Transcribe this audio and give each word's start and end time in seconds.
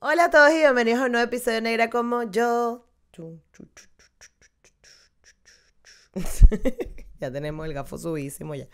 Hola 0.00 0.26
a 0.26 0.30
todos 0.30 0.52
y 0.52 0.58
bienvenidos 0.58 1.00
a 1.00 1.06
un 1.06 1.12
nuevo 1.12 1.26
episodio 1.26 1.56
de 1.56 1.62
Negra 1.62 1.90
como 1.90 2.22
yo. 2.22 2.86
ya 7.18 7.32
tenemos 7.32 7.66
el 7.66 7.74
gafo 7.74 7.98
subísimo 7.98 8.54
ya. 8.54 8.68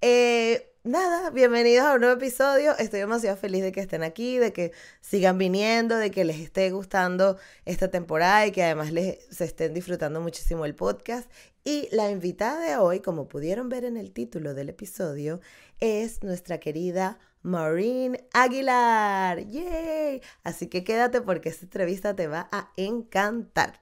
Eh, 0.00 0.72
nada, 0.84 1.30
bienvenidos 1.30 1.84
a 1.84 1.94
un 1.94 2.02
nuevo 2.02 2.14
episodio. 2.14 2.78
Estoy 2.78 3.00
demasiado 3.00 3.36
feliz 3.36 3.64
de 3.64 3.72
que 3.72 3.80
estén 3.80 4.04
aquí, 4.04 4.38
de 4.38 4.52
que 4.52 4.70
sigan 5.00 5.38
viniendo, 5.38 5.96
de 5.96 6.12
que 6.12 6.24
les 6.24 6.38
esté 6.38 6.70
gustando 6.70 7.36
esta 7.64 7.90
temporada 7.90 8.46
y 8.46 8.52
que 8.52 8.62
además 8.62 8.92
les 8.92 9.26
se 9.30 9.46
estén 9.46 9.74
disfrutando 9.74 10.20
muchísimo 10.20 10.64
el 10.66 10.76
podcast. 10.76 11.28
Y 11.64 11.88
la 11.90 12.12
invitada 12.12 12.60
de 12.60 12.76
hoy, 12.76 13.00
como 13.00 13.26
pudieron 13.26 13.68
ver 13.68 13.84
en 13.84 13.96
el 13.96 14.12
título 14.12 14.54
del 14.54 14.68
episodio, 14.68 15.40
es 15.80 16.22
nuestra 16.22 16.60
querida 16.60 17.18
Maureen 17.44 18.18
Aguilar. 18.32 19.46
¡Yay! 19.46 20.22
Así 20.42 20.66
que 20.66 20.82
quédate 20.82 21.20
porque 21.20 21.50
esta 21.50 21.66
entrevista 21.66 22.16
te 22.16 22.26
va 22.26 22.48
a 22.50 22.70
encantar. 22.76 23.80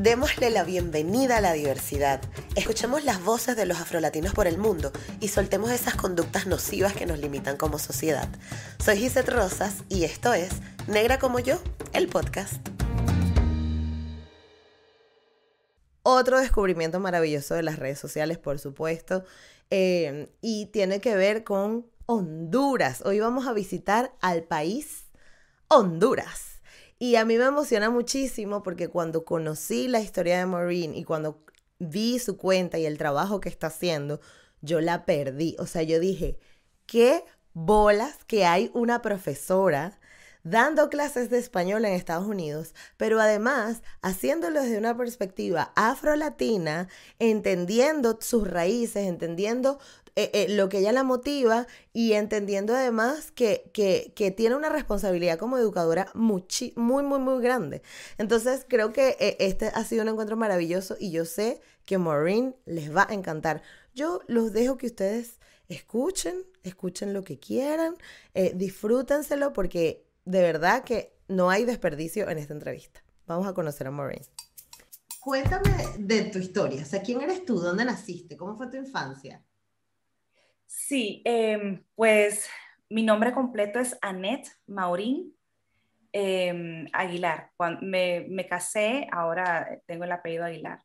Démosle 0.00 0.50
la 0.50 0.64
bienvenida 0.64 1.38
a 1.38 1.40
la 1.42 1.52
diversidad. 1.52 2.22
Escuchemos 2.54 3.04
las 3.04 3.22
voces 3.22 3.54
de 3.56 3.66
los 3.66 3.78
afrolatinos 3.78 4.32
por 4.32 4.46
el 4.46 4.56
mundo 4.56 4.92
y 5.20 5.28
soltemos 5.28 5.70
esas 5.70 5.94
conductas 5.94 6.46
nocivas 6.46 6.94
que 6.94 7.04
nos 7.04 7.18
limitan 7.18 7.58
como 7.58 7.78
sociedad. 7.78 8.28
Soy 8.82 8.96
Gisette 8.96 9.28
Rosas 9.28 9.84
y 9.90 10.04
esto 10.04 10.32
es 10.32 10.50
Negra 10.86 11.18
como 11.18 11.38
yo, 11.38 11.58
el 11.92 12.08
podcast. 12.08 12.66
Otro 16.08 16.38
descubrimiento 16.38 17.00
maravilloso 17.00 17.56
de 17.56 17.64
las 17.64 17.80
redes 17.80 17.98
sociales, 17.98 18.38
por 18.38 18.60
supuesto, 18.60 19.24
Em, 19.70 20.28
y 20.40 20.66
tiene 20.66 21.00
que 21.00 21.16
ver 21.16 21.42
con 21.42 21.86
Honduras. 22.06 23.02
Hoy 23.04 23.18
vamos 23.20 23.46
a 23.46 23.52
visitar 23.52 24.12
al 24.20 24.44
país 24.44 25.06
Honduras. 25.68 26.60
Y 26.98 27.16
a 27.16 27.24
mí 27.24 27.36
me 27.36 27.44
emociona 27.44 27.90
muchísimo 27.90 28.62
porque 28.62 28.88
cuando 28.88 29.24
conocí 29.24 29.88
la 29.88 30.00
historia 30.00 30.38
de 30.38 30.46
Maureen 30.46 30.94
y 30.94 31.04
cuando 31.04 31.44
vi 31.78 32.18
su 32.18 32.36
cuenta 32.36 32.78
y 32.78 32.86
el 32.86 32.96
trabajo 32.96 33.40
que 33.40 33.48
está 33.48 33.66
haciendo, 33.66 34.20
yo 34.62 34.80
la 34.80 35.04
perdí. 35.04 35.56
O 35.58 35.66
sea, 35.66 35.82
yo 35.82 36.00
dije, 36.00 36.38
qué 36.86 37.24
bolas 37.52 38.24
que 38.26 38.46
hay 38.46 38.70
una 38.72 39.02
profesora 39.02 39.98
dando 40.46 40.88
clases 40.90 41.28
de 41.28 41.38
español 41.38 41.84
en 41.84 41.92
Estados 41.92 42.24
Unidos, 42.24 42.72
pero 42.96 43.20
además 43.20 43.82
haciéndolo 44.00 44.62
desde 44.62 44.78
una 44.78 44.96
perspectiva 44.96 45.72
afro-latina, 45.74 46.88
entendiendo 47.18 48.16
sus 48.20 48.46
raíces, 48.46 49.08
entendiendo 49.08 49.80
eh, 50.14 50.30
eh, 50.34 50.46
lo 50.50 50.68
que 50.68 50.78
ella 50.78 50.92
la 50.92 51.02
motiva 51.02 51.66
y 51.92 52.12
entendiendo 52.12 52.76
además 52.76 53.32
que, 53.32 53.70
que, 53.72 54.30
tiene 54.30 54.54
una 54.54 54.68
responsabilidad 54.68 55.36
como 55.36 55.58
educadora 55.58 56.12
muy, 56.14 56.44
muy, 56.76 57.02
muy, 57.02 57.42
grande. 57.42 57.82
Entonces 58.16 58.64
creo 58.68 58.92
que 58.92 59.16
eh, 59.18 59.36
este 59.40 59.66
ha 59.74 59.82
sido 59.82 60.02
un 60.02 60.10
encuentro 60.10 60.36
maravilloso 60.36 60.96
y 61.00 61.10
yo 61.10 61.24
sé 61.24 61.60
que 61.84 61.98
Maureen 61.98 62.54
les 62.66 62.94
va 62.94 63.08
a 63.10 63.14
encantar. 63.14 63.62
Yo 63.96 64.20
los 64.28 64.52
dejo 64.52 64.78
que 64.78 64.86
ustedes 64.86 65.40
escuchen, 65.68 66.46
escuchen 66.62 67.12
lo 67.12 67.24
que 67.24 67.40
quieran, 67.40 67.96
disfrútenselo 68.54 69.52
porque 69.52 70.05
de 70.26 70.42
verdad 70.42 70.84
que 70.84 71.14
no 71.28 71.48
hay 71.48 71.64
desperdicio 71.64 72.28
en 72.28 72.38
esta 72.38 72.52
entrevista. 72.52 73.02
Vamos 73.26 73.46
a 73.46 73.54
conocer 73.54 73.86
a 73.86 73.90
Maureen. 73.90 74.22
Cuéntame 75.20 75.70
de 75.98 76.24
tu 76.24 76.38
historia, 76.38 76.82
o 76.82 76.84
sea, 76.84 77.02
¿quién 77.02 77.20
eres 77.20 77.44
tú? 77.44 77.58
¿Dónde 77.58 77.84
naciste? 77.84 78.36
¿Cómo 78.36 78.56
fue 78.56 78.68
tu 78.68 78.76
infancia? 78.76 79.42
Sí, 80.66 81.22
em, 81.24 81.82
pues 81.94 82.48
mi 82.88 83.02
nombre 83.02 83.32
completo 83.32 83.80
es 83.80 83.96
Annette 84.02 84.50
Maureen 84.66 85.32
em, 86.12 86.86
Aguilar. 86.92 87.50
Cuando 87.56 87.80
me, 87.82 88.26
me, 88.28 88.46
casé, 88.46 89.08
ahora 89.10 89.80
tengo 89.86 90.04
el 90.04 90.12
apellido 90.12 90.44
Aguilar. 90.44 90.82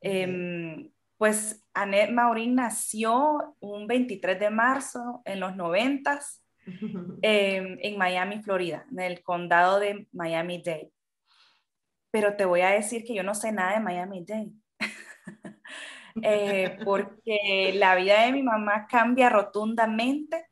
Em, 0.00 0.90
pues 1.16 1.64
Annette 1.72 2.12
Maurín 2.12 2.56
nació 2.56 3.56
un 3.60 3.86
23 3.86 4.40
de 4.40 4.50
marzo 4.50 5.22
en 5.24 5.38
los 5.38 5.54
90 5.54 6.20
eh, 7.22 7.78
en 7.80 7.98
Miami, 7.98 8.42
Florida, 8.42 8.86
en 8.90 9.00
el 9.00 9.22
condado 9.22 9.78
de 9.80 10.06
Miami-Dade. 10.12 10.92
Pero 12.10 12.36
te 12.36 12.44
voy 12.44 12.60
a 12.60 12.70
decir 12.70 13.04
que 13.04 13.14
yo 13.14 13.22
no 13.22 13.34
sé 13.34 13.52
nada 13.52 13.74
de 13.74 13.80
Miami-Dade. 13.80 14.52
eh, 16.22 16.78
porque 16.84 17.72
la 17.74 17.94
vida 17.94 18.24
de 18.24 18.32
mi 18.32 18.42
mamá 18.42 18.86
cambia 18.86 19.30
rotundamente 19.30 20.46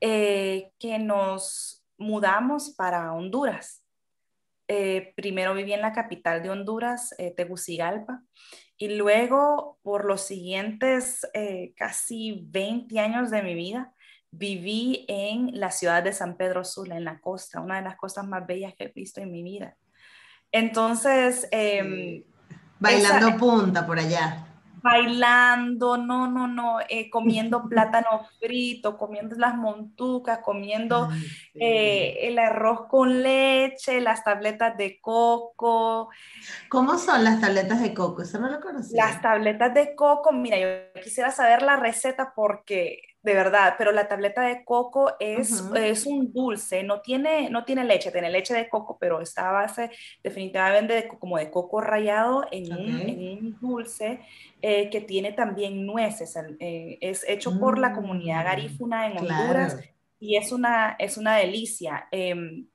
eh, 0.00 0.72
que 0.78 0.98
nos 0.98 1.84
mudamos 1.98 2.70
para 2.70 3.12
Honduras. 3.12 3.84
Eh, 4.68 5.14
primero 5.16 5.54
viví 5.54 5.72
en 5.72 5.80
la 5.80 5.92
capital 5.92 6.42
de 6.42 6.50
Honduras, 6.50 7.14
eh, 7.18 7.32
Tegucigalpa, 7.34 8.22
y 8.76 8.96
luego 8.96 9.78
por 9.82 10.04
los 10.04 10.20
siguientes 10.20 11.26
eh, 11.32 11.72
casi 11.74 12.44
20 12.48 13.00
años 13.00 13.30
de 13.30 13.42
mi 13.42 13.54
vida 13.54 13.94
viví 14.30 15.04
en 15.08 15.58
la 15.58 15.70
ciudad 15.70 16.02
de 16.02 16.12
San 16.12 16.36
Pedro 16.36 16.64
Sula, 16.64 16.96
en 16.96 17.04
la 17.04 17.20
costa, 17.20 17.60
una 17.60 17.76
de 17.76 17.82
las 17.82 17.96
costas 17.96 18.26
más 18.26 18.46
bellas 18.46 18.74
que 18.76 18.84
he 18.84 18.88
visto 18.88 19.20
en 19.20 19.30
mi 19.30 19.42
vida. 19.42 19.76
Entonces... 20.52 21.48
Em, 21.50 22.22
Bailando 22.80 23.36
punta 23.36 23.84
por 23.86 23.98
allá. 23.98 24.44
Bailando, 24.80 25.96
no, 25.96 26.30
no, 26.30 26.46
no, 26.46 26.78
eh, 26.88 27.10
comiendo 27.10 27.64
plátano 27.68 28.28
frito, 28.38 28.96
comiendo 28.96 29.34
las 29.36 29.56
montucas, 29.56 30.38
comiendo 30.38 31.08
eh, 31.54 32.18
el 32.22 32.38
arroz 32.38 32.86
con 32.88 33.22
leche, 33.22 34.00
las 34.00 34.22
tabletas 34.22 34.76
de 34.76 35.00
coco. 35.00 36.10
¿Cómo 36.68 36.96
son 36.98 37.24
las 37.24 37.40
tabletas 37.40 37.82
de 37.82 37.92
coco? 37.92 38.22
Eso 38.22 38.38
no 38.38 38.48
lo 38.48 38.60
conocía. 38.60 39.04
Las 39.04 39.20
tabletas 39.20 39.74
de 39.74 39.96
coco, 39.96 40.32
mira, 40.32 40.58
yo 40.58 41.02
quisiera 41.02 41.32
saber 41.32 41.62
la 41.62 41.76
receta 41.76 42.32
porque 42.36 43.02
de 43.22 43.34
verdad, 43.34 43.74
pero 43.76 43.90
la 43.90 44.06
tableta 44.06 44.42
de 44.42 44.64
coco 44.64 45.12
es, 45.18 45.64
es 45.74 46.06
un 46.06 46.32
dulce, 46.32 46.84
no 46.84 47.00
tiene, 47.00 47.50
no 47.50 47.64
tiene 47.64 47.84
leche, 47.84 48.12
tiene 48.12 48.30
leche 48.30 48.54
de 48.54 48.68
coco, 48.68 48.96
pero 48.98 49.20
está 49.20 49.48
a 49.48 49.52
base 49.52 49.90
definitivamente 50.22 50.94
de, 50.94 51.08
como 51.08 51.36
de 51.36 51.50
coco 51.50 51.80
rallado 51.80 52.46
en, 52.52 52.72
un, 52.72 53.58
dulce 53.60 54.20
eh, 54.62 54.88
que 54.88 55.00
tiene 55.00 55.32
también 55.32 55.84
nueces. 55.84 56.38
Eh, 56.60 56.98
es 57.00 57.28
hecho 57.28 57.58
por 57.58 57.78
la 57.78 57.92
comunidad 57.92 58.42
mm, 58.42 58.44
garífuna 58.44 59.06
en 59.08 59.18
Honduras 59.18 59.76
y 60.20 60.36
es 60.36 60.52
una, 60.52 60.94
es 60.98 61.16
una 61.16 61.36
delicia. 61.36 62.06
Em, 62.12 62.66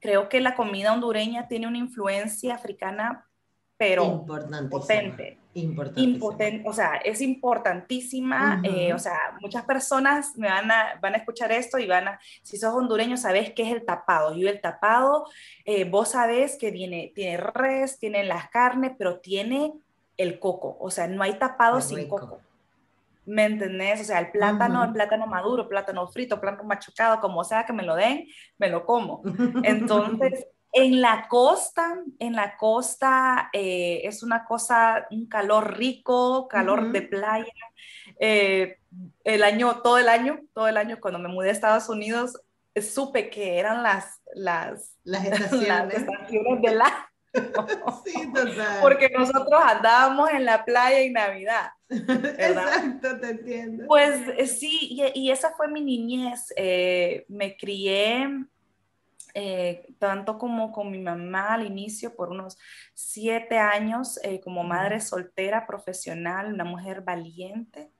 creo 0.00 0.28
que 0.28 0.40
la 0.40 0.54
comida 0.54 0.92
hondureña 0.94 1.46
tiene 1.46 1.66
una 1.66 1.78
influencia 1.78 2.54
africana 2.54 3.26
pero 3.76 4.24
potente. 4.70 5.38
Importante. 5.54 6.62
o 6.64 6.72
sea, 6.72 6.96
es 6.96 7.20
importantísima. 7.20 8.60
Eh, 8.64 8.92
o 8.92 8.98
sea, 8.98 9.18
muchas 9.40 9.64
personas 9.64 10.36
me 10.36 10.48
van 10.48 10.70
a, 10.70 10.98
van 11.00 11.14
a 11.14 11.18
escuchar 11.18 11.52
esto 11.52 11.78
y 11.78 11.86
van 11.86 12.08
a, 12.08 12.20
si 12.42 12.56
sos 12.56 12.74
hondureño, 12.74 13.16
sabes 13.16 13.52
qué 13.52 13.62
es 13.62 13.72
el 13.72 13.84
tapado. 13.84 14.34
Y 14.34 14.46
el 14.46 14.60
tapado, 14.60 15.26
eh, 15.64 15.84
vos 15.84 16.10
sabés 16.10 16.56
que 16.58 16.70
viene, 16.70 17.12
tiene 17.14 17.36
res, 17.36 17.98
tiene 17.98 18.24
las 18.24 18.50
carnes, 18.50 18.92
pero 18.98 19.20
tiene 19.20 19.72
el 20.16 20.38
coco. 20.38 20.76
O 20.80 20.90
sea, 20.90 21.06
no 21.06 21.22
hay 21.22 21.38
tapado 21.38 21.80
sin 21.80 22.08
coco. 22.08 22.40
¿Me 23.26 23.44
entendés? 23.44 24.02
O 24.02 24.04
sea, 24.04 24.18
el 24.18 24.30
plátano, 24.30 24.84
el 24.84 24.92
plátano 24.92 25.26
maduro, 25.26 25.68
plátano 25.68 26.06
frito, 26.08 26.40
plátano 26.40 26.64
machucado, 26.64 27.20
como 27.20 27.42
sea 27.42 27.64
que 27.64 27.72
me 27.72 27.82
lo 27.82 27.94
den, 27.94 28.26
me 28.58 28.68
lo 28.68 28.84
como. 28.84 29.22
Entonces, 29.62 30.46
en 30.74 31.00
la 31.00 31.28
costa, 31.28 31.98
en 32.18 32.34
la 32.34 32.56
costa 32.56 33.48
eh, 33.52 34.02
es 34.04 34.22
una 34.22 34.44
cosa, 34.44 35.06
un 35.10 35.26
calor 35.26 35.76
rico, 35.78 36.48
calor 36.48 36.90
de 36.90 37.02
playa. 37.02 37.52
Eh, 38.18 38.78
el 39.22 39.42
año, 39.44 39.80
todo 39.82 39.98
el 39.98 40.08
año, 40.08 40.40
todo 40.52 40.68
el 40.68 40.76
año, 40.76 40.98
cuando 41.00 41.18
me 41.18 41.28
mudé 41.28 41.50
a 41.50 41.52
Estados 41.52 41.88
Unidos, 41.88 42.40
supe 42.80 43.30
que 43.30 43.58
eran 43.58 43.82
las, 43.82 44.20
las, 44.34 44.96
las 45.04 45.24
estaciones, 45.26 45.94
estaciones 45.94 46.62
de 46.62 46.74
la, 46.74 47.08
sí, 48.04 48.32
total. 48.32 48.78
Porque 48.80 49.10
nosotros 49.10 49.60
andábamos 49.64 50.30
en 50.30 50.44
la 50.44 50.64
playa 50.64 51.00
en 51.00 51.12
Navidad. 51.12 51.70
Exacto, 51.88 53.18
te 53.20 53.30
entiendo. 53.30 53.84
Pues 53.86 54.20
eh, 54.36 54.46
sí, 54.46 54.78
y, 54.90 55.04
y, 55.14 55.30
esa 55.30 55.52
fue 55.52 55.68
mi 55.68 55.80
niñez. 55.80 56.52
Eh, 56.56 57.24
me 57.28 57.56
crié 57.56 58.28
eh, 59.34 59.86
tanto 59.98 60.38
como 60.38 60.72
con 60.72 60.90
mi 60.90 60.98
mamá 60.98 61.54
al 61.54 61.66
inicio 61.66 62.14
por 62.14 62.30
unos 62.30 62.56
siete 62.94 63.58
años, 63.58 64.18
como 64.42 64.64
madre 64.64 65.00
soltera 65.00 65.66
profesional, 65.66 66.54
una 66.54 66.64
mujer 66.64 67.02
valiente, 67.02 67.90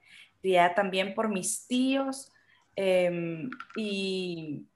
criada 0.40 0.74
también 0.74 1.14
por 1.14 1.28
mis 1.28 1.66
tíos. 1.66 2.32
Em, 2.76 3.50
y 3.76 4.66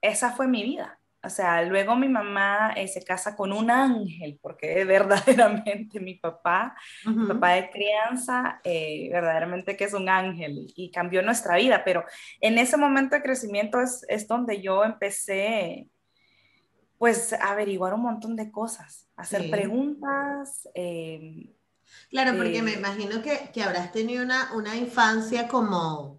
esa 0.00 0.32
fue 0.32 0.48
mi 0.48 0.62
vida. 0.62 0.98
O 1.20 1.30
sea, 1.30 1.62
luego 1.62 1.96
mi 1.96 2.08
mamá 2.08 2.72
eh, 2.76 2.86
se 2.86 3.02
casa 3.02 3.34
con 3.34 3.52
un 3.52 3.70
ángel, 3.70 4.38
porque 4.40 4.84
verdaderamente 4.84 5.98
mi 5.98 6.14
papá, 6.14 6.76
mi 7.04 7.26
papá 7.26 7.52
de 7.52 7.70
crianza, 7.70 8.60
eh, 8.62 9.08
verdaderamente 9.10 9.76
que 9.76 9.84
es 9.84 9.94
un 9.94 10.08
ángel 10.08 10.72
y 10.76 10.90
cambió 10.92 11.22
nuestra 11.22 11.56
vida, 11.56 11.82
pero 11.84 12.04
en 12.40 12.58
ese 12.58 12.76
momento 12.76 13.16
de 13.16 13.22
crecimiento 13.22 13.80
es, 13.80 14.04
es 14.08 14.28
donde 14.28 14.62
yo 14.62 14.84
empecé, 14.84 15.88
pues, 16.98 17.32
averiguar 17.32 17.94
un 17.94 18.02
montón 18.02 18.36
de 18.36 18.50
cosas, 18.50 19.08
hacer 19.16 19.50
preguntas. 19.50 20.68
Em, 20.74 21.52
claro, 22.10 22.36
porque 22.36 22.60
me 22.60 22.72
eh, 22.72 22.78
imagino 22.78 23.22
que, 23.22 23.50
que 23.52 23.62
habrás 23.62 23.92
tenido 23.92 24.24
una, 24.24 24.52
una 24.54 24.76
infancia 24.76 25.48
como 25.48 26.18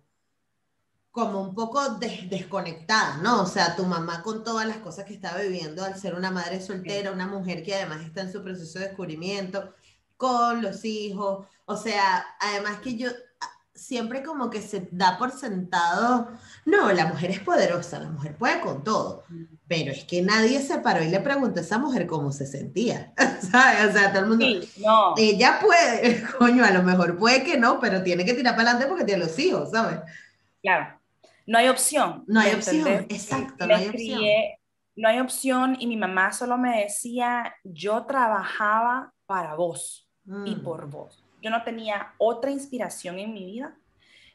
como 1.12 1.42
un 1.42 1.56
poco 1.56 1.81
desconectada, 1.96 3.18
¿no? 3.18 3.42
O 3.42 3.46
sea, 3.46 3.76
tu 3.76 3.84
mamá 3.84 4.22
con 4.22 4.44
todas 4.44 4.66
las 4.68 4.78
cosas 4.78 5.06
que 5.06 5.14
estaba 5.14 5.42
viviendo 5.42 5.84
al 5.84 6.00
ser 6.00 6.16
una 6.16 6.31
madre 6.31 6.62
soltera, 6.62 7.12
una 7.12 7.28
mujer 7.28 7.64
que 7.64 7.76
además 7.76 8.02
está 8.06 8.22
en 8.22 8.31
su 8.31 8.44
proceso 8.44 8.80
de 8.80 8.86
descubrimiento, 8.86 9.74
con 10.16 10.62
los 10.62 10.86
hijos, 10.86 11.48
o 11.66 11.78
sea, 11.78 12.26
además 12.40 12.80
que 12.81 12.96
yo 12.96 13.10
siempre 13.74 14.22
como 14.24 14.50
que 14.50 14.62
se 14.62 14.90
da 14.92 15.18
por 15.18 15.31
sentado, 15.31 16.30
no, 16.66 16.92
la 16.92 17.08
mujer 17.08 17.31
es 17.31 17.40
poderosa, 17.40 18.00
la 18.00 18.10
mujer 18.10 18.38
puede 18.38 18.60
con 18.62 18.84
todo, 18.84 19.24
pero 19.69 19.92
es 19.94 20.04
que 20.04 20.21
nadie 20.21 20.60
se 20.60 20.80
paró 20.80 21.01
y 21.01 21.07
le 21.07 21.21
preguntó 21.21 21.62
a 21.62 21.63
esa 21.63 21.77
mujer 21.77 22.06
cómo 22.06 22.33
se 22.33 22.45
sentía, 22.45 23.13
¿sabes? 23.51 23.89
O 23.89 23.98
sea, 23.98 24.12
todo 24.12 24.24
el 24.24 24.30
mundo, 24.30 24.45
no. 24.86 25.13
ella 25.16 25.60
puede, 25.62 26.24
coño, 26.38 26.66
a 26.66 26.71
lo 26.71 26.83
mejor 26.83 27.18
puede 27.18 27.44
que 27.44 27.57
no, 27.57 27.80
pero 27.80 28.04
tiene 28.04 28.25
que 28.25 28.33
tirar 28.33 28.57
para 28.57 28.71
adelante 28.71 28.89
porque 28.89 29.06
tiene 29.06 29.24
los 29.24 29.39
hijos, 29.39 29.71
¿sabes? 29.71 30.00
Claro 30.62 31.00
no 31.50 31.57
hay 31.57 31.68
opción. 31.68 32.24
No 32.27 32.39
hay 32.39 32.54
opción, 32.54 32.88
exacto, 33.10 33.66
no 33.66 33.75
hay 33.75 33.88
opción. 33.88 34.21
No 34.95 35.10
hay 35.10 35.19
opción 35.19 35.77
y 35.80 35.88
mi 35.88 35.98
mamá 35.98 36.31
solo 36.31 36.60
me 36.60 36.83
decía, 36.83 37.56
yo 37.63 38.06
trabajaba 38.06 39.13
para 39.25 39.56
vos 39.56 40.07
y 40.45 40.56
mm. 40.56 40.63
por 40.63 40.88
vos. 40.88 41.25
Yo 41.42 41.50
no 41.50 41.63
tenía 41.63 42.13
otra 42.19 42.51
inspiración 42.51 43.18
en 43.18 43.33
mi 43.33 43.45
vida. 43.45 43.75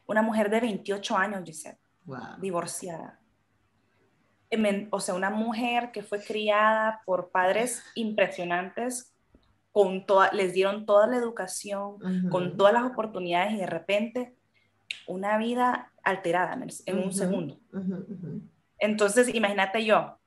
Una 0.07 0.23
mujer 0.23 0.51
de 0.51 0.59
28 0.59 1.17
años, 1.17 1.43
Giselle, 1.45 1.79
divorciada. 2.41 3.21
O 4.91 5.01
sea, 5.01 5.15
una 5.15 5.31
mujer 5.31 5.91
que 5.93 6.03
fue 6.03 6.23
criada 6.23 7.03
por 7.05 7.31
padres 7.31 7.83
impresionantes, 7.95 9.15
con 9.73 10.07
toda, 10.07 10.31
les 10.33 10.53
dieron 10.53 10.87
toda 10.87 11.07
la 11.07 11.17
educación, 11.17 11.99
con 12.31 12.57
todas 12.57 12.73
las 12.73 12.85
oportunidades 12.85 13.55
y 13.55 13.57
de 13.57 13.67
repente 13.67 14.35
una 15.07 15.37
vida 15.39 15.93
alterada 16.05 16.59
en, 16.87 16.99
un 16.99 17.13
segundo. 17.13 17.59
Entonces, 18.79 19.35
imagínate 19.35 19.85
yo. 19.85 20.19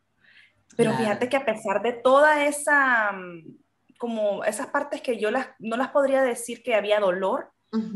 Pero 0.76 0.94
fíjate 0.94 1.30
que 1.30 1.38
a 1.38 1.46
pesar 1.46 1.82
de 1.82 1.94
toda 1.94 2.46
esa, 2.46 3.12
mm, 3.12 3.58
como 3.98 4.44
esas 4.44 4.68
partes 4.68 5.02
que 5.02 5.18
yo 5.18 5.32
las, 5.32 5.48
no 5.60 5.78
las 5.78 5.90
podría 5.90 6.22
decir 6.22 6.62
que 6.62 6.76
había 6.76 7.00
dolor, 7.00 7.52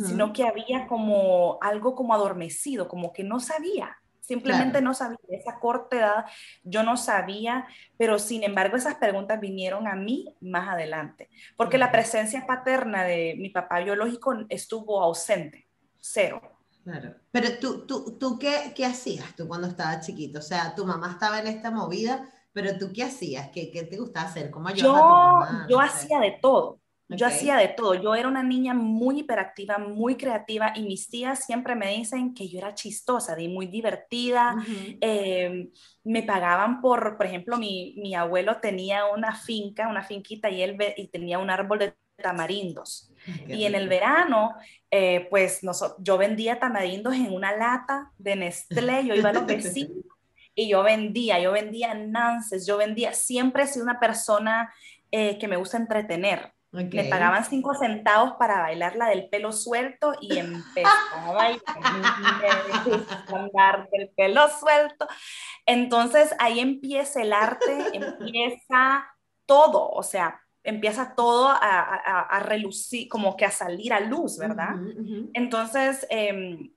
sino 0.05 0.33
que 0.33 0.43
había 0.43 0.85
como 0.85 1.57
algo 1.61 1.95
como 1.95 2.13
adormecido, 2.13 2.87
como 2.87 3.13
que 3.13 3.23
no 3.23 3.39
sabía. 3.39 3.97
Simplemente 4.31 4.81
no 4.81 4.93
sabía, 4.93 5.17
esa 5.27 5.59
corta 5.59 5.97
edad 5.97 6.25
yo 6.63 6.83
no 6.83 6.95
sabía, 6.95 7.67
pero 7.97 8.17
sin 8.17 8.45
embargo 8.45 8.77
esas 8.77 8.95
preguntas 8.95 9.41
vinieron 9.41 9.89
a 9.89 9.95
mí 9.95 10.33
más 10.39 10.69
adelante, 10.69 11.29
porque 11.57 11.77
la 11.77 11.91
presencia 11.91 12.47
paterna 12.47 13.03
de 13.03 13.35
mi 13.37 13.49
papá 13.49 13.81
biológico 13.81 14.33
estuvo 14.47 15.01
ausente, 15.01 15.67
cero. 15.99 16.41
Claro. 16.85 17.13
Pero 17.29 17.59
tú, 17.59 17.85
tú, 17.85 18.17
tú 18.17 18.39
¿qué, 18.39 18.71
qué 18.73 18.85
hacías 18.85 19.35
tú 19.35 19.49
cuando 19.49 19.67
estabas 19.67 20.05
chiquito? 20.05 20.39
O 20.39 20.41
sea, 20.41 20.73
tu 20.73 20.85
mamá 20.85 21.11
estaba 21.11 21.41
en 21.41 21.47
esta 21.47 21.69
movida, 21.69 22.25
pero 22.53 22.77
tú 22.77 22.93
¿qué 22.93 23.03
hacías? 23.03 23.49
¿Qué, 23.49 23.69
qué 23.69 23.83
te 23.83 23.97
gustaba 23.97 24.29
hacer? 24.29 24.49
¿Cómo 24.49 24.69
yo, 24.69 24.95
a 24.95 25.67
Yo 25.69 25.77
hacía 25.81 26.21
de 26.21 26.39
todo. 26.41 26.79
Yo 27.17 27.27
hacía 27.27 27.57
de 27.57 27.67
todo. 27.67 27.95
Yo 27.95 28.15
era 28.15 28.27
una 28.27 28.43
niña 28.43 28.73
muy 28.73 29.19
hiperactiva, 29.19 29.77
muy 29.77 30.15
creativa 30.15 30.73
y 30.75 30.83
mis 30.83 31.09
tías 31.09 31.45
siempre 31.45 31.75
me 31.75 31.87
dicen 31.95 32.33
que 32.33 32.47
yo 32.47 32.59
era 32.59 32.73
chistosa, 32.73 33.39
y 33.39 33.47
muy 33.47 33.67
divertida. 33.67 34.55
Em, 34.99 35.69
me 36.03 36.23
pagaban 36.23 36.81
por, 36.81 37.17
por 37.17 37.25
ejemplo, 37.25 37.57
mi, 37.57 37.95
mi, 37.97 38.15
abuelo 38.15 38.57
tenía 38.61 39.05
una 39.05 39.35
finca, 39.35 39.87
una 39.87 40.03
finquita 40.03 40.49
y 40.49 40.61
él 40.61 40.77
y 40.97 41.07
tenía 41.07 41.39
un 41.39 41.49
árbol 41.49 41.79
de 41.79 41.93
tamarindos. 42.21 43.11
y 43.47 43.65
en 43.65 43.75
el 43.75 43.87
verano, 43.87 44.55
eh, 44.89 45.27
pues 45.29 45.61
yo 45.99 46.17
vendía 46.17 46.59
tamarindos 46.59 47.13
en 47.15 47.31
una 47.33 47.55
lata 47.55 48.11
de 48.17 48.35
Nestlé, 48.35 49.05
yo 49.05 49.15
iba 49.15 49.29
a 49.29 49.33
los 49.33 49.45
vecinos 49.45 50.05
y 50.55 50.69
yo 50.69 50.83
vendía, 50.83 51.39
yo 51.39 51.51
vendía 51.51 51.93
nances, 51.93 52.65
yo 52.65 52.77
vendía, 52.77 53.13
siempre 53.13 53.63
he 53.63 53.67
sido 53.67 53.83
una 53.83 53.99
persona 53.99 54.73
eh, 55.11 55.37
que 55.37 55.47
me 55.47 55.57
gusta 55.57 55.77
entretener. 55.77 56.53
Me 56.71 57.03
pagaban 57.05 57.43
cinco 57.43 57.73
centavos 57.73 58.33
para 58.39 58.61
bailar 58.61 58.95
la 58.95 59.07
del 59.07 59.27
pelo 59.27 59.51
suelto 59.51 60.13
y 60.21 60.37
empezaba 60.37 61.43
a 61.43 61.57
andar 63.35 63.89
del 63.91 64.09
pelo 64.15 64.47
suelto. 64.47 65.05
Entonces 65.65 66.33
ahí 66.39 66.61
empieza 66.61 67.21
el 67.21 67.33
arte, 67.33 67.77
empieza 67.93 69.05
todo, 69.45 69.89
o 69.89 70.01
sea, 70.01 70.39
empieza 70.63 71.13
todo 71.15 71.49
a, 71.49 72.39
relucir, 72.45 73.09
como 73.09 73.35
que 73.35 73.45
a 73.45 73.51
salir 73.51 73.91
a 73.93 73.99
luz, 73.99 74.37
¿verdad? 74.37 74.75
Entonces, 75.33 76.05
em, 76.09 76.71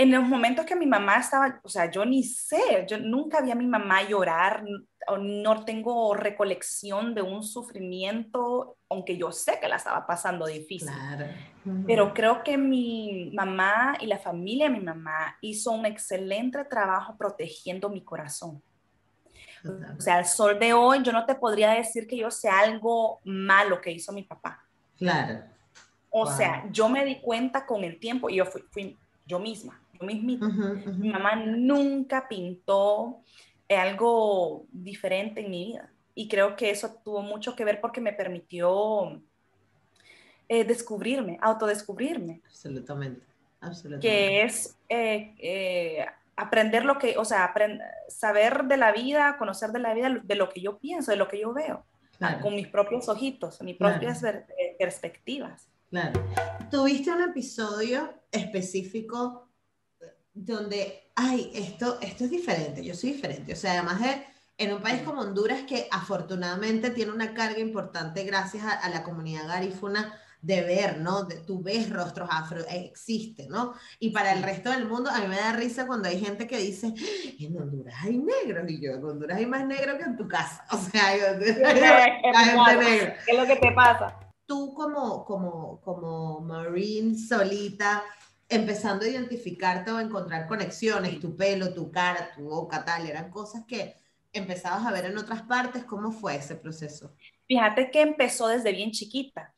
en 0.00 0.10
los 0.12 0.22
momentos 0.22 0.64
que 0.64 0.74
mi 0.74 0.86
mamá 0.86 1.18
estaba, 1.18 1.60
o 1.62 1.68
sea, 1.68 1.90
yo 1.90 2.06
ni 2.06 2.22
sé, 2.22 2.86
yo 2.88 2.96
nunca 2.98 3.42
vi 3.42 3.50
a 3.50 3.54
mi 3.54 3.66
mamá 3.66 4.02
llorar, 4.02 4.64
o 5.06 5.18
no 5.18 5.62
tengo 5.66 6.14
recolección 6.14 7.14
de 7.14 7.20
un 7.20 7.42
sufrimiento, 7.42 8.78
aunque 8.88 9.18
yo 9.18 9.30
sé 9.30 9.58
que 9.60 9.68
la 9.68 9.76
estaba 9.76 10.06
pasando 10.06 10.46
difícil. 10.46 10.88
Pero 11.86 12.14
creo 12.14 12.42
que 12.42 12.56
mi 12.56 13.30
mamá 13.34 13.98
y 14.00 14.06
la 14.06 14.16
familia 14.16 14.70
de 14.70 14.78
mi 14.78 14.80
mamá 14.80 15.36
hizo 15.42 15.70
un 15.72 15.84
excelente 15.84 16.64
trabajo 16.64 17.18
protegiendo 17.18 17.90
mi 17.90 18.02
corazón. 18.02 18.62
O 19.98 20.00
sea, 20.00 20.16
al 20.16 20.24
sol 20.24 20.58
de 20.58 20.72
hoy 20.72 21.02
yo 21.02 21.12
no 21.12 21.26
te 21.26 21.34
podría 21.34 21.72
decir 21.72 22.06
que 22.06 22.16
yo 22.16 22.30
sé 22.30 22.48
algo 22.48 23.20
malo 23.24 23.82
que 23.82 23.90
hizo 23.90 24.12
mi 24.12 24.22
papá. 24.22 24.64
Claro. 24.96 25.42
O 26.08 26.24
sea, 26.26 26.64
yo 26.70 26.88
me 26.88 27.04
di 27.04 27.20
cuenta 27.20 27.66
con 27.66 27.84
el 27.84 28.00
tiempo 28.00 28.30
y 28.30 28.36
yo 28.36 28.46
fui, 28.46 28.98
yo 29.26 29.38
misma, 29.38 29.78
yo. 30.00 30.96
Mi 30.96 31.10
mamá 31.10 31.36
nunca 31.36 32.28
pintó 32.28 33.22
algo 33.68 34.66
diferente 34.72 35.40
en 35.40 35.50
mi 35.50 35.66
vida. 35.66 35.92
Y 36.14 36.28
creo 36.28 36.56
que 36.56 36.70
eso 36.70 36.96
tuvo 37.04 37.22
mucho 37.22 37.54
que 37.54 37.64
ver 37.64 37.80
porque 37.80 38.00
me 38.00 38.12
permitió 38.12 39.22
eh, 40.48 40.64
descubrirme, 40.64 41.38
autodescubrirme. 41.40 42.42
Absolutamente, 42.44 43.24
absolutamente. 43.60 44.06
Que 44.06 44.42
es 44.42 44.76
eh, 44.88 45.34
eh, 45.38 46.06
aprender 46.36 46.84
lo 46.84 46.98
que, 46.98 47.16
o 47.16 47.24
sea, 47.24 47.54
saber 48.08 48.64
de 48.64 48.76
la 48.76 48.92
vida, 48.92 49.36
conocer 49.38 49.70
de 49.70 49.78
la 49.78 49.94
vida, 49.94 50.20
de 50.22 50.34
lo 50.34 50.48
que 50.48 50.60
yo 50.60 50.78
pienso, 50.78 51.10
de 51.10 51.16
lo 51.16 51.28
que 51.28 51.40
yo 51.40 51.52
veo, 51.52 51.84
con 52.42 52.54
mis 52.54 52.66
propios 52.66 53.08
ojitos, 53.08 53.62
mis 53.62 53.76
propias 53.76 54.22
eh, 54.24 54.44
perspectivas. 54.78 55.68
Claro. 55.90 56.20
¿Tuviste 56.70 57.10
un 57.10 57.22
episodio 57.22 58.14
específico 58.30 59.49
donde, 60.44 61.10
ay, 61.14 61.50
esto, 61.54 61.98
esto 62.00 62.24
es 62.24 62.30
diferente, 62.30 62.84
yo 62.84 62.94
soy 62.94 63.12
diferente? 63.12 63.52
O 63.52 63.56
sea, 63.56 63.72
además 63.72 64.00
de 64.00 64.24
en 64.58 64.74
un 64.74 64.82
país 64.82 65.02
como 65.02 65.22
Honduras 65.22 65.62
que 65.62 65.88
afortunadamente 65.90 66.90
tiene 66.90 67.12
una 67.12 67.32
carga 67.32 67.60
importante 67.60 68.24
gracias 68.24 68.64
a, 68.64 68.72
a 68.72 68.90
la 68.90 69.02
comunidad 69.02 69.48
garífuna, 69.48 70.14
de 70.42 70.62
ver, 70.62 70.98
¿no? 70.98 71.24
De, 71.24 71.36
tú 71.36 71.62
ves 71.62 71.90
rostros 71.90 72.28
afro, 72.30 72.60
existe, 72.68 73.46
¿no? 73.48 73.74
Y 73.98 74.10
para 74.10 74.32
el 74.32 74.42
resto 74.42 74.70
del 74.70 74.88
mundo, 74.88 75.10
a 75.10 75.20
mí 75.20 75.28
me 75.28 75.36
da 75.36 75.52
risa 75.52 75.86
cuando 75.86 76.08
hay 76.08 76.18
gente 76.18 76.46
que 76.46 76.58
dice, 76.58 76.94
en 77.38 77.60
Honduras 77.60 77.94
hay 78.02 78.18
negros, 78.18 78.68
y 78.68 78.80
yo, 78.80 78.92
en 78.92 79.04
Honduras 79.04 79.38
hay 79.38 79.46
más 79.46 79.66
negros 79.66 79.98
que 79.98 80.04
en 80.04 80.16
tu 80.16 80.26
casa, 80.26 80.64
o 80.70 80.78
sea, 80.78 81.08
hay, 81.08 81.20
gente 81.38 83.16
¿Qué 83.26 83.32
es 83.32 83.38
lo 83.38 83.46
que 83.46 83.56
te 83.56 83.72
pasa? 83.72 84.18
Tú 84.46 84.74
como, 84.74 85.24
como, 85.24 85.80
como 85.80 86.40
Marine 86.40 87.16
solita, 87.16 88.02
empezando 88.50 89.04
a 89.04 89.08
identificarte 89.08 89.90
o 89.90 89.96
a 89.96 90.02
encontrar 90.02 90.46
conexiones, 90.46 91.20
tu 91.20 91.36
pelo, 91.36 91.72
tu 91.72 91.90
cara, 91.90 92.30
tu 92.34 92.42
boca, 92.42 92.84
tal, 92.84 93.06
eran 93.06 93.30
cosas 93.30 93.64
que 93.66 93.94
empezabas 94.32 94.84
a 94.84 94.92
ver 94.92 95.06
en 95.06 95.16
otras 95.16 95.42
partes, 95.42 95.84
¿cómo 95.84 96.12
fue 96.12 96.36
ese 96.36 96.56
proceso? 96.56 97.14
Fíjate 97.46 97.90
que 97.90 98.02
empezó 98.02 98.48
desde 98.48 98.72
bien 98.72 98.90
chiquita. 98.90 99.52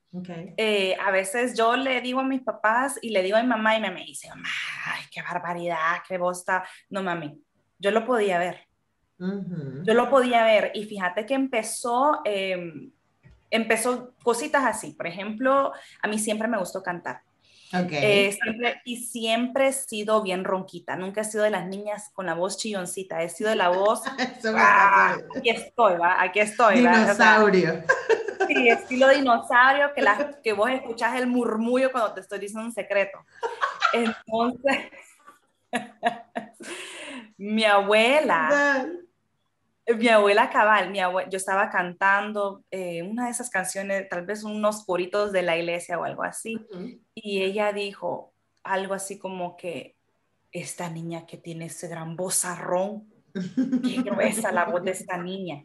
Eh, 0.58 0.94
a 1.02 1.10
veces 1.10 1.56
yo 1.56 1.74
le 1.74 2.02
digo 2.02 2.20
a 2.20 2.24
mis 2.24 2.42
papás 2.42 2.98
y 3.00 3.10
le 3.10 3.22
digo 3.22 3.36
a 3.38 3.42
mi 3.42 3.48
mamá 3.48 3.76
y 3.76 3.80
me, 3.80 3.90
me 3.90 4.04
dice, 4.04 4.28
mamá, 4.28 4.48
ay, 4.86 5.04
qué 5.10 5.22
barbaridad, 5.22 6.02
qué 6.06 6.18
bosta. 6.18 6.64
No, 6.90 7.02
mami, 7.02 7.42
yo 7.78 7.90
lo 7.90 8.04
podía 8.04 8.38
ver. 8.38 8.66
Yo 9.18 9.94
lo 9.94 10.10
podía 10.10 10.42
ver 10.42 10.72
y 10.74 10.84
fíjate 10.84 11.24
que 11.24 11.34
empezó, 11.34 12.20
em, 12.24 12.90
empezó 13.50 14.14
cositas 14.22 14.64
así. 14.64 14.92
Por 14.92 15.06
ejemplo, 15.06 15.72
a 16.02 16.08
mí 16.08 16.18
siempre 16.18 16.48
me 16.48 16.58
gustó 16.58 16.82
cantar. 16.82 17.22
Eh, 17.72 18.38
y 18.84 18.96
siempre 18.98 19.68
he 19.68 19.72
sido 19.72 20.22
bien 20.22 20.44
ronquita, 20.44 20.94
nunca 20.96 21.22
he 21.22 21.24
sido 21.24 21.44
de 21.44 21.50
las 21.50 21.66
niñas 21.66 22.10
con 22.12 22.26
la 22.26 22.34
voz 22.34 22.58
chilloncita, 22.58 23.22
he 23.22 23.30
sido 23.30 23.48
de 23.48 23.56
la 23.56 23.70
voz, 23.70 24.02
ah, 24.56 25.16
aquí 25.36 25.48
estoy, 25.48 25.96
¿va? 25.96 26.20
aquí 26.20 26.40
estoy. 26.40 26.76
Dinosaurio. 26.76 27.82
sí, 28.46 28.68
estilo 28.68 29.08
dinosaurio, 29.08 29.94
que, 29.94 30.02
la, 30.02 30.38
que 30.42 30.52
vos 30.52 30.70
escuchás 30.70 31.16
el 31.18 31.26
murmullo 31.26 31.90
cuando 31.90 32.12
te 32.12 32.20
estoy 32.20 32.40
diciendo 32.40 32.66
un 32.66 32.74
secreto. 32.74 33.18
Entonces, 33.94 34.90
mi 37.38 37.64
abuela 37.64 38.86
mi 39.98 40.08
abuela 40.08 40.50
cabal, 40.50 40.90
mi 40.90 40.98
yo 40.98 41.36
estaba 41.36 41.68
cantando 41.68 42.64
eh, 42.70 43.02
una 43.02 43.26
de 43.26 43.32
esas 43.32 43.50
canciones, 43.50 44.08
tal 44.08 44.24
vez 44.24 44.44
unos 44.44 44.84
coritos 44.84 45.32
de 45.32 45.42
la 45.42 45.56
iglesia 45.56 45.98
o 45.98 46.04
algo 46.04 46.22
así, 46.22 46.58
y 47.14 47.42
ella 47.42 47.72
dijo 47.72 48.32
algo 48.62 48.94
así 48.94 49.18
como 49.18 49.56
que 49.56 49.96
esta 50.52 50.88
niña 50.90 51.26
que 51.26 51.38
tiene 51.38 51.66
ese 51.66 51.88
gran 51.88 52.14
vozarrón, 52.14 53.12
qué 53.32 54.02
gruesa 54.02 54.52
la 54.52 54.66
voz 54.66 54.84
de 54.84 54.92
esta 54.92 55.16
niña. 55.16 55.64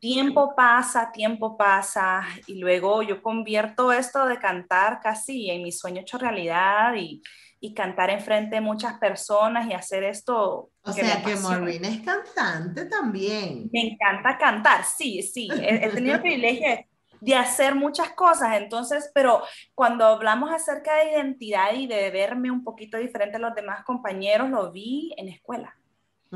Tiempo 0.00 0.54
pasa, 0.56 1.12
tiempo 1.12 1.56
pasa, 1.56 2.22
y 2.46 2.58
luego 2.58 3.02
yo 3.02 3.22
convierto 3.22 3.92
esto 3.92 4.26
de 4.26 4.38
cantar 4.38 5.00
casi 5.00 5.50
en 5.50 5.62
mi 5.62 5.72
sueño 5.72 6.00
hecho 6.00 6.18
realidad 6.18 6.94
y, 6.94 7.22
y 7.64 7.72
cantar 7.72 8.10
enfrente 8.10 8.56
de 8.56 8.60
muchas 8.60 8.98
personas 8.98 9.66
y 9.66 9.72
hacer 9.72 10.04
esto. 10.04 10.70
O 10.82 10.92
sea 10.92 11.22
que 11.22 11.34
Maureen 11.36 11.86
es 11.86 12.02
cantante 12.02 12.84
también. 12.84 13.70
Me 13.72 13.92
encanta 13.92 14.36
cantar, 14.36 14.84
sí, 14.84 15.22
sí. 15.22 15.48
He, 15.50 15.88
tenido 15.88 16.16
el 16.16 16.20
privilegio 16.20 16.84
de, 17.22 17.34
hacer 17.34 17.74
muchas 17.74 18.10
cosas, 18.10 18.58
entonces, 18.58 19.10
pero 19.14 19.42
cuando 19.74 20.04
hablamos 20.04 20.52
acerca 20.52 20.96
de 20.96 21.12
identidad 21.12 21.72
y 21.72 21.86
de 21.86 22.10
verme 22.10 22.50
un 22.50 22.62
poquito 22.62 22.98
diferente 22.98 23.38
a 23.38 23.40
los 23.40 23.54
demás 23.54 23.82
compañeros, 23.84 24.50
lo 24.50 24.70
vi 24.70 25.14
en 25.16 25.30
escuela. 25.30 25.74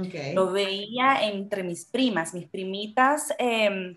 Okay. 0.06 0.34
Lo 0.34 0.52
veía 0.52 1.22
entre 1.22 1.62
mis 1.62 1.84
primas, 1.84 2.34
mis 2.34 2.48
primitas, 2.48 3.34
em, 3.38 3.96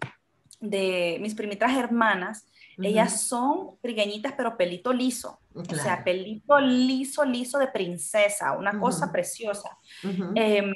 de 0.59 1.17
mis 1.21 1.35
primitas 1.35 1.75
hermanas 1.75 2.45
ellas 2.77 3.21
son 3.21 3.77
trigueñitas, 3.81 4.33
pero 4.35 4.57
pelito 4.57 4.93
liso. 4.93 5.39
O 5.53 5.75
sea, 5.75 6.03
pelito 6.03 6.59
liso, 6.59 7.25
liso 7.25 7.59
de 7.59 7.67
princesa, 7.67 8.53
una 8.53 8.79
cosa 8.79 9.11
preciosa. 9.11 9.77
Em, 10.35 10.73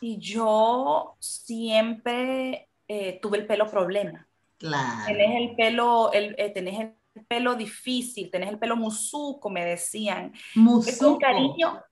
y 0.00 0.18
yo 0.18 1.16
siempre 1.18 2.68
eh, 2.86 3.18
tuve 3.20 3.38
el 3.38 3.46
pelo 3.46 3.70
problema. 3.70 4.26
Claro. 4.58 5.06
Tenés 5.06 5.40
el 5.40 5.56
pelo, 5.56 6.12
el, 6.12 6.34
eh, 6.38 6.50
tenés 6.50 6.80
el 6.80 7.24
pelo 7.26 7.54
difícil, 7.54 8.30
tenés 8.30 8.50
el 8.50 8.58
pelo 8.58 8.76
musuco, 8.76 9.48
me 9.50 9.64
decían. 9.64 10.32
Musuco. 10.54 11.12
Con 11.12 11.18
cariño. 11.18 11.82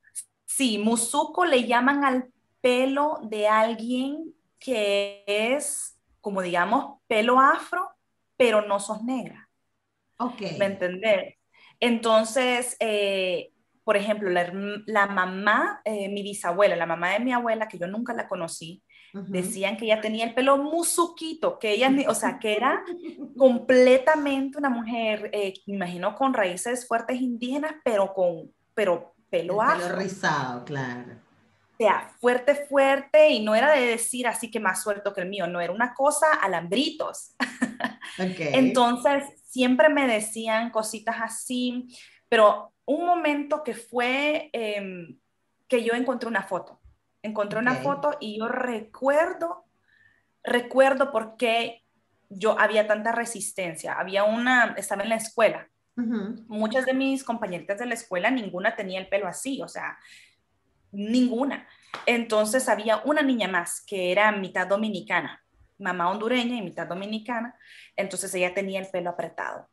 Sí, 0.59 0.77
musuco 0.77 1.45
le 1.45 1.69
llaman 1.69 2.03
al 2.03 2.33
pelo 2.61 3.21
de 3.23 3.47
alguien 3.47 4.35
que 4.59 5.23
es, 5.29 5.97
como 6.21 6.43
digamos, 6.43 7.01
pelo 7.07 7.39
afro, 7.39 7.89
pero 8.37 8.67
no 8.67 8.81
sos 8.81 9.05
negra. 9.05 9.49
Ok. 10.19 10.59
¿Me 10.59 10.65
entendés? 10.65 11.37
Entonces, 11.79 12.77
eh, 12.81 13.53
por 13.85 13.97
ejemplo, 13.97 14.31
la, 14.31 15.07
mamá, 15.07 15.81
eh, 15.85 16.09
mi 16.09 16.25
bisabuela, 16.25 16.75
la 16.75 16.87
mamá 16.87 17.11
de 17.11 17.21
mi 17.21 17.33
abuela, 17.33 17.69
que 17.69 17.79
yo 17.79 17.87
nunca 17.87 18.13
la 18.13 18.27
conocí, 18.27 18.83
decían 19.29 19.77
que 19.77 19.85
ella 19.85 20.01
tenía 20.01 20.25
el 20.25 20.35
pelo 20.35 20.57
musuquito, 20.57 21.61
que 21.61 21.71
ella, 21.71 21.89
o 22.09 22.15
sea, 22.17 22.41
que 22.41 22.57
era 22.57 22.83
completamente 23.37 24.59
una 24.59 24.71
mujer, 24.71 25.31
eh, 25.33 25.55
me 25.69 25.77
imagino, 25.77 26.17
con 26.17 26.35
raíces 26.35 26.89
fuertes 26.89 27.21
indígenas, 27.21 27.75
pero 27.85 28.13
con 28.13 28.53
pero 28.75 29.15
pelo 29.31 29.63
afro. 29.63 29.87
Pelo 29.87 29.97
rizado, 29.97 30.65
claro. 30.65 31.13
O 31.75 31.77
sea, 31.79 32.11
fuerte, 32.21 32.55
fuerte, 32.55 33.31
y 33.31 33.45
no 33.45 33.55
era 33.55 33.73
de 33.73 33.87
decir 33.87 34.27
así 34.27 34.51
que 34.51 34.59
más 34.59 34.83
suelto 34.83 35.13
que 35.13 35.21
el 35.21 35.29
mío, 35.29 35.47
no, 35.47 35.61
era 35.61 35.73
una 35.73 35.95
cosa 35.95 36.27
alambritos. 36.43 37.35
Entonces, 38.19 39.25
siempre 39.45 39.89
me 39.89 40.07
decían 40.09 40.71
cositas 40.71 41.17
así, 41.21 41.87
pero 42.29 42.73
un 42.85 43.07
momento 43.07 43.63
que 43.63 43.75
fue 43.75 44.51
em, 44.53 45.19
que 45.69 45.85
yo 45.85 45.95
encontré 45.95 46.29
una 46.29 46.43
foto. 46.43 46.81
Encontré 47.23 47.59
una 47.59 47.75
foto 47.77 48.17
y 48.21 48.39
yo 48.39 48.49
recuerdo, 48.49 49.67
recuerdo 50.43 51.13
por 51.13 51.37
qué 51.37 51.85
yo 52.29 52.59
había 52.59 52.87
tanta 52.87 53.13
resistencia. 53.13 53.93
Había 53.95 54.25
una, 54.25 54.75
estaba 54.77 55.03
en 55.03 55.11
la 55.11 55.17
escuela. 55.17 55.69
Muchas 56.49 56.87
de 56.87 56.95
mis 56.95 57.25
compañeritas 57.25 57.79
de 57.79 57.87
la 57.87 57.95
escuela, 57.95 58.31
ninguna 58.31 58.77
tenía 58.77 59.01
el 59.01 59.09
pelo 59.09 59.27
así, 59.27 59.61
o 59.63 59.69
sea, 59.69 59.99
ninguna. 60.93 61.67
Entonces 62.07 62.69
había 62.69 62.99
una 63.05 63.23
niña 63.23 63.49
más 63.49 63.81
que 63.87 64.13
era 64.13 64.31
mitad 64.33 64.67
dominicana 64.67 65.43
mamá 65.79 66.11
hondureña 66.11 66.57
y 66.57 66.63
mitad 66.63 66.87
dominicana, 66.87 67.55
entonces 67.97 68.35
ella 68.35 68.53
tenía 68.53 68.81
el 68.81 68.89
pelo 68.89 69.11
apretado. 69.11 69.69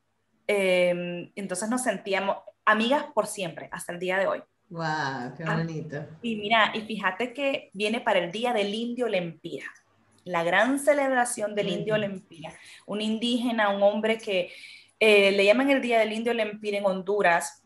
Em, 0.47 1.31
entonces 1.35 1.69
nos 1.69 1.83
sentíamos 1.83 2.37
amigas 2.63 3.05
por 3.13 3.27
siempre, 3.27 3.69
hasta 3.71 3.93
el 3.93 3.99
día 3.99 4.17
de 4.17 4.27
hoy. 4.27 4.41
¡Wow! 4.69 5.33
¡Qué 5.37 5.43
ah, 5.45 5.57
bonito! 5.57 6.05
y 6.21 6.35
mira, 6.37 6.71
y 6.73 6.81
fíjate 6.81 7.33
que 7.33 7.69
viene 7.73 8.01
para 8.01 8.19
el 8.19 8.31
Día 8.31 8.53
del 8.53 8.73
Indio 8.73 9.07
Lempira, 9.07 9.67
la 10.23 10.43
gran 10.43 10.79
celebración 10.79 11.53
del 11.53 11.69
Indio 11.69 11.97
Lempira. 11.97 12.51
Un 12.87 13.01
indígena, 13.01 13.69
un 13.69 13.83
hombre 13.83 14.17
que 14.17 14.51
eh, 14.99 15.31
le 15.31 15.45
llaman 15.45 15.69
el 15.69 15.81
Día 15.81 15.99
del 15.99 16.13
Indio 16.13 16.33
Lempira 16.33 16.77
en 16.77 16.85
Honduras, 16.85 17.65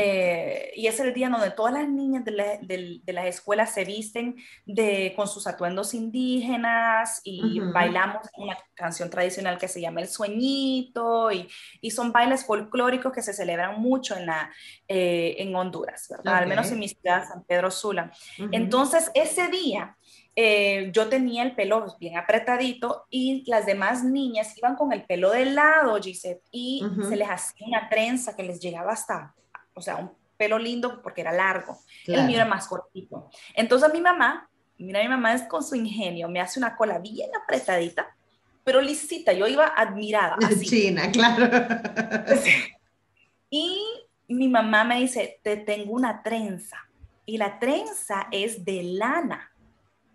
eh, 0.00 0.70
y 0.76 0.86
es 0.86 1.00
el 1.00 1.12
día 1.12 1.28
donde 1.28 1.50
todas 1.50 1.72
las 1.72 1.88
niñas 1.88 2.24
de, 2.24 2.30
la, 2.30 2.60
las 3.04 3.26
escuelas 3.26 3.74
se 3.74 3.84
visten 3.84 4.36
de, 4.64 5.12
con 5.16 5.26
sus 5.26 5.48
atuendos 5.48 5.92
indígenas 5.92 7.20
y 7.24 7.58
bailamos 7.58 8.22
una 8.36 8.56
canción 8.74 9.10
tradicional 9.10 9.58
que 9.58 9.66
se 9.66 9.80
llama 9.80 10.00
El 10.00 10.06
Sueñito 10.06 11.32
y, 11.32 11.48
y 11.80 11.90
son 11.90 12.12
bailes 12.12 12.44
folclóricos 12.44 13.12
que 13.12 13.22
se 13.22 13.32
celebran 13.32 13.80
mucho 13.80 14.16
en, 14.16 14.26
la, 14.26 14.52
eh, 14.86 15.34
en 15.38 15.56
Honduras, 15.56 16.06
¿verdad? 16.08 16.36
Al 16.36 16.46
menos 16.46 16.70
en 16.70 16.78
mi 16.78 16.88
ciudad, 16.88 17.26
San 17.26 17.42
Pedro 17.42 17.72
Sula. 17.72 18.12
Entonces, 18.52 19.10
ese 19.14 19.48
día 19.48 19.96
eh, 20.40 20.90
yo 20.92 21.08
tenía 21.08 21.42
el 21.42 21.56
pelo 21.56 21.96
bien 21.98 22.16
apretadito 22.16 23.06
y 23.10 23.42
las 23.50 23.66
demás 23.66 24.04
niñas 24.04 24.56
iban 24.56 24.76
con 24.76 24.92
el 24.92 25.02
pelo 25.02 25.32
de 25.32 25.46
lado, 25.46 26.00
Gisette, 26.00 26.44
y 26.52 26.80
se 27.08 27.16
les 27.16 27.28
hacía 27.28 27.66
una 27.66 27.88
trenza 27.88 28.36
que 28.36 28.44
les 28.44 28.60
llegaba 28.60 28.92
hasta 28.92 29.34
o 29.74 29.80
sea, 29.80 29.96
un 29.96 30.12
pelo 30.36 30.60
lindo 30.60 31.02
porque 31.02 31.22
era 31.22 31.32
largo. 31.32 31.80
El 32.06 32.24
mío 32.24 32.36
era 32.36 32.44
más 32.44 32.68
cortito. 32.68 33.28
Entonces 33.52 33.92
mi 33.92 34.00
mamá, 34.00 34.48
mira, 34.76 35.02
mi 35.02 35.08
mamá 35.08 35.34
es 35.34 35.42
con 35.42 35.64
su 35.64 35.74
ingenio, 35.74 36.28
me 36.28 36.40
hace 36.40 36.60
una 36.60 36.76
cola 36.76 37.00
bien 37.00 37.30
apretadita, 37.42 38.14
pero 38.62 38.80
lisita, 38.80 39.32
yo 39.32 39.48
iba 39.48 39.66
admirada. 39.66 40.36
Así. 40.46 40.66
China, 40.66 41.10
claro. 41.10 41.48
Y 43.50 43.84
mi 44.28 44.46
mamá 44.46 44.84
me 44.84 45.00
dice, 45.00 45.40
te 45.42 45.56
tengo 45.56 45.94
una 45.94 46.22
trenza. 46.22 46.76
Y 47.26 47.38
la 47.38 47.58
trenza 47.58 48.28
es 48.30 48.64
de 48.64 48.84
lana, 48.84 49.50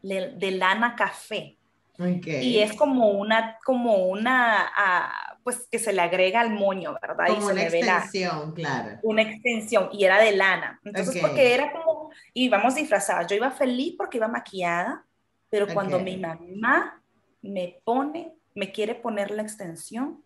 de 0.03 0.51
lana 0.51 0.95
café. 0.95 1.57
Y 1.97 2.59
es 2.59 2.73
como 2.73 3.11
una, 3.11 3.57
como 3.63 4.07
una, 4.07 4.71
ah, 4.75 5.37
pues 5.43 5.67
que 5.71 5.79
se 5.79 5.93
le 5.93 6.01
agrega 6.01 6.41
al 6.41 6.51
moño, 6.51 6.95
¿verdad? 7.01 7.27
Como 7.27 7.47
una 7.47 7.63
extensión, 7.63 8.53
claro. 8.53 8.99
Una 9.03 9.21
extensión, 9.21 9.89
y 9.93 10.03
era 10.03 10.19
de 10.19 10.35
lana. 10.35 10.79
Entonces, 10.83 11.21
porque 11.21 11.53
era 11.53 11.71
como, 11.71 12.09
íbamos 12.33 12.75
disfrazadas. 12.75 13.27
Yo 13.27 13.35
iba 13.35 13.51
feliz 13.51 13.95
porque 13.97 14.17
iba 14.17 14.27
maquillada, 14.27 15.05
pero 15.49 15.67
cuando 15.73 15.99
mi 15.99 16.17
mamá 16.17 17.01
me 17.41 17.79
pone, 17.83 18.33
me 18.55 18.71
quiere 18.71 18.95
poner 18.95 19.31
la 19.31 19.43
extensión, 19.43 20.23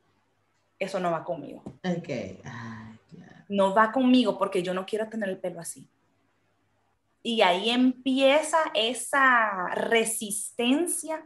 eso 0.80 1.00
no 1.00 1.12
va 1.12 1.24
conmigo. 1.24 1.64
Ok. 1.84 2.10
No 3.50 3.74
va 3.74 3.92
conmigo 3.92 4.38
porque 4.38 4.64
yo 4.64 4.74
no 4.74 4.86
quiero 4.86 5.10
tener 5.10 5.30
el 5.30 5.38
pelo 5.38 5.60
así. 5.60 5.88
Y 7.28 7.42
ahí 7.42 7.72
empieza 7.72 8.58
esa 8.74 9.68
resistencia 9.76 11.22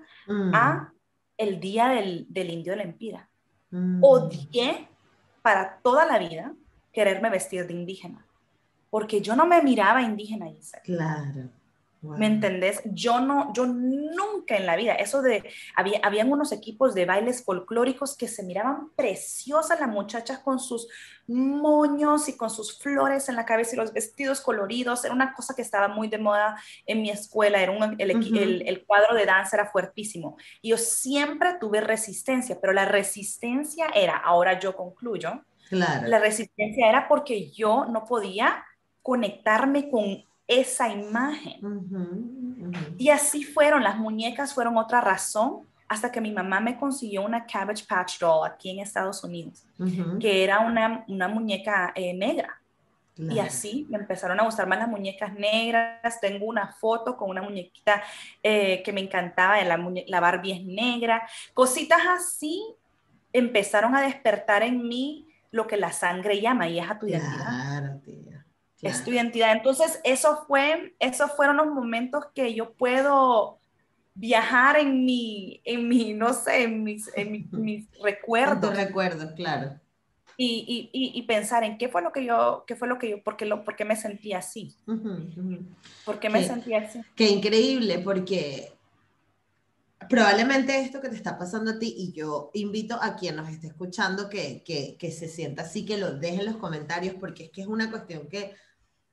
a 0.52 0.74
mm. 0.74 0.94
el 1.38 1.60
día 1.60 1.90
del, 1.90 2.50
indio 2.50 2.74
de 2.74 2.78
la 2.78 2.84
empira. 2.84 3.30
Mm. 3.70 4.04
Odié 4.04 4.88
para 5.44 5.78
toda 5.84 6.08
la 6.08 6.18
vida 6.18 6.56
quererme 6.92 7.30
vestir 7.30 7.68
de 7.68 7.74
indígena, 7.74 8.26
porque 8.90 9.22
yo 9.22 9.36
no 9.36 9.46
me 9.46 9.62
miraba 9.62 10.02
indígena, 10.02 10.50
Claro. 10.84 11.52
¿Me 12.02 12.26
entendés? 12.26 12.82
Yo 12.86 13.20
no, 13.20 13.54
yo 13.54 13.68
nunca 13.68 14.58
en 14.58 14.66
la 14.66 14.76
vida, 14.76 14.96
eso 14.96 15.22
de, 15.22 15.44
había, 15.76 16.00
habían 16.02 16.32
unos 16.32 16.52
equipos 16.52 16.96
de 16.96 17.06
bailes 17.06 17.44
folclóricos 17.44 18.18
que 18.18 18.28
se 18.28 18.42
miraban 18.42 18.90
preciosas 18.96 19.80
las 19.80 19.90
muchachas 19.90 20.40
con 20.40 20.60
sus 20.60 20.88
moños 21.28 22.28
y 22.28 22.36
con 22.36 22.50
sus 22.50 22.80
flores 22.80 23.30
en 23.30 23.36
la 23.36 23.46
cabeza 23.46 23.76
y 23.76 23.78
los 23.78 23.94
vestidos 23.94 24.42
coloridos, 24.42 25.06
era 25.06 25.14
una 25.14 25.34
cosa 25.36 25.54
que 25.56 25.62
estaba 25.62 25.88
muy 25.88 26.08
de 26.08 26.18
moda 26.18 26.60
en 26.88 27.04
mi 27.04 27.12
escuela, 27.12 27.62
era 27.62 27.72
un, 27.72 27.96
el, 28.00 28.64
el, 28.68 28.86
cuadro 28.86 29.16
de 29.16 29.26
danza 29.26 29.58
era 29.58 29.70
fuertísimo. 29.70 30.38
Y 30.62 30.70
yo 30.70 30.78
siempre 30.78 31.58
tuve 31.60 31.82
resistencia, 31.82 32.58
pero 32.60 32.74
la 32.74 32.86
resistencia 32.86 33.88
era, 33.94 34.18
ahora 34.18 34.60
yo 34.60 34.76
concluyo, 34.76 35.44
claro. 35.70 36.08
la 36.08 36.18
resistencia 36.18 36.90
era 36.90 37.08
porque 37.08 37.52
yo 37.52 37.86
no 37.86 38.06
podía 38.06 38.66
conectarme 39.04 39.90
con 39.90 40.24
esa 40.52 40.90
imagen. 40.90 41.60
Y 42.98 43.10
así 43.10 43.44
fueron, 43.44 43.84
las 43.84 43.98
muñecas 43.98 44.54
fueron 44.54 44.78
otra 44.78 45.00
razón 45.00 45.62
hasta 45.88 46.12
que 46.12 46.22
mi 46.22 46.32
mamá 46.32 46.60
me 46.60 46.78
consiguió 46.78 47.24
una 47.24 47.46
Cabbage 47.46 47.86
Patch 47.88 48.20
Doll 48.20 48.48
aquí 48.48 48.70
en 48.70 48.80
Estados 48.80 49.24
Unidos, 49.24 49.66
que 50.20 50.44
era 50.44 50.60
una, 50.60 51.06
una 51.08 51.28
muñeca 51.28 51.94
eh, 51.96 52.14
negra. 52.14 52.58
Y 53.18 53.40
así 53.40 53.86
me 53.90 53.98
empezaron 53.98 54.40
a 54.40 54.44
gustar 54.44 54.68
más 54.68 54.80
las 54.80 54.88
muñecas 54.88 55.34
negras. 55.34 56.20
Tengo 56.20 56.46
una 56.46 56.72
foto 56.74 57.16
con 57.16 57.30
una 57.30 57.42
muñequita 57.42 58.02
eh, 58.42 58.82
que 58.84 58.92
me 58.92 59.02
encantaba, 59.02 59.62
la, 59.64 59.78
la 60.08 60.20
Barbie 60.20 60.54
es 60.54 60.64
negra. 60.64 61.28
Cositas 61.54 62.02
así 62.08 62.64
empezaron 63.32 63.96
a 63.96 64.02
despertar 64.02 64.64
en 64.64 64.88
mí 64.88 65.28
lo 65.52 65.68
que 65.68 65.78
la 65.78 65.92
sangre 65.92 66.42
llama 66.42 66.68
y 66.68 66.80
es 66.80 66.90
a 66.90 66.98
tu 66.98 67.08
identidad 67.08 67.71
es 68.82 69.04
tu 69.04 69.12
identidad. 69.12 69.52
Entonces, 69.52 70.00
eso 70.04 70.44
fue, 70.48 70.96
esos 71.00 71.32
fueron 71.34 71.58
los 71.58 71.68
momentos 71.68 72.26
que 72.34 72.54
yo 72.54 72.74
puedo 72.74 73.60
viajar 74.14 74.78
en 74.78 75.06
mi, 75.06 75.62
en 75.64 75.88
mi 75.88 76.14
no 76.14 76.34
sé, 76.34 76.64
en 76.64 76.84
mis, 76.84 77.10
en 77.16 77.48
mis, 77.52 77.88
recuerdos. 78.02 78.76
recuerdos, 78.76 79.32
claro. 79.34 79.80
Y, 80.38 80.90
y, 80.92 81.12
y, 81.14 81.22
pensar 81.24 81.64
en 81.64 81.78
qué 81.78 81.88
fue 81.88 82.02
lo 82.02 82.12
que 82.12 82.26
yo, 82.26 82.64
qué 82.66 82.76
fue 82.76 82.88
lo 82.88 82.98
que 82.98 83.12
yo, 83.12 83.24
por 83.24 83.38
qué, 83.38 83.46
lo, 83.46 83.64
por 83.64 83.76
qué 83.76 83.86
me 83.86 83.96
sentí 83.96 84.34
así. 84.34 84.76
¿Por 86.04 86.20
qué 86.20 86.30
me 86.32 86.44
sentí 86.44 86.74
así? 86.74 87.00
Qué 87.16 87.30
increíble, 87.30 88.00
porque 88.00 88.74
probablemente 90.10 90.80
esto 90.80 91.00
que 91.00 91.10
te 91.10 91.16
está 91.16 91.38
pasando 91.38 91.72
a 91.72 91.78
ti, 91.78 91.94
y 91.96 92.12
yo 92.14 92.50
invito 92.56 92.98
a 93.00 93.18
quien 93.18 93.36
nos 93.36 93.50
esté 93.50 93.68
escuchando 93.68 94.30
que, 94.30 94.64
que, 94.64 94.96
que 94.98 95.12
se 95.12 95.28
sienta 95.28 95.62
así, 95.62 95.86
que 95.86 95.98
lo 95.98 96.14
deje 96.14 96.40
en 96.40 96.48
los 96.48 96.58
comentarios, 96.58 97.14
porque 97.20 97.44
es 97.44 97.52
que 97.52 97.62
es 97.62 97.68
una 97.68 97.92
cuestión 97.92 98.28
que 98.28 98.56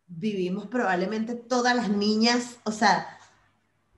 vivimos 0.09 0.67
probablemente 0.67 1.35
todas 1.35 1.77
las 1.77 1.91
niñas, 1.91 2.57
o 2.65 2.73
sea, 2.73 3.19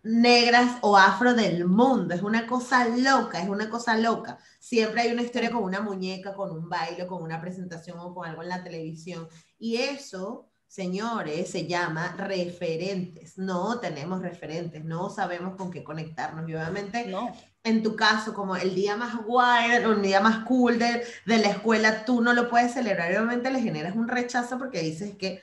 negras 0.03 0.79
o 0.81 0.97
afro 0.97 1.35
del 1.35 1.67
mundo. 1.67 2.15
Es 2.15 2.23
una 2.23 2.47
cosa 2.47 2.89
loca, 2.89 3.41
es 3.41 3.49
una 3.49 3.69
cosa 3.69 3.97
loca. 3.97 4.39
Siempre 4.59 5.03
hay 5.03 5.13
una 5.13 5.23
historia 5.23 5.51
con 5.51 5.63
una 5.63 5.81
muñeca, 5.81 6.35
con 6.35 6.51
un 6.51 6.69
baile, 6.69 7.07
con 7.07 7.23
una 7.23 7.41
presentación 7.41 7.99
o 7.99 8.15
con 8.15 8.27
algo 8.27 8.43
en 8.43 8.49
la 8.49 8.63
televisión. 8.63 9.29
Y 9.59 9.77
eso, 9.77 10.49
señores, 10.67 11.51
se 11.51 11.67
llama 11.67 12.15
referentes. 12.17 13.37
No 13.39 13.79
tenemos 13.79 14.23
referentes, 14.23 14.85
no 14.85 15.11
sabemos 15.11 15.57
con 15.57 15.71
qué 15.71 15.85
conectarnos. 15.85 16.49
Y 16.49 16.55
obviamente, 16.55 17.07
no. 17.07 17.33
en 17.63 17.83
tu 17.83 17.95
caso, 17.95 18.33
como 18.33 18.57
el 18.57 18.75
día 18.75 18.97
más 18.97 19.23
guay, 19.25 19.85
un 19.85 20.03
día 20.03 20.21
más 20.21 20.45
cool 20.47 20.79
de, 20.79 21.05
de 21.27 21.39
la 21.39 21.51
escuela, 21.51 22.05
tú 22.05 22.23
no 22.23 22.33
lo 22.33 22.49
puedes 22.49 22.73
celebrar. 22.73 23.13
Y 23.13 23.17
obviamente 23.17 23.51
le 23.51 23.61
generas 23.61 23.97
un 23.97 24.09
rechazo 24.09 24.59
porque 24.59 24.81
dices 24.81 25.15
que 25.17 25.43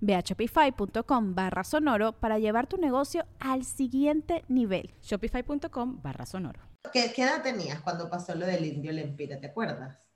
Ve 0.00 0.14
a 0.14 0.20
shopify.com 0.20 1.34
barra 1.34 1.64
sonoro 1.64 2.12
para 2.12 2.38
llevar 2.38 2.66
tu 2.66 2.76
negocio 2.76 3.26
al 3.40 3.64
siguiente 3.64 4.44
nivel. 4.48 4.94
Shopify.com 5.02 6.02
barra 6.02 6.26
sonoro. 6.26 6.60
¿Qué, 6.92 7.12
edad 7.16 7.42
tenías 7.42 7.80
cuando 7.80 8.10
pasó 8.10 8.34
lo 8.34 8.46
del 8.46 8.64
indio 8.64 8.92
Lempira? 8.92 9.40
¿Te 9.40 9.46
acuerdas? 9.46 10.06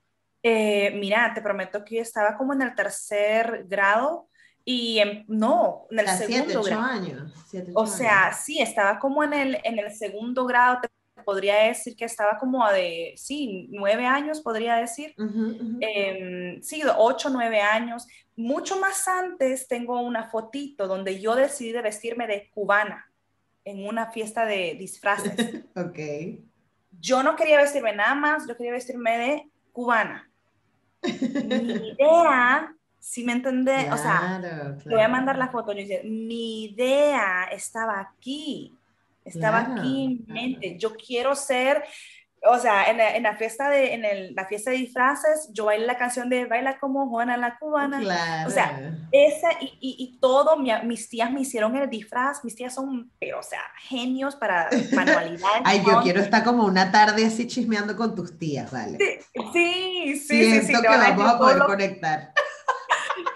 Eh, 0.42 0.92
mira, 0.98 1.32
te 1.34 1.42
prometo 1.42 1.84
que 1.84 1.96
yo 1.96 2.02
estaba 2.02 2.36
como 2.36 2.52
en 2.52 2.62
el 2.62 2.74
tercer 2.74 3.64
grado 3.66 4.28
y 4.64 5.00
no, 5.28 5.86
en 5.90 6.00
el 6.00 6.08
segundo 6.08 6.62
grado. 6.62 6.82
años. 6.82 7.32
o 7.74 7.86
sea, 7.86 8.34
sí, 8.34 8.60
estaba 8.60 8.98
como 8.98 9.24
en 9.24 9.32
el, 9.32 9.58
en 9.64 9.78
el 9.78 9.90
segundo 9.92 10.44
grado, 10.44 10.80
podría 11.24 11.56
decir 11.64 11.96
que 11.96 12.04
estaba 12.04 12.38
como 12.38 12.66
de, 12.70 13.14
sí, 13.16 13.68
nueve 13.70 14.06
años, 14.06 14.40
podría 14.40 14.76
decir. 14.76 15.14
Em, 15.80 16.62
sí, 16.62 16.82
ocho, 16.96 17.30
nueve 17.30 17.60
años. 17.60 18.06
Mucho 18.36 18.78
más 18.78 19.06
antes 19.08 19.68
tengo 19.68 20.00
una 20.00 20.30
fotito 20.30 20.86
donde 20.86 21.20
yo 21.20 21.34
decidí 21.34 21.72
de 21.72 21.82
vestirme 21.82 22.26
de 22.26 22.50
cubana 22.54 23.10
en 23.64 23.86
una 23.86 24.10
fiesta 24.10 24.44
de 24.44 24.76
disfraces. 24.78 25.34
ok. 25.76 25.98
Yo 27.00 27.22
no 27.22 27.36
quería 27.36 27.58
vestirme 27.58 27.94
nada 27.94 28.14
más, 28.14 28.46
yo 28.48 28.56
quería 28.56 28.72
vestirme 28.72 29.18
de 29.18 29.50
cubana. 29.72 30.30
Mi 31.02 31.10
idea, 31.98 32.74
si 32.98 33.24
me 33.24 33.32
entendés, 33.32 33.92
o 33.92 33.96
sea, 33.96 34.40
te 34.82 34.90
voy 34.90 35.02
a 35.02 35.08
mandar 35.08 35.36
la 35.36 35.48
foto, 35.48 35.72
mi 36.04 36.64
idea 36.64 37.44
estaba 37.52 38.00
aquí 38.00 38.77
estaba 39.28 39.60
aquí 39.60 40.04
en 40.04 40.10
mi 40.10 40.24
mente. 40.26 40.76
Yo 40.78 40.94
quiero 40.94 41.34
ser, 41.34 41.84
o 42.44 42.58
sea, 42.58 42.90
en 42.90 42.98
la, 42.98 43.16
en 43.16 43.22
la 43.22 43.36
fiesta 43.36 43.68
de, 43.68 43.94
en 43.94 44.04
el, 44.04 44.34
la 44.34 44.46
fiesta 44.46 44.70
de 44.70 44.78
disfraces, 44.78 45.50
yo 45.52 45.66
bailé 45.66 45.86
la 45.86 45.96
canción 45.98 46.28
de 46.28 46.46
Baila 46.46 46.78
como 46.78 47.08
Juana 47.08 47.36
la 47.36 47.58
cubana. 47.58 48.00
Claro. 48.00 48.48
O 48.48 48.52
sea, 48.52 48.96
esa 49.12 49.48
y, 49.60 49.66
y, 49.80 49.96
y 49.98 50.18
todo, 50.20 50.56
mis 50.56 51.08
tías 51.08 51.30
me 51.30 51.40
hicieron 51.40 51.76
el 51.76 51.88
disfraz, 51.90 52.44
mis 52.44 52.54
tías 52.54 52.74
son, 52.74 53.10
pero, 53.18 53.40
o 53.40 53.42
sea, 53.42 53.62
genios 53.88 54.36
para 54.36 54.68
manualidades. 54.92 55.62
Ay, 55.64 55.82
yo 55.86 56.00
quiero 56.02 56.20
estar 56.20 56.44
como 56.44 56.64
una 56.64 56.90
tarde 56.92 57.26
así 57.26 57.46
chismeando 57.46 57.96
con 57.96 58.14
tus 58.14 58.38
tías, 58.38 58.70
¿vale? 58.70 58.98
Sí, 58.98 59.40
sí, 59.52 60.16
sí. 60.16 60.60
Siento 60.60 60.82
que 60.82 60.88
vamos 60.88 61.34
a 61.34 61.38
poder 61.38 61.58
conectar 61.64 62.32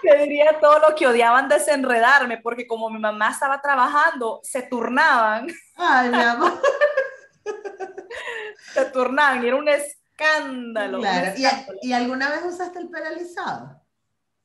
que 0.03 0.15
diría 0.17 0.59
todo 0.59 0.79
lo 0.79 0.95
que 0.95 1.07
odiaban 1.07 1.47
desenredarme, 1.47 2.37
porque 2.37 2.67
como 2.67 2.89
mi 2.89 2.99
mamá 2.99 3.31
estaba 3.31 3.61
trabajando, 3.61 4.41
se 4.43 4.63
turnaban. 4.63 5.47
Ay, 5.75 6.09
mi 6.09 6.21
amor. 6.21 6.61
se 8.73 8.85
turnaban 8.85 9.43
y 9.43 9.47
era 9.47 9.55
un 9.55 9.69
escándalo. 9.69 10.99
Claro. 10.99 11.33
¿Y, 11.81 11.93
alguna 11.93 12.29
vez 12.29 12.43
usaste 12.45 12.79
el 12.79 12.89
pelo 12.89 13.07
alisado? 13.07 13.81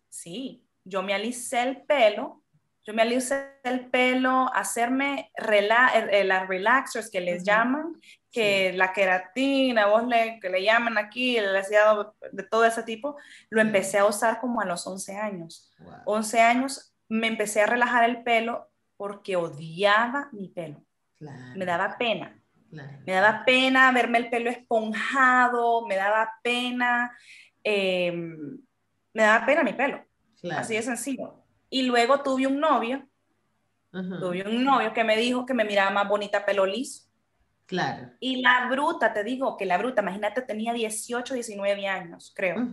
Sí, 0.08 0.64
yo 0.84 1.02
me 1.02 1.14
alicé 1.14 1.62
el 1.62 1.82
pelo. 1.82 2.44
Yo 2.88 2.94
me 2.94 3.02
alicé 3.02 3.50
el 3.64 3.90
pelo, 3.90 4.50
hacerme 4.54 5.30
rela 5.36 5.90
eh, 5.94 6.08
eh, 6.10 6.24
las 6.24 6.48
relaxers 6.48 7.10
que 7.10 7.20
les 7.20 7.44
llaman, 7.44 7.92
que 8.32 8.72
la 8.72 8.94
queratina, 8.94 9.88
vos 9.88 10.06
le, 10.06 10.40
que 10.40 10.48
le 10.48 10.62
llaman 10.64 10.96
aquí, 10.96 11.36
el 11.36 11.54
ácido 11.54 12.16
de 12.32 12.42
todo 12.44 12.64
ese 12.64 12.82
tipo, 12.84 13.18
lo 13.50 13.60
empecé 13.60 13.98
a 13.98 14.06
usar 14.06 14.40
como 14.40 14.62
a 14.62 14.64
los 14.64 14.86
11 14.86 15.18
años. 15.18 15.70
11 16.06 16.40
años 16.40 16.94
me 17.10 17.26
empecé 17.26 17.60
a 17.60 17.66
relajar 17.66 18.08
el 18.08 18.22
pelo 18.22 18.70
porque 18.96 19.36
odiaba 19.36 20.30
mi 20.32 20.48
pelo. 20.48 20.82
Me 21.56 21.66
daba 21.66 21.98
pena. 21.98 22.42
Me 22.70 23.12
daba 23.12 23.44
pena 23.44 23.92
verme 23.92 24.16
el 24.16 24.30
pelo 24.30 24.48
esponjado, 24.48 25.86
me 25.86 25.96
daba 25.96 26.32
pena, 26.42 27.14
em, 27.62 28.58
me 29.12 29.22
daba 29.24 29.44
pena 29.44 29.62
mi 29.62 29.74
pelo. 29.74 30.02
Así 30.56 30.72
de 30.72 30.80
sencillo. 30.80 31.44
Y 31.70 31.82
luego 31.82 32.22
tuve 32.22 32.46
un 32.46 32.60
novio, 32.60 33.06
tuve 33.90 34.46
un 34.46 34.64
novio 34.64 34.92
que 34.92 35.04
me 35.04 35.16
dijo 35.16 35.44
que 35.46 35.54
me 35.54 35.64
miraba 35.64 35.90
más 35.90 36.08
bonita 36.08 36.44
pelo 36.44 36.66
liso 36.66 37.08
Claro. 37.68 38.10
Y 38.18 38.40
la 38.40 38.66
bruta, 38.70 39.12
te 39.12 39.22
digo 39.22 39.58
que 39.58 39.66
la 39.66 39.76
bruta, 39.76 40.00
imagínate, 40.00 40.40
tenía 40.40 40.72
18, 40.72 41.34
19 41.34 41.86
años, 41.86 42.32
creo. 42.34 42.66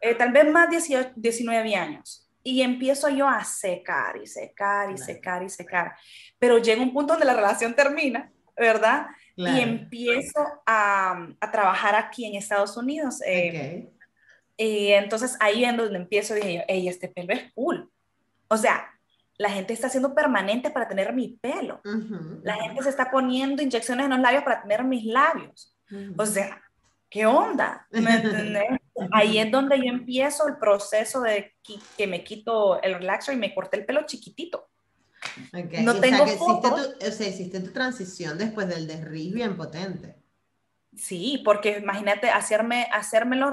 Eh, 0.00 0.14
tal 0.14 0.32
vez 0.32 0.50
más 0.50 0.70
18, 0.70 1.12
19 1.16 1.76
años. 1.76 2.30
Y 2.42 2.62
empiezo 2.62 3.10
yo 3.10 3.28
a 3.28 3.44
secar 3.44 4.16
y 4.16 4.26
secar 4.26 4.90
y 4.90 4.96
secar 4.96 5.42
y 5.42 5.50
secar. 5.50 5.92
Pero 6.38 6.56
llega 6.56 6.80
un 6.80 6.94
punto 6.94 7.12
donde 7.12 7.26
la 7.26 7.34
relación 7.34 7.74
termina, 7.74 8.32
¿verdad? 8.56 9.08
Y 9.36 9.60
empiezo 9.60 10.40
a, 10.64 11.28
a, 11.38 11.50
trabajar 11.50 11.94
aquí 11.94 12.24
en 12.24 12.34
Estados 12.36 12.74
Unidos. 12.78 13.20
Eh, 13.26 13.86
y 14.56 14.92
entonces 14.92 15.36
ahí 15.40 15.62
es 15.62 15.76
donde 15.76 15.98
empiezo, 15.98 16.34
dije 16.34 16.54
yo, 16.54 16.60
hey, 16.68 16.88
este 16.88 17.08
pelo 17.08 17.34
es 17.34 17.52
cool. 17.52 17.91
O 18.52 18.56
sea, 18.58 18.86
la 19.38 19.48
gente 19.48 19.72
está 19.72 19.86
haciendo 19.86 20.14
permanente 20.14 20.70
para 20.70 20.86
tener 20.86 21.14
mi 21.14 21.38
pelo. 21.40 21.80
La 22.42 22.56
gente 22.56 22.82
se 22.82 22.90
está 22.90 23.10
poniendo 23.10 23.62
inyecciones 23.62 24.04
en 24.04 24.10
los 24.10 24.20
labios 24.20 24.44
para 24.44 24.60
tener 24.60 24.84
mis 24.84 25.06
labios. 25.06 25.74
O 26.18 26.26
sea, 26.26 26.62
¿qué 27.08 27.24
onda? 27.24 27.88
Ahí 29.12 29.38
es 29.38 29.50
donde 29.50 29.78
yo 29.78 29.84
empiezo 29.86 30.46
el 30.46 30.58
proceso 30.58 31.22
de 31.22 31.54
que 31.96 32.06
me 32.06 32.22
quito 32.22 32.80
el 32.82 32.92
relaxer 32.92 33.34
y 33.34 33.38
me 33.38 33.54
corté 33.54 33.78
el 33.78 33.86
pelo 33.86 34.04
chiquitito. 34.04 34.68
No 35.82 35.94
tengo 35.98 36.26
sea, 36.26 36.34
hiciste 36.34 36.68
tu, 36.68 37.06
o 37.06 37.10
sea, 37.10 37.28
hiciste 37.28 37.60
tu 37.60 37.72
transición 37.72 38.36
después 38.36 38.68
del 38.68 38.86
derribo 38.86 39.36
bien 39.36 39.56
potente. 39.56 40.16
Sí, 40.94 41.40
porque 41.42 41.78
imagínate 41.78 42.28
hacerme, 42.28 42.86
hacerme 42.92 43.36
los, 43.36 43.50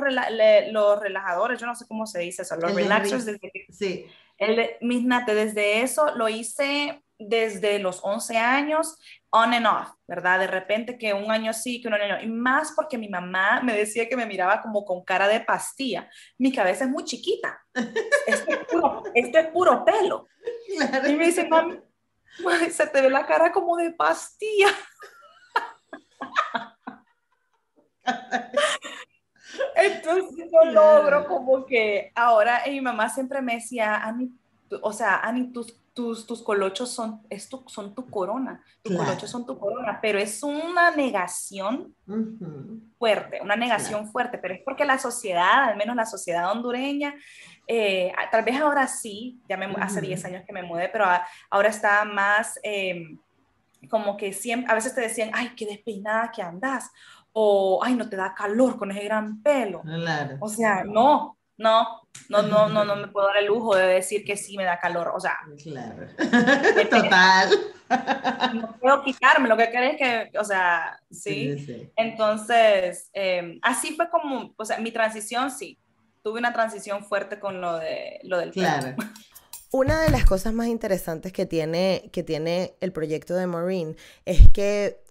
los 0.71 0.99
relajadores, 0.99 1.57
yo 1.62 1.67
no 1.67 1.75
sé 1.75 1.88
cómo 1.88 2.05
se 2.05 2.19
dice 2.19 2.41
eso, 2.41 2.57
los 2.57 2.75
relaxers. 2.75 3.25
sí. 3.69 4.05
El, 4.39 4.71
misnate, 4.82 5.36
desde 5.36 5.82
eso 5.82 6.15
lo 6.15 6.30
hice 6.30 7.04
desde 7.19 7.80
los 7.80 7.99
11 8.02 8.38
años, 8.38 8.97
on 9.30 9.54
and 9.54 9.67
off, 9.67 9.89
¿verdad? 10.08 10.39
De 10.39 10.47
repente 10.47 10.97
que 10.97 11.13
un 11.13 11.30
año 11.30 11.52
sí, 11.54 11.82
que 11.82 11.89
un 11.89 11.93
año 11.93 12.15
no. 12.15 12.23
Y 12.23 12.28
más 12.28 12.71
porque 12.75 12.97
mi 12.97 13.10
mamá 13.10 13.62
me 13.62 13.73
decía 13.73 14.08
que 14.08 14.15
me 14.15 14.25
miraba 14.25 14.62
como 14.62 14.86
con 14.86 15.04
cara 15.04 15.28
de 15.28 15.41
pastilla. 15.41 16.10
Mi 16.38 16.54
cabeza 16.54 16.86
es 16.86 16.89
muy 16.89 17.04
chiquita. 17.04 17.62
Esto 18.25 18.52
es 18.52 18.58
puro, 18.69 19.04
esto 19.13 19.38
es 19.38 19.47
puro 19.47 19.84
pelo. 19.84 20.28
Y 21.08 21.15
me 21.15 21.25
dice, 21.25 21.47
mami, 21.47 21.80
se 22.71 22.88
te 22.88 23.02
ve 23.02 23.10
la 23.10 23.25
cara 23.25 23.52
como 23.52 23.75
de 23.75 23.91
pastilla. 23.91 24.69
Entonces 29.76 30.50
yo 30.52 30.72
logro 30.72 31.28
como 31.28 31.65
que 31.65 32.12
ahora 32.15 32.62
mi 32.67 32.82
mamá 32.82 33.10
siempre 33.10 33.41
me 33.41 33.56
decía, 33.56 33.95
Ani, 33.95 34.32
o 34.82 34.93
sea, 34.93 35.19
Ani, 35.19 35.52
tus, 35.52 35.76
tus, 35.93 36.26
tus 36.26 36.41
colochos 36.41 36.89
son, 36.89 37.22
es 37.30 37.50
tu, 37.50 37.63
son 37.67 37.93
tu 37.93 38.10
corona, 38.10 38.63
tus 38.82 38.95
colochos 38.95 39.30
son 39.30 39.45
tu 39.45 39.58
corona, 39.58 40.00
pero 40.02 40.19
es 40.19 40.43
una 40.43 40.91
negación 40.91 41.93
fuerte, 42.98 43.41
una 43.41 43.56
negación 43.56 44.10
fuerte, 44.12 44.38
pero 44.38 44.54
es 44.54 44.62
porque 44.63 44.86
la 44.86 44.98
sociedad, 44.98 45.65
al 45.65 45.78
menos 45.78 45.95
la 45.95 46.06
sociedad 46.06 46.52
hondureña, 46.52 47.15
eh, 47.67 48.12
tal 48.32 48.43
vez 48.43 48.60
ahora 48.60 48.88
sí, 48.88 49.39
ya 49.48 49.58
me, 49.58 49.65
hace 49.80 50.02
10 50.02 50.26
años 50.26 50.43
que 50.45 50.54
me 50.54 50.63
mudé, 50.63 50.89
pero 50.89 51.06
ahora 51.50 51.69
está 51.69 52.06
más... 52.06 52.60
Em, 52.63 53.19
como 53.89 54.17
que 54.17 54.34
siempre, 54.34 54.69
a 54.69 54.76
veces 54.76 54.93
te 54.93 55.02
decían, 55.02 55.32
ay, 55.34 55.54
qué 55.56 55.65
despeinada 55.65 56.32
que 56.32 56.41
andas, 56.41 56.91
o, 57.34 57.80
ay, 57.84 57.96
no 57.96 58.10
te 58.10 58.15
da 58.15 58.34
calor 58.34 58.78
con 58.78 58.92
ese 58.92 59.04
gran 59.04 59.42
pelo. 59.42 59.82
Claro. 59.82 60.38
O 60.39 60.50
sea, 60.50 60.84
no, 60.84 61.38
no, 61.58 62.02
no, 62.30 62.42
no, 62.42 62.70
no, 62.70 62.86
no 62.86 62.96
me 62.96 63.08
puedo 63.10 63.28
dar 63.28 63.38
el 63.38 63.48
lujo 63.48 63.76
de 63.76 63.86
decir 63.86 64.24
que 64.24 64.38
sí 64.38 64.58
me 64.58 64.63
da 64.63 64.80
calor. 64.80 65.12
O 65.13 65.20
sea, 65.20 65.38
claro. 65.62 66.08
Total. 66.89 67.50
No 68.54 68.76
puedo 68.80 69.04
quitarme, 69.04 69.50
lo 69.50 69.58
que 69.58 69.70
crees 69.70 69.98
que, 69.98 70.38
o 70.38 70.44
sea, 70.44 71.00
sí. 71.12 71.92
Entonces, 71.96 73.10
em, 73.13 73.60
así 73.62 73.96
fue 73.96 74.10
como, 74.10 74.54
o 74.56 74.65
sea, 74.65 74.80
mi 74.80 74.92
transición, 74.92 75.52
sí. 75.52 75.78
Tuve 76.24 76.39
una 76.39 76.54
transición 76.54 77.04
fuerte 77.04 77.39
con 77.39 77.62
lo, 77.62 77.78
de, 77.78 78.20
lo 78.24 78.38
del 78.38 78.52
Claro. 78.52 78.96
Una 79.72 80.02
de 80.02 80.10
las 80.10 80.26
cosas 80.26 80.54
más 80.54 80.68
interesantes 80.68 81.32
que 81.32 81.46
tiene, 81.46 82.10
que 82.12 82.24
tiene 82.24 82.76
el 82.82 82.92
proyecto 82.92 83.36
de 83.36 83.48
Maureen 83.48 83.96
es 84.26 84.50
que 84.50 85.02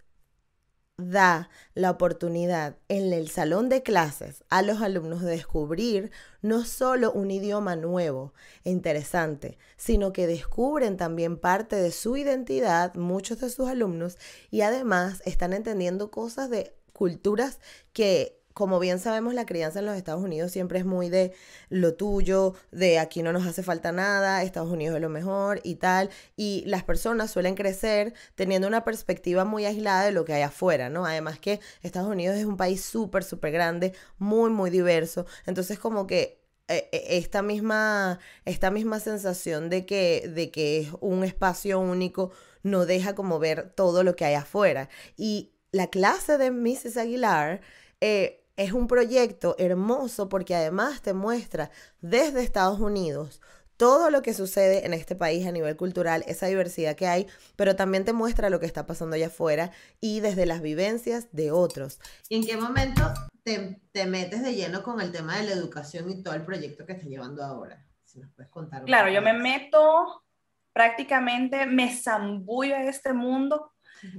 da 0.99 1.49
la 1.75 1.93
oportunidad 1.93 2.77
en 2.89 3.13
el 3.13 3.31
salón 3.31 3.69
de 3.69 3.85
clases 3.85 4.43
a 4.51 4.63
los 4.63 4.83
alumnos 4.83 5.23
de 5.23 5.31
descubrir 5.31 6.11
no 6.43 6.65
solo 6.65 7.13
un 7.13 7.31
idioma 7.31 7.77
nuevo 7.77 8.35
e 8.65 8.71
interesante, 8.71 9.59
sino 9.77 10.13
que 10.13 10.27
descubren 10.27 10.97
también 10.97 11.39
parte 11.39 11.77
de 11.77 11.93
su 11.93 12.17
identidad, 12.17 12.95
muchos 12.97 13.41
de 13.41 13.49
sus 13.49 13.69
alumnos, 13.69 14.19
y 14.51 14.63
además 14.63 15.23
están 15.25 15.53
entendiendo 15.53 16.11
cosas 16.11 16.51
de 16.51 16.75
culturas 16.93 17.61
que 17.93 18.38
como 18.59 18.81
bien 18.81 18.99
sabemos, 18.99 19.35
la 19.35 19.47
crianza 19.47 19.79
en 19.79 19.87
los 19.87 19.97
Estados 19.97 20.21
Unidos 20.21 20.51
siempre 20.51 20.81
es 20.81 20.85
muy 20.85 21.09
de 21.09 21.33
lo 21.69 21.95
tuyo, 21.95 22.55
de 22.73 22.99
aquí 22.99 23.23
no 23.23 23.33
nos 23.33 23.47
hace 23.47 23.63
falta 23.63 23.93
nada, 23.93 24.43
Estados 24.43 24.69
Unidos 24.69 24.97
es 24.97 25.01
lo 25.01 25.09
mejor 25.09 25.61
y 25.63 25.77
tal. 25.77 26.11
Y 26.35 26.65
las 26.67 26.83
personas 26.83 27.31
suelen 27.31 27.55
crecer 27.55 28.15
teniendo 28.35 28.67
una 28.67 28.83
perspectiva 28.83 29.45
muy 29.45 29.65
aislada 29.65 30.03
de 30.03 30.11
lo 30.11 30.25
que 30.25 30.33
hay 30.33 30.43
afuera, 30.43 30.89
¿no? 30.89 31.07
Además 31.07 31.39
que 31.39 31.61
Estados 31.83 32.11
Unidos 32.11 32.37
es 32.37 32.47
un 32.47 32.57
país 32.57 32.85
súper, 32.85 33.23
súper 33.23 33.53
grande, 33.53 33.93
muy, 34.19 34.51
muy 34.51 34.71
diverso. 34.71 35.25
Entonces 35.47 35.79
como 35.79 36.09
que 36.09 36.43
eh, 36.67 36.89
eh, 36.91 37.05
esta 37.11 37.43
misma, 37.43 38.19
esta 38.45 38.73
misma 38.73 38.99
sensación 38.99 39.71
de 39.71 39.87
que, 39.87 40.29
de 40.35 40.51
que 40.51 40.81
es 40.81 40.89
un 41.01 41.23
espacio 41.23 41.79
único 41.79 42.33
no 42.65 42.87
deja 42.87 43.15
como 43.15 43.39
ver 43.39 43.71
todo 43.77 44.03
lo 44.03 44.17
que 44.17 44.25
hay 44.25 44.35
afuera. 44.35 44.89
Y 45.17 45.53
la 45.71 45.87
clase 45.91 46.39
de 46.39 46.51
Mrs. 46.51 46.97
Aguilar 46.97 47.61
eh, 48.01 48.45
es 48.59 48.73
un 48.73 48.89
proyecto 48.89 49.55
hermoso 49.57 50.29
porque 50.29 50.55
además 50.55 51.01
te 51.01 51.15
muestra 51.15 51.71
desde 52.01 52.43
Estados 52.43 52.81
Unidos 52.81 53.41
todo 53.77 54.11
lo 54.11 54.23
que 54.23 54.35
sucede 54.35 54.85
en 54.85 54.93
este 54.93 55.15
país 55.15 55.47
a 55.47 55.53
nivel 55.53 55.77
cultural, 55.77 56.25
esa 56.27 56.47
diversidad 56.47 56.97
que 56.97 57.07
hay, 57.07 57.29
pero 57.55 57.77
también 57.77 58.05
te 58.05 58.13
muestra 58.13 58.51
lo 58.51 58.59
que 58.59 58.67
está 58.67 58.85
pasando 58.85 59.15
allá 59.15 59.29
afuera 59.29 59.71
y 60.01 60.19
desde 60.19 60.47
las 60.47 60.61
vivencias 60.61 61.29
de 61.31 61.53
otros. 61.53 62.01
¿Y 62.29 62.39
en 62.39 62.45
qué 62.45 62.57
momento 62.57 63.03
te, 63.45 63.79
metes 64.07 64.43
de 64.43 64.57
lleno 64.57 64.83
con 64.83 65.01
el 65.01 65.13
tema 65.13 65.37
de 65.37 65.45
la 65.45 65.53
educación 65.53 66.11
y 66.11 66.25
todo 66.25 66.35
el 66.35 66.45
proyecto 66.45 66.85
que 66.85 66.95
estás 66.95 67.09
llevando 67.09 67.45
ahora? 67.45 67.87
Si 68.05 68.19
nos 68.19 68.33
puedes 68.33 68.51
contar. 68.51 68.83
Claro, 68.83 69.09
yo 69.13 69.23
me 69.23 69.35
meto 69.35 70.25
prácticamente, 70.73 71.65
me 71.65 71.95
zambullo 71.95 72.75
en 72.75 72.89
este 72.89 73.13
mundo 73.13 73.73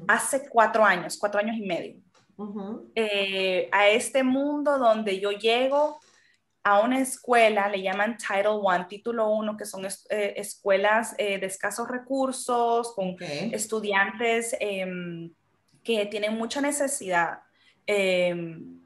hace 0.07 0.47
cuatro 0.47 0.85
años, 0.85 1.17
cuatro 1.17 1.41
años 1.41 1.57
y 1.57 1.65
medio. 1.65 2.01
Eh, 2.95 3.67
a 3.71 3.89
este 3.89 4.23
mundo 4.23 4.77
donde 4.77 5.19
yo 5.19 5.31
llego 5.31 5.99
a 6.63 6.81
una 6.81 6.99
escuela, 6.99 7.69
le 7.69 7.81
llaman 7.81 8.17
Title 8.17 8.59
One, 8.61 8.85
título 8.87 9.29
1, 9.29 9.57
que 9.57 9.65
son 9.65 9.85
eh, 9.85 10.33
escuelas 10.37 11.15
eh, 11.17 11.39
de 11.39 11.47
escasos 11.47 11.87
recursos, 11.87 12.93
con 12.93 13.15
estudiantes 13.19 14.55
em, 14.59 15.33
que 15.83 16.05
tienen 16.05 16.37
mucha 16.37 16.61
necesidad. 16.61 17.39
Em, 17.85 18.79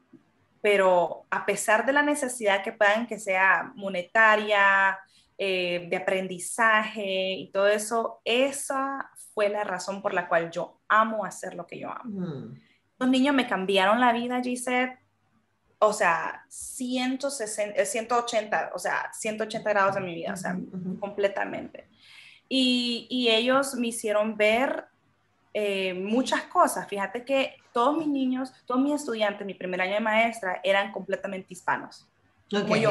pero 0.60 1.26
a 1.30 1.44
pesar 1.44 1.84
de 1.84 1.92
la 1.92 2.02
necesidad 2.02 2.62
que 2.62 2.72
puedan 2.72 3.06
que 3.06 3.18
sea 3.18 3.72
monetaria, 3.74 4.98
de 5.36 5.98
aprendizaje 6.00 7.32
y 7.32 7.50
todo 7.50 7.66
eso, 7.66 8.20
esa 8.24 9.10
fue 9.34 9.48
la 9.48 9.64
razón 9.64 10.00
por 10.00 10.14
la 10.14 10.28
cual 10.28 10.48
yo 10.52 10.78
amo 10.86 11.24
hacer 11.24 11.54
lo 11.54 11.66
que 11.66 11.80
yo 11.80 11.90
amo. 11.90 12.54
Los 13.04 13.10
niños 13.10 13.34
me 13.34 13.46
cambiaron 13.46 14.00
la 14.00 14.14
vida, 14.14 14.40
Gisette. 14.40 14.98
O 15.78 15.92
sea, 15.92 16.42
160, 16.48 17.84
180, 17.84 18.62
eh, 18.62 18.70
o 18.74 18.78
sea, 18.78 19.10
180 19.12 19.68
grados 19.68 19.96
en 19.98 20.06
mi 20.06 20.14
vida, 20.14 20.32
o 20.32 20.36
sea, 20.38 20.56
completamente. 20.98 21.86
Y, 22.48 23.06
y, 23.10 23.28
ellos 23.28 23.74
me 23.74 23.88
hicieron 23.88 24.38
ver 24.38 24.86
eh, 25.52 25.92
muchas 25.92 26.44
cosas. 26.44 26.88
Fíjate 26.88 27.26
que 27.26 27.56
todos 27.74 27.98
mis 27.98 28.08
niños, 28.08 28.54
todos 28.64 28.80
mis 28.80 28.94
estudiantes, 28.94 29.46
mi 29.46 29.52
primer 29.52 29.82
año 29.82 29.94
de 29.94 30.00
maestra, 30.00 30.62
eran 30.64 30.90
completamente 30.90 31.52
hispanos. 31.52 32.08
Como 32.50 32.74
yo. 32.76 32.90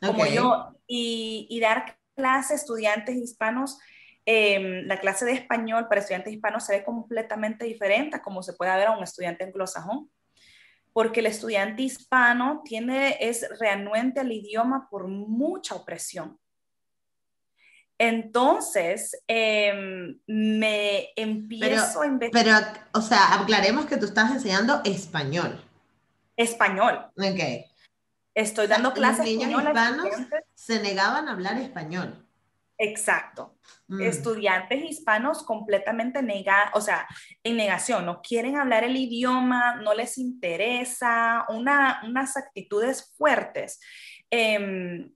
Como 0.00 0.24
yo. 0.24 0.74
Y, 0.86 1.46
y 1.50 1.60
dar 1.60 1.98
clases 2.16 2.52
a 2.52 2.54
estudiantes 2.54 3.14
hispanos 3.14 3.78
Em, 4.30 4.86
la 4.86 5.00
clase 5.00 5.24
de 5.24 5.32
español 5.32 5.88
para 5.88 6.02
estudiantes 6.02 6.34
hispanos 6.34 6.66
se 6.66 6.76
ve 6.76 6.84
completamente 6.84 7.64
diferente 7.64 8.16
a 8.16 8.22
como 8.22 8.42
se 8.42 8.52
puede 8.52 8.76
ver 8.76 8.88
a 8.88 8.90
un 8.90 9.02
estudiante 9.02 9.42
anglosajón, 9.42 10.10
porque 10.92 11.20
el 11.20 11.26
estudiante 11.26 11.80
hispano 11.80 12.60
tiene, 12.62 13.16
es 13.20 13.48
reanuente 13.58 14.20
al 14.20 14.30
idioma 14.30 14.86
por 14.90 15.08
mucha 15.08 15.76
opresión. 15.76 16.38
Entonces, 17.96 19.18
em, 19.26 20.20
me 20.26 21.08
empiezo 21.16 22.02
a 22.02 22.06
investigar. 22.06 22.74
Pero, 22.74 22.86
o 22.92 23.00
sea, 23.00 23.32
aclaremos 23.32 23.86
que 23.86 23.96
tú 23.96 24.04
estás 24.04 24.30
enseñando 24.30 24.82
español. 24.84 25.58
Español. 26.36 27.06
Ok. 27.16 27.64
Estoy 28.34 28.66
dando 28.66 28.92
clases. 28.92 29.20
Los 29.20 29.26
niños 29.26 29.62
hispanos 29.62 30.06
se 30.52 30.82
negaban 30.82 31.28
a 31.28 31.32
hablar 31.32 31.56
español. 31.56 32.27
Exacto. 32.78 33.58
Mm. 33.88 34.02
Estudiantes 34.02 34.84
hispanos 34.84 35.42
completamente 35.42 36.22
negados, 36.22 36.70
o 36.74 36.80
sea, 36.80 37.06
en 37.42 37.56
negación, 37.56 38.06
no 38.06 38.22
quieren 38.22 38.56
hablar 38.56 38.84
el 38.84 38.96
idioma, 38.96 39.76
no 39.82 39.94
les 39.94 40.16
interesa, 40.16 41.44
una, 41.48 42.00
unas 42.06 42.36
actitudes 42.36 43.12
fuertes. 43.16 43.80
Em, 44.30 45.10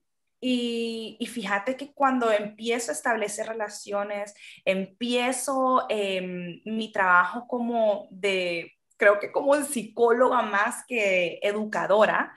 y, 0.44 1.24
fíjate 1.30 1.76
que 1.76 1.92
cuando 1.94 2.32
empiezo 2.32 2.90
a 2.90 2.94
establecer 2.94 3.46
relaciones, 3.46 4.34
empiezo 4.64 5.86
em, 5.88 6.60
mi 6.64 6.90
trabajo 6.90 7.46
como 7.46 8.08
de, 8.10 8.72
creo 9.02 9.18
que 9.18 9.32
como 9.32 9.56
psicóloga 9.64 10.42
más 10.42 10.84
que 10.86 11.40
educadora, 11.42 12.32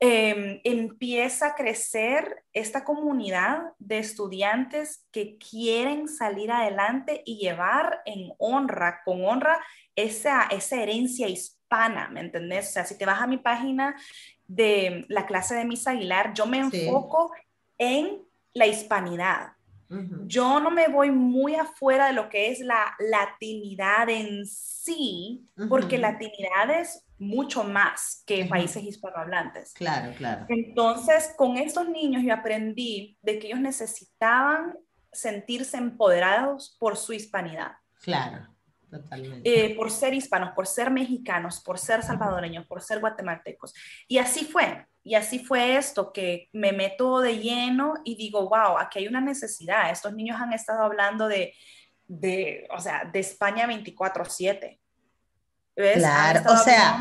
Em, 0.00 0.60
empieza 0.62 1.48
a 1.48 1.54
crecer 1.56 2.44
esta 2.52 2.84
comunidad 2.84 3.72
de 3.80 3.98
estudiantes 3.98 5.04
que 5.10 5.38
quieren 5.38 6.06
salir 6.06 6.52
adelante 6.52 7.22
y 7.26 7.38
llevar 7.38 8.02
en 8.04 8.30
honra, 8.38 9.00
con 9.04 9.24
honra, 9.24 9.58
esa, 9.96 10.44
esa 10.52 10.80
herencia 10.80 11.26
hispana, 11.26 12.08
¿me 12.10 12.20
entendés? 12.20 12.68
O 12.68 12.72
sea, 12.74 12.84
si 12.84 12.96
te 12.96 13.06
vas 13.06 13.20
a 13.20 13.26
mi 13.26 13.38
página 13.38 13.96
de 14.46 15.04
la 15.08 15.26
clase 15.26 15.56
de 15.56 15.64
Miss 15.64 15.88
Aguilar, 15.88 16.32
yo 16.32 16.46
me 16.46 16.58
enfoco 16.58 17.32
en 17.76 18.22
la 18.54 18.68
hispanidad. 18.68 19.54
Yo 20.26 20.60
no 20.60 20.70
me 20.70 20.88
voy 20.88 21.10
muy 21.10 21.54
afuera 21.54 22.08
de 22.08 22.12
lo 22.12 22.28
que 22.28 22.50
es 22.50 22.60
la 22.60 22.94
latinidad 22.98 24.08
en 24.10 24.44
sí, 24.44 25.46
porque 25.68 25.96
latinidad 25.96 26.70
es 26.80 27.06
mucho 27.18 27.64
más 27.64 28.22
que 28.26 28.44
países 28.44 28.84
hispanohablantes. 28.84 29.72
Claro, 29.72 30.12
claro. 30.16 30.46
Entonces, 30.48 31.32
con 31.36 31.56
estos 31.56 31.88
niños 31.88 32.22
yo 32.22 32.34
aprendí 32.34 33.18
de 33.22 33.38
que 33.38 33.48
ellos 33.48 33.60
necesitaban 33.60 34.76
sentirse 35.12 35.78
empoderados 35.78 36.76
por 36.78 36.96
su 36.96 37.12
hispanidad. 37.12 37.72
Claro. 38.02 38.46
Totalmente. 38.90 39.66
Eh, 39.66 39.74
por 39.74 39.90
ser 39.90 40.14
hispanos, 40.14 40.52
por 40.54 40.66
ser 40.66 40.90
mexicanos, 40.90 41.60
por 41.60 41.78
ser 41.78 42.02
salvadoreños, 42.02 42.66
por 42.66 42.80
ser 42.80 43.00
guatemaltecos. 43.00 43.74
Y 44.06 44.18
así 44.18 44.44
fue. 44.44 44.86
Y 45.08 45.14
así 45.14 45.38
fue 45.38 45.78
esto, 45.78 46.12
que 46.12 46.50
me 46.52 46.72
meto 46.72 47.20
de 47.20 47.38
lleno 47.38 47.94
y 48.04 48.14
digo, 48.14 48.46
wow, 48.46 48.76
aquí 48.78 48.98
hay 48.98 49.08
una 49.08 49.22
necesidad. 49.22 49.90
Estos 49.90 50.12
niños 50.12 50.38
han 50.38 50.52
estado 50.52 50.82
hablando 50.82 51.28
de, 51.28 51.54
de 52.06 52.68
o 52.70 52.78
sea, 52.78 53.08
de 53.10 53.18
España 53.20 53.66
24/7. 53.66 54.78
Claro, 55.94 56.52
o 56.52 56.56
sea, 56.58 57.00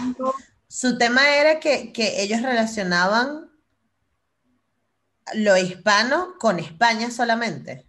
su 0.70 0.98
tema 0.98 1.36
era 1.36 1.60
que, 1.60 1.92
que 1.92 2.22
ellos 2.22 2.42
relacionaban 2.42 3.52
lo 5.34 5.58
hispano 5.58 6.36
con 6.40 6.60
España 6.60 7.12
solamente. 7.12 7.86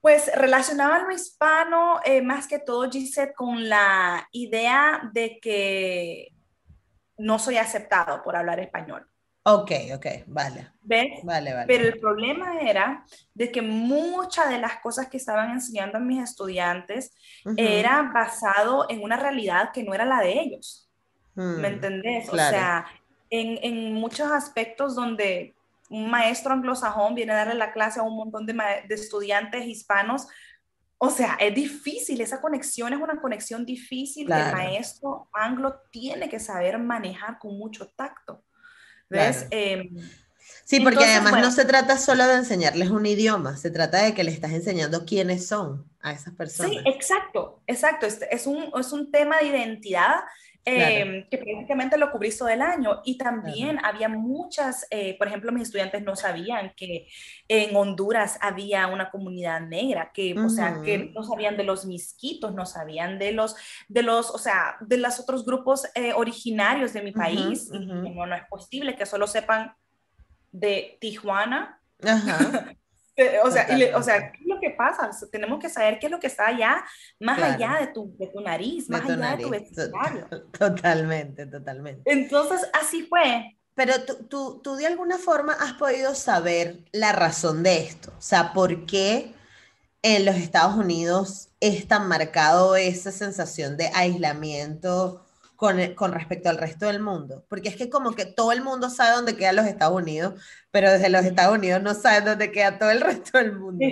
Pues 0.00 0.32
relacionaban 0.34 1.06
lo 1.06 1.12
hispano, 1.12 2.00
eh, 2.04 2.22
más 2.22 2.48
que 2.48 2.58
todo, 2.58 2.90
Gisette, 2.90 3.36
con 3.36 3.68
la 3.68 4.28
idea 4.32 5.08
de 5.12 5.38
que 5.38 6.34
no 7.18 7.38
soy 7.38 7.58
aceptado 7.58 8.20
por 8.24 8.34
hablar 8.34 8.58
español. 8.58 9.11
Ok, 9.44 9.72
ok, 9.94 10.06
vale. 10.26 10.70
¿Ves? 10.82 11.24
Vale, 11.24 11.52
vale. 11.52 11.66
Pero 11.66 11.84
el 11.84 11.98
problema 11.98 12.60
era 12.60 13.04
de 13.34 13.50
que 13.50 13.60
muchas 13.60 14.48
de 14.50 14.58
las 14.58 14.78
cosas 14.80 15.08
que 15.08 15.16
estaban 15.16 15.50
enseñando 15.50 15.98
a 15.98 16.00
mis 16.00 16.22
estudiantes 16.22 17.12
era 17.56 18.02
basado 18.14 18.86
en 18.88 19.02
una 19.02 19.16
realidad 19.16 19.70
que 19.72 19.82
no 19.82 19.94
era 19.94 20.04
la 20.04 20.20
de 20.20 20.40
ellos. 20.40 20.88
¿Me 21.34 21.44
mm, 21.44 21.64
entendés? 21.64 22.28
O 22.28 22.36
sea, 22.36 22.86
en, 23.30 23.58
en, 23.62 23.94
muchos 23.94 24.30
aspectos 24.30 24.94
donde 24.94 25.54
un 25.92 26.10
maestro 26.10 26.52
anglosajón 26.52 27.14
viene 27.14 27.32
a 27.32 27.36
darle 27.36 27.54
la 27.54 27.72
clase 27.72 28.00
a 28.00 28.02
un 28.02 28.16
montón 28.16 28.46
de, 28.46 28.54
estudiantes 28.90 29.66
hispanos. 29.66 30.26
O 30.98 31.10
sea, 31.10 31.36
es 31.40 31.54
difícil, 31.54 32.20
esa 32.20 32.40
conexión 32.40 32.92
es 32.92 33.00
una 33.00 33.20
conexión 33.20 33.66
difícil 33.66 34.26
que 34.26 34.32
el 34.34 34.52
maestro 34.52 35.28
anglo 35.32 35.80
tiene 35.90 36.28
que 36.28 36.38
saber 36.38 36.78
manejar 36.78 37.38
con 37.38 37.58
mucho 37.58 37.88
tacto. 37.88 38.42
¿Ves? 39.12 39.46
Em, 39.50 39.90
sí, 40.64 40.80
porque 40.80 41.04
además 41.04 41.40
no 41.40 41.50
se 41.50 41.64
trata 41.64 41.98
solo 41.98 42.26
de 42.26 42.34
enseñarles 42.36 42.90
un 42.90 43.06
idioma, 43.06 43.56
se 43.56 43.70
trata 43.70 44.02
de 44.02 44.14
que 44.14 44.24
le 44.24 44.30
estás 44.30 44.52
enseñando 44.52 45.04
quiénes 45.04 45.46
son 45.46 45.86
a 46.00 46.12
esas 46.12 46.34
personas. 46.34 46.72
Sí, 46.72 46.78
exacto, 46.86 47.62
exacto. 47.66 48.06
Es, 48.06 48.46
un, 48.46 48.72
es 48.78 48.92
un 48.92 49.10
tema 49.10 49.38
de 49.38 49.48
identidad 49.48 50.16
Em, 50.64 51.28
que 51.28 51.38
prácticamente 51.38 51.98
lo 51.98 52.12
cubrí 52.12 52.30
todo 52.36 52.48
el 52.48 52.62
año. 52.62 53.00
Y 53.04 53.18
también 53.18 53.84
había 53.84 54.08
muchas, 54.08 54.86
eh, 54.90 55.16
por 55.18 55.26
ejemplo, 55.26 55.50
mis 55.50 55.64
estudiantes 55.64 56.02
no 56.04 56.14
sabían 56.14 56.72
que 56.76 57.08
en 57.48 57.74
Honduras 57.74 58.38
había 58.40 58.86
una 58.86 59.10
comunidad 59.10 59.60
negra, 59.60 60.12
que, 60.14 60.38
o 60.38 60.48
sea, 60.48 60.80
que 60.82 61.10
no 61.14 61.24
sabían 61.24 61.56
de 61.56 61.64
los 61.64 61.84
misquitos, 61.84 62.54
no 62.54 62.64
sabían 62.64 63.18
de 63.18 63.32
los, 63.32 63.56
de 63.88 64.02
los, 64.02 64.30
o 64.30 64.38
sea, 64.38 64.76
de 64.80 64.98
los 64.98 65.18
otros 65.18 65.44
grupos 65.44 65.84
eh, 65.96 66.12
originarios 66.12 66.92
de 66.92 67.02
mi 67.02 67.12
país. 67.12 67.68
no, 67.70 68.26
no 68.26 68.34
es 68.34 68.44
posible 68.48 68.94
que 68.94 69.06
solo 69.06 69.26
sepan 69.26 69.74
de 70.52 70.96
Tijuana. 71.00 71.80
o 73.44 73.50
sea, 73.50 73.66
o 73.94 74.02
sea, 74.02 74.32
¿qué 74.32 74.38
es 74.40 74.46
lo 74.46 74.58
que 74.60 74.70
pasa? 74.70 75.10
tenemos 75.30 75.58
que 75.60 75.68
saber 75.68 75.98
qué 75.98 76.06
es 76.06 76.12
lo 76.12 76.20
que 76.20 76.28
está 76.28 76.46
allá, 76.46 76.84
más 77.20 77.40
allá 77.42 77.78
de 77.80 77.88
tu, 77.88 78.16
de 78.18 78.26
tu 78.28 78.40
nariz, 78.40 78.88
más 78.88 79.04
allá 79.04 79.36
de 79.36 79.42
tu 79.42 79.50
vestuario. 79.50 80.28
Totalmente, 80.58 81.46
totalmente. 81.46 82.02
Entonces, 82.10 82.68
así 82.72 83.02
fue. 83.02 83.56
Pero 83.74 83.94
tú, 84.04 84.26
tú, 84.28 84.60
tú 84.62 84.76
de 84.76 84.86
alguna 84.86 85.18
forma 85.18 85.54
has 85.54 85.74
podido 85.74 86.14
saber 86.14 86.80
la 86.92 87.12
razón 87.12 87.62
de 87.62 87.78
esto. 87.78 88.12
O 88.18 88.22
sea, 88.22 88.52
¿por 88.52 88.86
qué 88.86 89.34
en 90.02 90.24
los 90.24 90.36
Estados 90.36 90.76
Unidos 90.76 91.48
es 91.60 91.86
tan 91.86 92.08
marcado 92.08 92.76
esa 92.76 93.12
sensación 93.12 93.76
de 93.76 93.90
aislamiento 93.94 95.24
con, 95.62 96.12
respecto 96.12 96.50
al 96.50 96.58
resto 96.58 96.86
del 96.86 96.98
mundo. 96.98 97.44
Porque 97.48 97.68
es 97.68 97.76
que 97.76 97.88
como 97.88 98.16
que 98.16 98.26
todo 98.26 98.50
el 98.50 98.64
mundo 98.64 98.90
sabe 98.90 99.14
dónde 99.14 99.36
quedan 99.36 99.54
los 99.54 99.66
Estados 99.66 99.94
Unidos, 99.94 100.42
pero 100.72 100.90
desde 100.90 101.08
los 101.08 101.24
Estados 101.24 101.56
Unidos 101.56 101.80
no 101.80 101.94
saben 101.94 102.24
dónde 102.24 102.50
queda 102.50 102.78
todo 102.80 102.90
el 102.90 103.00
resto 103.00 103.38
del 103.38 103.52
mundo. 103.52 103.86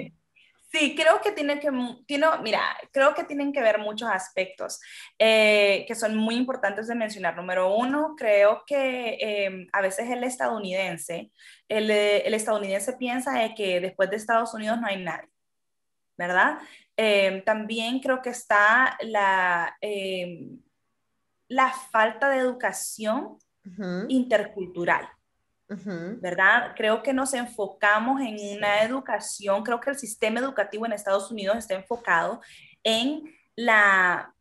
Sí. 0.73 0.97
creo 0.97 1.21
que 1.21 1.31
tiene 1.31 1.61
que, 1.61 1.71
tiene, 2.07 2.27
mira, 2.43 2.61
creo 2.91 3.15
que 3.15 3.23
tienen 3.23 3.53
que 3.53 3.61
ver 3.61 3.79
muchos 3.79 4.09
aspectos 4.09 4.81
eh, 5.17 5.85
que 5.87 5.95
son 5.95 6.17
muy 6.17 6.35
importantes 6.35 6.89
de 6.89 6.97
mencionar. 6.97 7.37
Número 7.37 7.73
uno, 7.77 8.17
creo 8.17 8.65
que 8.67 9.19
em, 9.21 9.69
a 9.73 9.81
veces 9.81 10.11
el 10.11 10.25
estadounidense, 10.25 11.31
el, 11.69 11.89
el, 11.89 12.35
estadounidense 12.35 12.95
piensa 12.95 13.33
de 13.33 13.55
que 13.55 13.81
después 13.81 14.11
de 14.11 14.17
Estados 14.17 14.53
Unidos 14.55 14.81
no 14.81 14.89
hay 14.89 15.05
nadie, 15.05 15.29
¿verdad? 16.17 16.59
Em, 16.97 17.45
también 17.45 18.01
creo 18.01 18.21
que 18.23 18.31
está 18.31 18.97
la 19.03 19.77
em, 19.81 20.59
la 21.51 21.71
falta 21.71 22.31
de 22.31 22.39
educación 22.39 23.37
intercultural. 24.09 25.07
¿Verdad? 25.69 26.73
Creo 26.75 27.03
que 27.03 27.13
nos 27.13 27.33
enfocamos 27.35 28.21
en 28.21 28.57
una 28.57 28.83
educación, 28.83 29.63
creo 29.63 29.79
que 29.79 29.91
el 29.91 29.99
sistema 29.99 30.41
educativo 30.41 30.85
en 30.87 30.93
Estados 30.93 31.31
Unidos 31.31 31.59
está 31.59 31.75
enfocado 31.75 32.41
en 32.83 33.23
la 33.55 34.35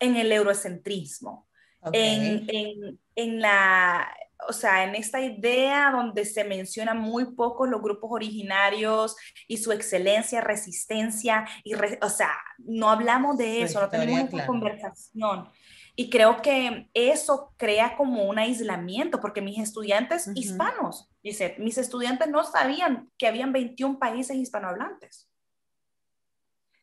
en 0.00 0.16
el 0.16 0.32
eurocentrismo, 0.32 1.46
en, 1.92 2.98
en, 3.14 3.40
la, 3.40 4.12
o 4.48 4.52
sea, 4.52 4.82
en 4.82 4.96
esta 4.96 5.20
idea 5.20 5.92
donde 5.92 6.24
se 6.24 6.42
mencionan 6.42 6.98
muy 6.98 7.36
poco 7.36 7.66
los 7.66 7.80
grupos 7.80 8.10
originarios 8.10 9.16
y 9.46 9.58
su 9.58 9.70
excelencia, 9.70 10.40
resistencia, 10.40 11.46
y 11.62 11.74
o 11.74 12.08
sea, 12.08 12.32
no 12.58 12.90
hablamos 12.90 13.38
de 13.38 13.62
eso, 13.62 13.80
no 13.80 13.88
tenemos 13.88 14.28
esta 14.28 14.44
conversación. 14.44 15.48
Y 15.94 16.08
creo 16.08 16.40
que 16.40 16.88
eso 16.94 17.52
crea 17.58 17.96
como 17.96 18.24
un 18.24 18.38
aislamiento, 18.38 19.20
porque 19.20 19.42
mis 19.42 19.58
estudiantes 19.58 20.30
hispanos, 20.34 21.10
dice, 21.22 21.54
mis 21.58 21.76
estudiantes 21.76 22.28
no 22.28 22.44
sabían 22.44 23.10
que 23.18 23.26
habían 23.26 23.52
21 23.52 23.98
países 23.98 24.36
hispanohablantes. 24.36 25.28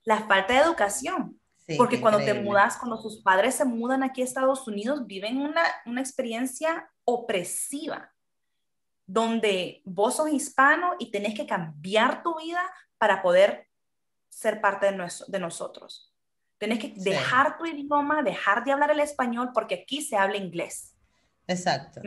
La 0.04 0.28
falta 0.28 0.54
de 0.54 0.60
educación, 0.60 1.40
porque 1.78 2.00
cuando 2.00 2.20
te 2.20 2.36
mudas, 2.36 2.78
cuando 2.78 2.98
sus 2.98 3.22
padres 3.22 3.56
se 3.56 3.66
mudan 3.66 4.04
aquí 4.04 4.22
a 4.22 4.26
Estados 4.26 4.68
Unidos, 4.68 5.06
viven 5.06 5.38
una, 5.38 5.64
una 5.86 6.02
experiencia 6.02 6.92
opresiva, 7.04 8.14
donde 9.08 9.82
vos 9.86 10.18
sos 10.18 10.32
hispano 10.32 10.94
y 11.00 11.10
tenés 11.10 11.34
que 11.34 11.48
cambiar 11.48 12.22
tu 12.22 12.38
vida 12.38 12.62
para 13.00 13.24
poder 13.24 13.68
ser 14.30 14.62
parte 14.62 14.92
de, 14.92 15.12
de 15.28 15.40
nosotros. 15.40 16.14
Tienes 16.60 16.80
que 16.80 16.94
dejar 16.98 17.58
tu 17.58 17.66
idioma, 17.66 18.22
dejar 18.22 18.64
de 18.66 18.72
hablar 18.74 18.92
el 18.92 19.00
español, 19.00 19.52
porque 19.54 19.76
aquí 19.76 20.02
se 20.02 20.18
habla 20.18 20.38
inglés. 20.38 20.94
Exacto. 21.48 22.02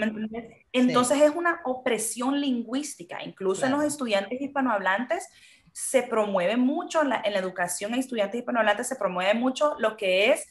Entonces 0.73 1.21
es 1.21 1.35
una 1.35 1.61
opresión 1.65 2.41
lingüística. 2.41 3.25
Incluso 3.25 3.67
en 3.67 3.73
los 3.73 3.83
estudiantes 3.83 4.41
hispanohablantes 4.41 5.27
se 5.73 6.03
promueve 6.03 6.57
mucho, 6.57 7.03
en 7.03 7.09
la, 7.09 7.23
educación 7.25 7.95
en 7.95 8.01
estudiantes 8.01 8.38
hispanohablantes 8.38 8.87
se 8.87 8.97
promueve 8.97 9.35
mucho 9.35 9.75
lo 9.79 9.97
que 9.97 10.31
es, 10.33 10.47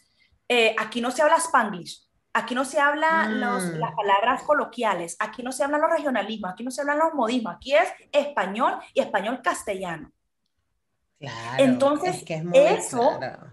eh, 0.50 0.76
aquí 0.78 1.00
no 1.00 1.12
se 1.12 1.22
habla 1.22 1.38
spanglish. 1.38 2.04
Aquí 2.34 2.56
no 2.56 2.66
se 2.66 2.80
hablan 2.80 3.40
las 3.42 3.64
Mm. 3.66 3.80
palabras 3.96 4.44
coloquiales, 4.44 5.16
aquí 5.20 5.44
no 5.44 5.52
se 5.52 5.64
hablan 5.64 5.82
los 5.82 5.92
regionalismos, 5.92 6.52
aquí 6.52 6.64
no 6.64 6.72
se 6.72 6.82
hablan 6.82 7.00
los 7.00 7.14
modismos, 7.14 7.56
aquí 7.56 7.74
es 7.74 7.90
español 8.12 8.76
y 8.94 9.02
español 9.02 9.42
castellano. 9.44 10.12
Claro, 11.20 11.64
Entonces, 11.64 12.16
es 12.18 12.24
que 12.24 12.36
es 12.36 12.44
muy 12.46 12.58
eso- 12.58 13.18
claro. 13.20 13.51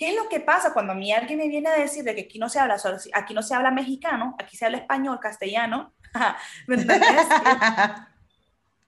¿Qué 0.00 0.08
es 0.08 0.16
lo 0.16 0.30
que 0.30 0.40
pasa 0.40 0.72
cuando 0.72 0.94
a 0.94 0.96
mí 0.96 1.12
alguien 1.12 1.38
me 1.38 1.46
viene 1.46 1.68
a 1.68 1.78
decir 1.78 2.02
de 2.04 2.14
que 2.14 2.22
aquí 2.22 2.38
no 2.38 2.48
se 2.48 2.58
habla, 2.58 2.78
aquí 3.12 3.34
no 3.34 3.42
se 3.42 3.54
habla 3.54 3.70
mexicano, 3.70 4.34
aquí 4.38 4.56
se 4.56 4.64
habla 4.64 4.78
español, 4.78 5.20
castellano? 5.20 5.92
¿Me 6.66 6.76
entiendes? 6.76 7.26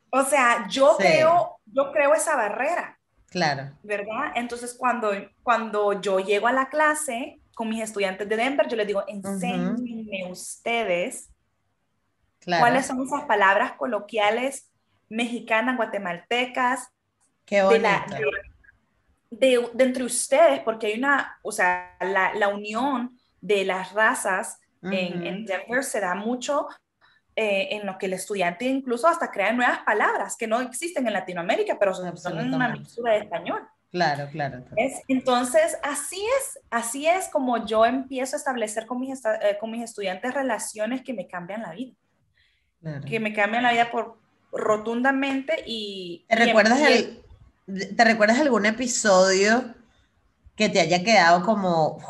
o 0.08 0.24
sea, 0.24 0.66
yo 0.70 0.96
Sí. 0.98 1.02
creo, 1.04 1.58
yo 1.66 1.92
creo 1.92 2.14
esa 2.14 2.34
barrera. 2.34 2.98
Claro, 3.28 3.72
¿verdad? 3.82 4.32
Entonces, 4.36 4.72
cuando, 4.72 5.12
cuando 5.42 6.00
yo 6.00 6.18
llego 6.18 6.46
a 6.46 6.52
la 6.52 6.70
clase 6.70 7.38
con 7.54 7.68
mis 7.68 7.82
estudiantes 7.82 8.26
de 8.26 8.36
Denver, 8.36 8.66
yo 8.66 8.76
les 8.78 8.86
digo, 8.86 9.04
enséñenme 9.06 10.30
ustedes 10.30 11.28
claro. 12.40 12.62
cuáles 12.62 12.86
son 12.86 13.02
esas 13.02 13.24
palabras 13.24 13.72
coloquiales 13.72 14.70
mexicanas, 15.10 15.76
guatemaltecas, 15.76 16.88
Qué 17.44 17.62
de, 17.62 17.80
la, 17.80 18.06
de, 18.08 18.24
de- 19.32 19.70
de 19.72 19.84
entre 19.84 20.04
ustedes, 20.04 20.60
porque 20.60 20.88
hay 20.88 20.98
una, 20.98 21.38
o 21.42 21.50
sea, 21.52 21.96
la, 22.00 22.34
la 22.34 22.48
unión 22.48 23.18
de 23.40 23.64
las 23.64 23.92
razas 23.92 24.58
en, 24.82 25.46
Denver 25.46 25.84
se 25.84 26.00
da 26.00 26.14
mucho 26.14 26.66
eh, 27.36 27.68
en 27.70 27.86
lo 27.86 27.96
que 27.98 28.06
el 28.06 28.12
estudiante 28.14 28.64
incluso 28.64 29.06
hasta 29.08 29.30
crea 29.30 29.52
nuevas 29.52 29.78
palabras 29.80 30.36
que 30.36 30.46
no 30.48 30.60
existen 30.60 31.06
en 31.06 31.12
Latinoamérica, 31.12 31.78
pero 31.78 31.94
son 31.94 32.16
son 32.16 32.52
una 32.52 32.68
mixtura 32.68 33.12
de 33.12 33.18
español. 33.20 33.62
Claro, 33.90 34.28
claro. 34.30 34.64
Es- 34.76 35.02
entonces, 35.08 35.78
así 35.82 36.20
es, 36.38 36.58
así 36.70 37.06
es 37.06 37.28
como 37.28 37.64
yo 37.64 37.86
empiezo 37.86 38.36
a 38.36 38.38
establecer 38.38 38.86
con 38.86 39.00
mis, 39.00 39.24
eh, 39.24 39.56
con 39.60 39.70
mis 39.70 39.82
estudiantes 39.84 40.34
relaciones 40.34 41.02
que 41.02 41.12
me 41.14 41.26
cambian 41.26 41.62
la 41.62 41.72
vida, 41.72 41.94
claro. 42.80 43.04
que 43.06 43.20
me 43.20 43.32
cambian 43.32 43.62
la 43.62 43.72
vida 43.72 43.90
por 43.90 44.18
rotundamente 44.50 45.62
y... 45.66 46.24
¿Te 46.28 46.34
y 46.34 46.38
recuerdas, 46.46 46.80
el, 46.80 47.21
¿Te 47.96 48.04
recuerdas 48.04 48.38
algún 48.40 48.66
episodio 48.66 49.74
que 50.56 50.68
te 50.68 50.80
haya 50.80 51.02
quedado 51.02 51.42
como 51.44 51.96
"Uf, 51.96 52.04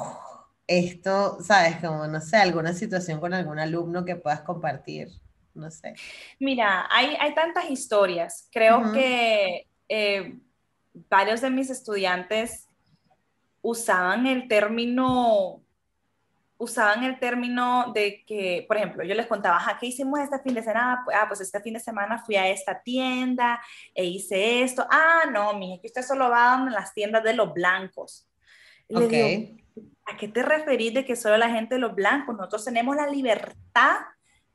esto, 0.67 1.39
sabes, 1.43 1.77
como 1.77 2.07
no 2.07 2.21
sé, 2.21 2.37
alguna 2.37 2.73
situación 2.73 3.21
con 3.21 3.35
algún 3.35 3.59
alumno 3.59 4.05
que 4.05 4.17
puedas 4.17 4.41
compartir? 4.43 5.09
No 5.55 5.71
sé. 5.71 5.95
Mira, 6.41 6.89
hay, 6.91 7.15
hay 7.21 7.35
tantas 7.35 7.71
historias. 7.71 8.49
Creo 8.51 8.93
que 8.93 9.67
eh, 9.89 10.39
varios 11.11 11.41
de 11.43 11.51
mis 11.51 11.69
estudiantes 11.71 12.69
usaban 13.61 14.27
el 14.27 14.49
término, 14.49 15.62
usaban 16.63 17.03
el 17.03 17.19
término 17.19 17.93
de 17.93 18.25
que, 18.25 18.65
por 18.69 18.77
ejemplo, 18.77 19.03
yo 19.05 19.15
les 19.15 19.27
contaba, 19.27 19.57
"Ajá, 19.57 19.79
¿qué 19.79 19.87
hicimos 19.87 20.21
este 20.21 20.39
fin 20.39 20.55
de 20.55 20.63
semana? 20.63 21.05
Ah, 21.15 21.25
pues 21.27 21.41
este 21.41 21.61
fin 21.61 21.75
de 21.75 21.81
semana 21.81 22.23
fui 22.25 22.37
a 22.37 22.49
esta 22.49 22.83
tienda 22.83 23.61
e 23.95 24.05
hice 24.05 24.63
esto. 24.63 24.87
Ah, 24.91 25.23
no, 25.31 25.55
mija, 25.55 25.81
que 25.81 25.89
usted 25.89 26.03
solo 26.03 26.31
va 26.31 26.55
a 26.55 26.71
las 26.71 26.95
tiendas 26.95 27.25
de 27.25 27.35
los 27.35 27.53
blancos. 27.53 28.29
Le 28.89 29.05
Ok. 29.05 29.11
digo, 29.11 29.63
¿A 30.05 30.17
qué 30.17 30.29
te 30.29 30.43
referís 30.43 30.93
de 30.93 31.05
que 31.05 31.17
solo 31.17 31.37
la 31.39 31.49
gente 31.49 31.77
de 31.77 31.81
los 31.81 31.95
blancos? 31.95 32.37
Nosotros 32.37 32.65
tenemos 32.65 32.97
la 32.97 33.07
libertad 33.07 33.97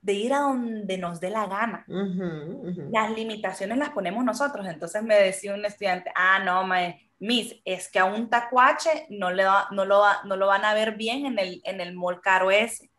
de 0.02 0.14
ir 0.14 0.34
a 0.34 0.40
donde 0.40 0.98
nos 0.98 1.20
dé 1.20 1.30
la 1.30 1.48
gana. 1.48 1.86
Ujú, 1.88 2.70
ujú. 2.70 2.90
Las 2.92 3.12
limitaciones 3.12 3.78
las 3.78 3.90
ponemos 3.90 4.24
nosotros. 4.24 4.68
Entonces 4.68 5.02
me 5.04 5.16
decía 5.16 5.54
un 5.54 5.66
estudiante, 5.66 6.12
ah, 6.16 6.40
no, 6.44 6.64
mae, 6.66 7.07
Miss, 7.20 7.56
es 7.66 7.90
que 7.90 8.00
a 8.00 8.06
un 8.06 8.30
tacuache 8.30 9.08
no, 9.10 9.32
le 9.32 9.44
va- 9.46 9.68
no, 9.72 9.86
lo, 9.86 10.00
va- 10.00 10.22
no 10.26 10.36
lo 10.36 10.48
van 10.48 10.66
a 10.66 10.74
ver 10.74 10.96
bien 10.96 11.26
en 11.26 11.40
el, 11.40 11.62
en 11.66 11.82
el 11.82 11.94
mall 11.96 12.22
caro 12.22 12.52
ese. 12.52 12.90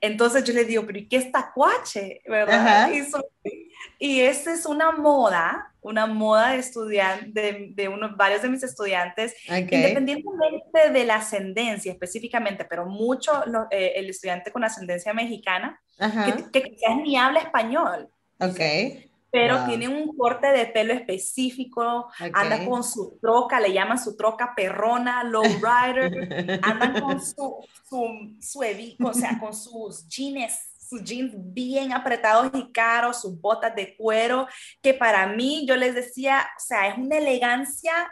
Entonces 0.00 0.44
yo 0.44 0.52
le 0.52 0.64
digo, 0.64 0.84
pero 0.86 0.98
¿y 0.98 1.08
qué 1.08 1.16
es 1.16 1.32
tacuache? 1.32 2.20
Y, 2.92 3.04
so- 3.04 3.24
y 3.98 4.20
esa 4.20 4.52
es 4.52 4.66
una 4.66 4.90
moda, 4.92 5.72
una 5.80 6.06
moda 6.06 6.50
de 6.50 6.58
estudiantes, 6.58 7.32
de, 7.32 7.68
de 7.70 7.88
unos, 7.88 8.14
varios 8.16 8.42
de 8.42 8.50
mis 8.50 8.62
estudiantes, 8.62 9.34
Ok. 9.48 9.72
Independientemente 9.72 10.90
de 10.92 11.04
la 11.04 11.16
ascendencia 11.16 11.92
específicamente, 11.92 12.64
pero 12.66 12.84
mucho 12.86 13.42
lo- 13.46 13.68
eh, 13.70 13.92
el 13.96 14.10
estudiante 14.10 14.52
con 14.52 14.64
ascendencia 14.64 15.14
mexicana, 15.14 15.80
Ajá. 15.98 16.26
que, 16.26 16.50
que 16.50 16.62
quizás 16.70 16.96
ni 16.96 17.16
habla 17.16 17.40
español, 17.40 18.08
Ok. 18.38 18.60
Pero 19.36 19.58
Wow. 19.58 19.66
tiene 19.66 19.88
un 19.88 20.16
corte 20.16 20.46
de 20.46 20.64
pelo 20.64 20.94
específico, 20.94 22.10
anda 22.32 22.56
ok. 22.56 22.68
con 22.70 22.82
su 22.82 23.18
troca, 23.20 23.60
le 23.60 23.70
llaman 23.70 24.02
su 24.02 24.16
troca 24.16 24.54
perrona, 24.56 25.22
lowrider, 25.24 26.58
andan 26.62 26.98
con 27.02 27.20
su, 27.20 27.62
su, 27.86 28.36
su 28.40 28.60
o 29.04 29.12
sea, 29.12 29.38
con 29.38 29.52
sus 29.52 30.08
jeans, 30.08 30.70
sus 30.88 31.04
jeans 31.04 31.32
bien 31.34 31.92
apretados 31.92 32.50
y 32.54 32.72
caros, 32.72 33.20
sus 33.20 33.38
botas 33.38 33.74
de 33.76 33.94
cuero, 33.94 34.48
que 34.80 34.94
para 34.94 35.26
mí, 35.26 35.66
yo 35.68 35.76
les 35.76 35.94
decía, 35.94 36.46
o 36.56 36.60
sea, 36.60 36.88
es 36.88 36.96
una 36.96 37.18
elegancia 37.18 38.10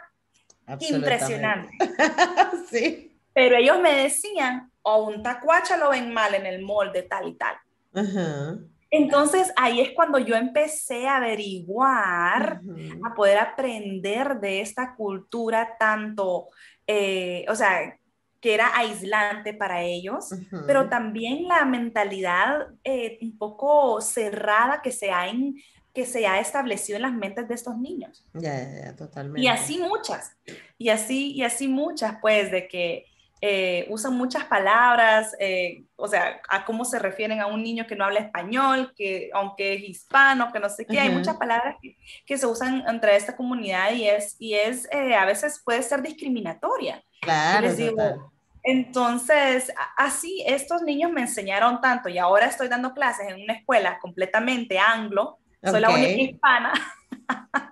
impresionante. 0.79 1.71
sí. 2.69 3.17
Pero 3.33 3.55
ellos 3.57 3.79
me 3.79 3.95
decían, 3.95 4.71
o 4.83 5.05
un 5.05 5.23
tacuacha 5.23 5.75
lo 5.75 5.89
ven 5.89 6.13
mal 6.13 6.35
en 6.35 6.45
el 6.45 6.61
mall 6.61 6.91
de 6.91 7.01
tal 7.01 7.27
y 7.29 7.33
tal. 7.33 7.55
Ajá. 7.95 8.59
Entonces 8.97 9.51
ahí 9.55 9.81
es 9.81 9.91
cuando 9.93 10.19
yo 10.19 10.35
empecé 10.35 11.07
a 11.07 11.17
averiguar, 11.17 12.61
a 13.03 13.13
poder 13.15 13.37
aprender 13.37 14.39
de 14.39 14.61
esta 14.61 14.95
cultura 14.95 15.75
tanto, 15.79 16.47
eh, 16.87 17.45
o 17.49 17.55
sea, 17.55 17.97
que 18.41 18.53
era 18.53 18.71
aislante 18.77 19.53
para 19.53 19.81
ellos, 19.81 20.29
pero 20.67 20.87
también 20.89 21.47
la 21.47 21.65
mentalidad 21.65 22.67
eh, 22.83 23.17
un 23.21 23.37
poco 23.37 24.01
cerrada 24.01 24.81
que 24.81 24.91
se, 24.91 25.11
ha 25.11 25.27
en- 25.29 25.55
que 25.93 26.05
se 26.05 26.27
ha 26.27 26.39
establecido 26.39 26.97
en 26.97 27.03
las 27.03 27.13
mentes 27.13 27.47
de 27.47 27.55
estos 27.55 27.77
niños. 27.77 28.27
Ya, 28.33 28.55
ya, 28.55 28.81
ya, 28.85 28.95
totalmente. 28.95 29.41
Y 29.41 29.47
así 29.47 29.79
muchas, 29.79 30.37
y 30.77 30.89
así, 30.89 31.31
y 31.33 31.43
así 31.43 31.67
muchas, 31.67 32.17
pues, 32.21 32.51
de 32.51 32.67
que 32.67 33.05
eh, 33.41 33.85
usan 33.89 34.15
muchas 34.15 34.45
palabras, 34.45 35.35
eh, 35.39 35.83
o 35.95 36.07
sea, 36.07 36.41
a 36.49 36.65
cómo 36.65 36.85
se 36.85 36.99
refieren 36.99 37.41
a 37.41 37.47
un 37.47 37.61
niño 37.61 37.85
que 37.85 37.95
no 37.95 38.05
habla 38.05 38.19
español, 38.19 38.93
que 38.95 39.29
aunque 39.33 39.73
es 39.73 39.83
hispano, 39.83 40.51
que 40.51 40.59
no 40.59 40.69
sé 40.69 40.85
qué, 40.85 40.99
hay 40.99 41.09
Ujú. 41.09 41.19
muchas 41.19 41.37
palabras 41.37 41.75
que, 41.81 41.97
que 42.25 42.37
se 42.37 42.47
usan 42.47 42.83
entre 42.87 43.15
esta 43.15 43.35
comunidad 43.35 43.91
y 43.91 44.07
es, 44.07 44.35
y 44.39 44.53
es 44.53 44.87
eh, 44.91 45.15
a 45.15 45.25
veces 45.25 45.61
puede 45.63 45.81
ser 45.83 46.01
discriminatoria. 46.01 47.03
Claro, 47.21 47.67
les 47.67 47.77
digo, 47.77 47.91
total. 47.91 48.21
Entonces, 48.67 49.71
así 49.95 50.43
estos 50.47 50.81
niños 50.81 51.11
me 51.11 51.21
enseñaron 51.21 51.81
tanto 51.81 52.09
y 52.09 52.17
ahora 52.17 52.47
estoy 52.47 52.67
dando 52.67 52.95
clases 52.95 53.27
en 53.29 53.43
una 53.43 53.53
escuela 53.53 53.99
completamente 53.99 54.79
anglo, 54.79 55.37
soy 55.63 55.81
la 55.81 55.89
única 55.89 56.21
hispana 56.21 56.73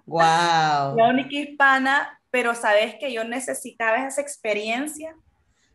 Wow. 0.05 0.19
la 0.97 1.07
única 1.09 1.35
hispana, 1.35 2.21
pero 2.29 2.53
sabes 2.55 2.95
que 2.99 3.11
yo 3.11 3.23
necesitaba 3.23 4.05
esa 4.05 4.21
experiencia 4.21 5.15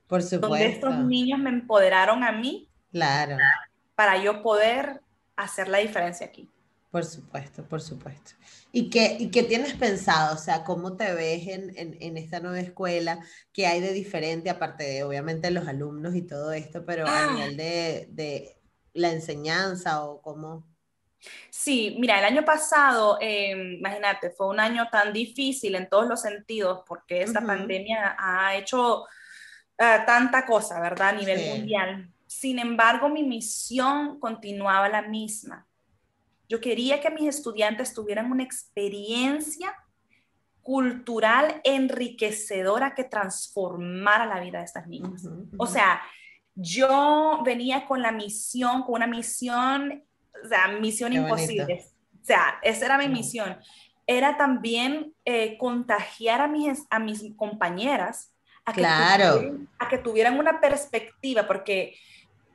Por 0.08 0.20
donde 0.22 0.36
supuesto. 0.36 0.88
estos 0.88 0.98
niños 1.04 1.38
me 1.38 1.50
empoderaron 1.50 2.24
a 2.24 2.32
mí 2.32 2.68
Claro. 2.90 3.36
para 3.94 4.16
yo 4.22 4.42
poder 4.42 5.00
hacer 5.36 5.68
la 5.68 5.78
diferencia 5.78 6.26
aquí. 6.26 6.50
Por 6.90 7.04
supuesto, 7.04 7.62
por 7.68 7.82
supuesto. 7.82 8.32
¿Y 8.72 8.88
qué, 8.88 9.16
y 9.18 9.30
qué 9.30 9.42
tienes 9.42 9.74
pensado? 9.74 10.34
O 10.34 10.38
sea, 10.38 10.64
¿cómo 10.64 10.96
te 10.96 11.12
ves 11.12 11.46
en, 11.48 11.76
en, 11.76 11.98
en 12.00 12.16
esta 12.16 12.40
nueva 12.40 12.60
escuela? 12.60 13.18
¿Qué 13.52 13.66
hay 13.66 13.80
de 13.80 13.92
diferente, 13.92 14.48
aparte 14.48 14.84
de, 14.84 15.04
obviamente, 15.04 15.50
los 15.50 15.68
alumnos 15.68 16.14
y 16.14 16.22
todo 16.22 16.52
esto, 16.52 16.86
pero 16.86 17.06
a 17.06 17.10
Ah. 17.10 17.30
nivel 17.30 17.56
de, 17.58 18.08
de 18.10 18.56
la 18.94 19.10
enseñanza 19.10 20.02
o 20.04 20.22
cómo? 20.22 20.66
Sí, 21.50 21.96
mira, 22.00 22.18
el 22.20 22.24
año 22.24 22.44
pasado, 22.44 23.18
eh, 23.20 23.50
imagínate, 23.78 24.30
fue 24.30 24.48
un 24.48 24.60
año 24.60 24.88
tan 24.90 25.12
difícil 25.12 25.74
en 25.74 25.88
todos 25.88 26.06
los 26.08 26.22
sentidos 26.22 26.82
porque 26.86 27.22
esta 27.22 27.40
Ujú. 27.40 27.48
pandemia 27.48 28.16
ha 28.18 28.56
hecho 28.56 29.04
ah, 29.78 30.04
tanta 30.06 30.44
cosa, 30.44 30.80
¿verdad? 30.80 31.10
A 31.10 31.12
nivel 31.12 31.38
Sí. 31.38 31.48
mundial. 31.50 32.10
Sin 32.26 32.58
embargo, 32.58 33.08
mi 33.08 33.22
misión 33.22 34.20
continuaba 34.20 34.88
la 34.88 35.02
misma. 35.02 35.66
Yo 36.48 36.60
quería 36.60 37.00
que 37.00 37.10
mis 37.10 37.28
estudiantes 37.28 37.94
tuvieran 37.94 38.30
una 38.30 38.42
experiencia 38.42 39.74
cultural 40.62 41.60
enriquecedora 41.64 42.94
que 42.94 43.04
transformara 43.04 44.26
la 44.26 44.40
vida 44.40 44.58
de 44.58 44.64
estas 44.64 44.86
niñas. 44.86 45.26
O 45.56 45.66
sea, 45.66 46.02
yo 46.54 47.40
venía 47.44 47.86
con 47.86 48.02
la 48.02 48.12
misión, 48.12 48.82
con 48.82 48.96
una 48.96 49.06
misión, 49.06 50.04
o 50.44 50.48
sea, 50.48 50.68
misión 50.68 51.12
Qué 51.12 51.18
imposible. 51.18 51.86
O 52.20 52.24
sea, 52.24 52.58
esa 52.62 52.84
era 52.84 52.98
mi 52.98 53.08
misión. 53.08 53.56
Era 54.06 54.36
también 54.36 55.14
eh, 55.24 55.56
contagiar 55.56 56.42
a 56.42 56.48
mis, 56.48 56.84
a 56.90 56.98
mis 56.98 57.24
compañeras 57.36 58.34
a 58.68 58.72
que, 58.72 58.80
Claro. 58.80 59.34
tuvieran, 59.36 59.68
a 59.78 59.88
que 59.88 59.98
tuvieran 59.98 60.38
una 60.38 60.60
perspectiva, 60.60 61.46
porque 61.46 61.96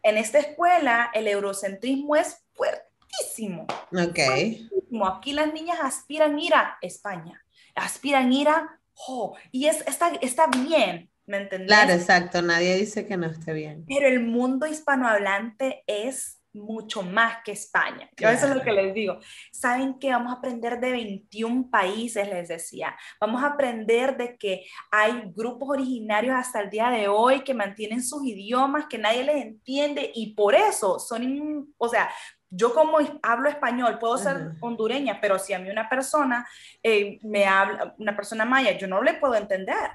en 0.03 0.18
esta 0.18 0.38
escuela 0.39 1.09
el 1.14 1.28
eurocentrismo 1.28 2.16
es 2.16 2.43
fuertísimo. 2.53 3.64
Ok. 3.91 4.20
fuertísimo. 4.26 5.07
Aquí 5.07 5.34
las 5.34 5.51
niñas 5.53 5.80
aspiran 5.82 6.38
ir 6.38 6.53
a 6.53 6.78
España, 6.82 7.43
aspiran 7.76 8.32
ir 8.32 8.47
a, 8.49 8.80
oh, 9.07 9.36
y 9.51 9.66
es, 9.66 9.82
está, 9.88 10.09
está 10.22 10.47
bien, 10.47 11.09
¿me 11.26 11.38
entendés? 11.38 11.68
Claro, 11.68 11.93
exacto, 11.93 12.41
nadie 12.41 12.76
dice 12.76 13.07
que 13.07 13.18
no 13.18 13.28
esté 13.28 13.53
bien. 13.53 13.86
Pero 13.88 14.07
el 14.07 14.20
mundo 14.20 14.68
hispanohablante 14.68 15.84
es 15.88 16.39
mucho 16.54 17.01
más 17.01 17.38
que 17.43 17.51
España. 17.51 18.10
Yo 18.18 18.30
eso 18.30 18.47
es 18.47 18.56
lo 18.56 18.62
que 18.62 18.72
les 18.72 18.93
digo. 18.93 19.20
Saben 19.51 19.99
que 19.99 20.12
vamos 20.12 20.34
a 20.34 20.38
aprender 20.38 20.80
de 20.80 20.91
21 20.91 21.70
países, 21.70 22.28
les 22.28 22.47
decía. 22.47 22.95
Vamos 23.20 23.43
a 23.43 23.47
aprender 23.47 24.16
de 24.18 24.38
que 24.38 24.66
hay 24.91 25.32
grupos 25.36 25.70
originarios 25.70 26.36
hasta 26.36 26.62
el 26.62 26.70
día 26.70 26.89
de 26.89 27.08
hoy 27.08 27.43
que 27.43 27.54
mantienen 27.54 28.04
sus 28.04 28.26
idiomas, 28.26 28.86
que 28.86 28.97
nadie 28.97 29.24
les 29.24 29.43
entiende 29.43 30.12
y 30.14 30.34
por 30.34 30.56
eso 30.56 30.99
son, 30.99 31.74
o 31.78 31.89
sea, 31.89 32.10
yo 32.56 32.74
como 32.74 32.97
hablo 33.24 33.49
español, 33.49 33.97
puedo 33.97 34.16
ser 34.18 34.51
hondureña, 34.60 35.20
pero 35.20 35.39
si 35.39 35.54
a 35.54 35.60
mí 35.60 35.70
una 35.72 35.89
persona 35.89 36.47
eh, 36.84 37.18
me 37.24 37.45
habla, 37.45 37.95
una 37.97 38.16
persona 38.16 38.45
maya, 38.45 38.78
yo 38.78 38.88
no 38.88 39.01
le 39.01 39.16
puedo 39.16 39.34
entender. 39.34 39.89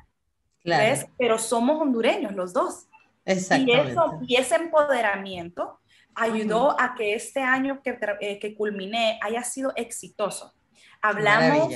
Claro. 0.64 1.06
Pero 1.16 1.38
somos 1.38 1.80
hondureños 1.80 2.34
los 2.34 2.52
dos. 2.52 2.88
Exactamente. 3.24 3.88
Y, 3.88 3.90
eso, 3.90 4.18
y 4.26 4.36
ese 4.36 4.56
empoderamiento 4.56 5.78
ayudó 6.18 6.78
a 6.80 6.94
que 6.94 7.14
este 7.14 7.40
año 7.40 7.80
que, 7.82 7.98
eh, 8.20 8.38
que 8.38 8.54
culminé 8.54 9.18
haya 9.22 9.42
sido 9.42 9.72
exitoso. 9.76 10.52
Hablamos 11.00 11.72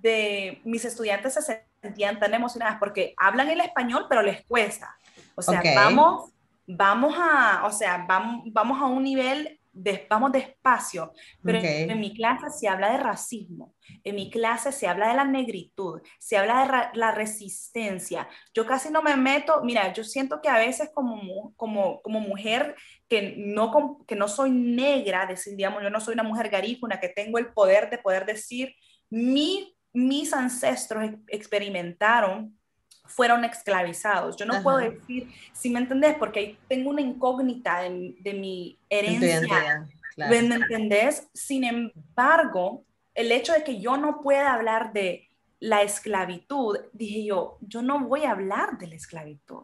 de 0.00 0.60
mis 0.64 0.84
estudiantes 0.84 1.34
se 1.34 1.64
sentían 1.82 2.18
tan 2.18 2.32
emocionadas 2.32 2.78
porque 2.78 3.14
hablan 3.16 3.50
el 3.50 3.60
español, 3.60 4.06
pero 4.08 4.22
les 4.22 4.44
cuesta. 4.44 4.96
O 5.34 5.42
sea, 5.42 5.62
vamos, 5.74 6.32
vamos 6.66 7.14
a, 7.18 7.64
o 7.66 7.70
sea, 7.70 8.04
vamos, 8.08 8.44
vamos 8.52 8.80
a 8.80 8.86
un 8.86 9.02
nivel 9.02 9.60
vamos 10.08 10.32
despacio, 10.32 11.12
pero 11.42 11.58
en 11.62 12.00
mi 12.00 12.14
clase 12.14 12.50
se 12.50 12.68
habla 12.68 12.92
de 12.92 12.98
racismo, 12.98 13.74
en 14.04 14.14
mi 14.14 14.30
clase 14.30 14.72
se 14.72 14.86
habla 14.86 15.08
de 15.08 15.14
la 15.14 15.24
negritud, 15.24 16.00
se 16.18 16.36
habla 16.36 16.90
de 16.92 16.98
la 16.98 17.10
resistencia. 17.10 18.28
Yo 18.54 18.66
casi 18.66 18.90
no 18.90 19.02
me 19.02 19.16
meto, 19.16 19.62
mira, 19.64 19.92
yo 19.92 20.04
siento 20.04 20.40
que 20.40 20.48
a 20.48 20.58
veces 20.58 20.90
como, 20.94 21.52
como, 21.56 22.00
como 22.02 22.20
mujer 22.20 22.76
que 23.08 23.34
no, 23.36 24.04
que 24.06 24.16
no 24.16 24.28
soy 24.28 24.50
negra, 24.50 25.26
decir, 25.26 25.56
digamos, 25.56 25.82
yo 25.82 25.90
no 25.90 26.00
soy 26.00 26.14
una 26.14 26.22
mujer 26.22 26.48
garífuna, 26.48 27.00
que 27.00 27.08
tengo 27.08 27.38
el 27.38 27.52
poder 27.52 27.90
de 27.90 27.98
poder 27.98 28.26
decir, 28.26 28.74
mi, 29.10 29.76
mis 29.92 30.32
ancestros 30.32 31.10
experimentaron 31.28 32.58
fueron 33.04 33.44
esclavizados. 33.44 34.36
Yo 34.36 34.46
no 34.46 34.62
puedo 34.62 34.78
decir, 34.78 35.28
si 35.52 35.70
me 35.70 35.80
entendés, 35.80 36.16
porque 36.16 36.56
tengo 36.68 36.90
una 36.90 37.00
incógnita 37.00 37.82
de, 37.82 38.34
mi 38.34 38.78
herencia. 38.88 39.86
¿Me 40.16 40.38
entendés? 40.38 41.28
Sin 41.32 41.64
embargo, 41.64 42.84
el 43.14 43.32
hecho 43.32 43.52
de 43.52 43.62
que 43.62 43.80
yo 43.80 43.96
no 43.96 44.20
pueda 44.20 44.52
hablar 44.52 44.92
de 44.92 45.28
la 45.60 45.82
esclavitud, 45.82 46.78
dije 46.92 47.24
yo, 47.24 47.58
yo 47.60 47.82
no 47.82 48.00
voy 48.00 48.24
a 48.24 48.32
hablar 48.32 48.78
de 48.78 48.88
la 48.88 48.96
esclavitud. 48.96 49.62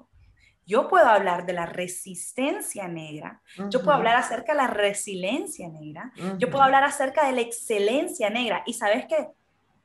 Yo 0.67 0.89
puedo 0.89 1.07
hablar 1.07 1.47
de 1.47 1.53
la 1.53 1.67
resistencia 1.67 2.87
negra, 2.87 3.43
yo 3.71 3.83
puedo 3.83 3.93
hablar 3.93 4.15
acerca 4.15 4.53
de 4.53 4.59
la 4.59 4.69
resiliencia 4.69 5.69
negra, 5.69 6.13
yo 6.39 6.49
puedo 6.49 6.63
hablar 6.63 6.85
acerca 6.85 7.27
de 7.27 7.33
la 7.33 7.41
excelencia 7.41 8.31
negra. 8.31 8.63
Y 8.67 8.75
sabes 8.75 9.07
qué, 9.07 9.27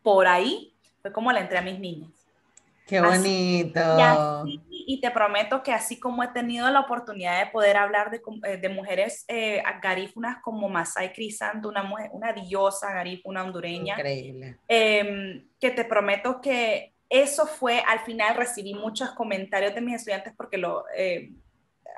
por 0.03 0.28
ahí 0.28 0.76
fue 1.01 1.12
como 1.12 1.32
la 1.32 1.39
entré 1.39 1.58
a 1.58 1.64
mis 1.64 1.80
niñas. 1.80 2.12
Qué 2.86 3.01
bonito. 3.01 3.81
y, 4.69 5.01
te 5.01 5.09
prometo 5.09 5.63
que 5.63 5.71
así 5.71 5.99
como 5.99 6.23
he 6.23 6.27
tenido 6.27 6.69
la 6.69 6.81
oportunidad 6.81 7.43
de 7.43 7.51
poder 7.51 7.77
hablar 7.77 8.11
de, 8.11 8.21
eh, 8.43 8.57
de 8.57 8.69
mujeres 8.69 9.25
eh, 9.27 9.63
garífunas 9.81 10.38
como 10.43 10.69
Masai 10.69 11.11
Crisanto, 11.11 11.69
una, 11.69 11.81
mujer, 11.81 12.09
una 12.13 12.31
diosa 12.31 12.91
garífuna 12.93 13.43
hondureña. 13.43 13.95
Increíble. 13.95 14.59
Em, 14.67 15.47
que 15.59 15.71
te 15.71 15.83
prometo 15.83 16.39
que 16.41 16.93
eso 17.09 17.47
fue, 17.47 17.79
al 17.79 17.99
final 17.99 18.36
recibí 18.36 18.73
muchos 18.75 19.11
comentarios 19.11 19.73
de 19.73 19.81
mis 19.81 19.95
estudiantes 19.95 20.33
porque 20.38 20.57
lo 20.57 20.86
eh, 20.95 21.31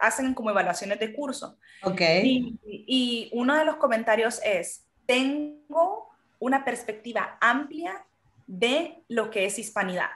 hacen 0.01 0.33
como 0.33 0.51
evaluaciones 0.51 0.99
de 0.99 1.13
curso. 1.13 1.57
Ok. 1.83 2.01
Y, 2.23 2.57
y 2.65 3.29
uno 3.33 3.57
de 3.57 3.65
los 3.65 3.75
comentarios 3.75 4.39
es, 4.43 4.85
tengo 5.05 6.09
una 6.39 6.63
perspectiva 6.63 7.38
amplia 7.41 8.05
de 8.45 9.03
lo 9.09 9.29
que 9.29 9.45
es 9.45 9.59
hispanidad. 9.59 10.09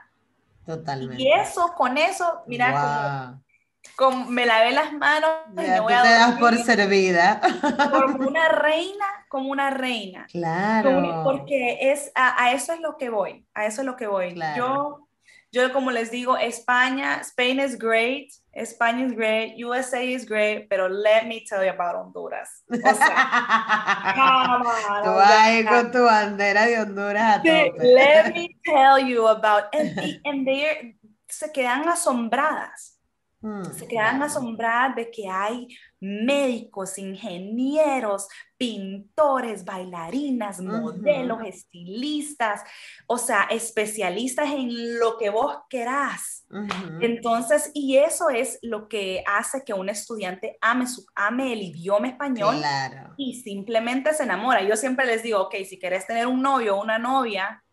Totalmente. 0.65 1.21
Y 1.21 1.31
eso, 1.31 1.73
con 1.75 1.97
eso, 1.97 2.43
mira, 2.47 3.39
como, 3.95 4.25
me 4.25 4.45
lavé 4.45 4.71
las 4.71 4.93
manos 4.93 5.29
y 5.51 5.55
me 5.55 5.79
voy 5.79 5.93
a 5.93 6.03
te 6.03 6.09
das 6.09 6.39
por 6.39 6.57
servida. 6.57 7.41
Como 7.91 8.27
una 8.29 8.49
reina, 8.49 9.05
como 9.27 9.49
una 9.49 9.69
reina. 9.69 10.27
Claro. 10.31 11.23
porque 11.23 11.91
es, 11.91 12.11
a, 12.15 12.51
eso 12.51 12.73
es 12.73 12.79
lo 12.79 12.97
que 12.97 13.09
voy, 13.09 13.45
a 13.53 13.65
eso 13.65 13.81
es 13.81 13.85
lo 13.85 13.95
que 13.95 14.07
voy. 14.07 14.39
Yo 14.55 15.07
yo, 15.51 15.71
como 15.73 15.91
les 15.91 16.11
digo, 16.11 16.37
España, 16.37 17.19
Spain 17.21 17.59
is 17.59 17.77
great, 17.77 18.31
España 18.53 19.05
is 19.05 19.13
great, 19.13 19.55
USA 19.57 20.01
is 20.03 20.25
great, 20.25 20.67
pero 20.69 20.87
let 20.87 21.27
me 21.27 21.43
tell 21.47 21.63
you 21.63 21.69
about 21.69 21.95
Honduras. 21.95 22.63
O 22.69 22.75
sea, 22.75 24.13
Tú 25.03 25.09
vas 25.09 25.65
con 25.67 25.91
tu 25.91 26.03
bandera 26.03 26.65
de 26.65 26.79
Honduras 26.79 27.35
a 27.35 27.37
tope. 27.37 27.73
Let 27.79 28.33
me 28.33 28.57
tell 28.63 28.99
you 28.99 29.27
about, 29.27 29.65
and, 29.73 30.19
and 30.25 30.47
they 30.47 30.95
se 31.27 31.51
quedan 31.51 31.87
asombradas 31.87 33.01
Mm, 33.41 33.63
se 33.73 33.87
quedan 33.87 34.21
asombradas 34.21 34.95
de 34.95 35.09
que 35.09 35.27
hay 35.27 35.67
médicos, 36.01 36.97
ingenieros, 36.97 38.27
pintores, 38.57 39.63
bailarinas, 39.63 40.59
modelos, 40.59 41.39
estilistas, 41.45 42.63
o 43.07 43.19
sea, 43.19 43.43
especialistas 43.51 44.49
en 44.49 44.99
lo 44.99 45.17
que 45.17 45.29
vos 45.29 45.57
querás. 45.69 46.45
Entonces, 46.99 47.71
y 47.73 47.97
eso 47.97 48.29
es 48.29 48.57
lo 48.63 48.87
que 48.87 49.23
hace 49.27 49.63
que 49.63 49.73
un 49.73 49.89
estudiante 49.89 50.57
ame, 50.59 50.87
su, 50.87 51.05
ame 51.15 51.53
el 51.53 51.61
idioma 51.61 52.07
español 52.07 52.55
y 53.15 53.35
simplemente 53.41 54.13
se 54.13 54.23
enamora. 54.23 54.63
Yo 54.63 54.75
siempre 54.75 55.05
les 55.05 55.21
digo, 55.21 55.39
ok, 55.41 55.55
si 55.67 55.77
querés 55.77 56.07
tener 56.07 56.25
un 56.25 56.41
novio 56.41 56.77
o 56.77 56.81
una 56.81 56.97
novia 56.97 57.63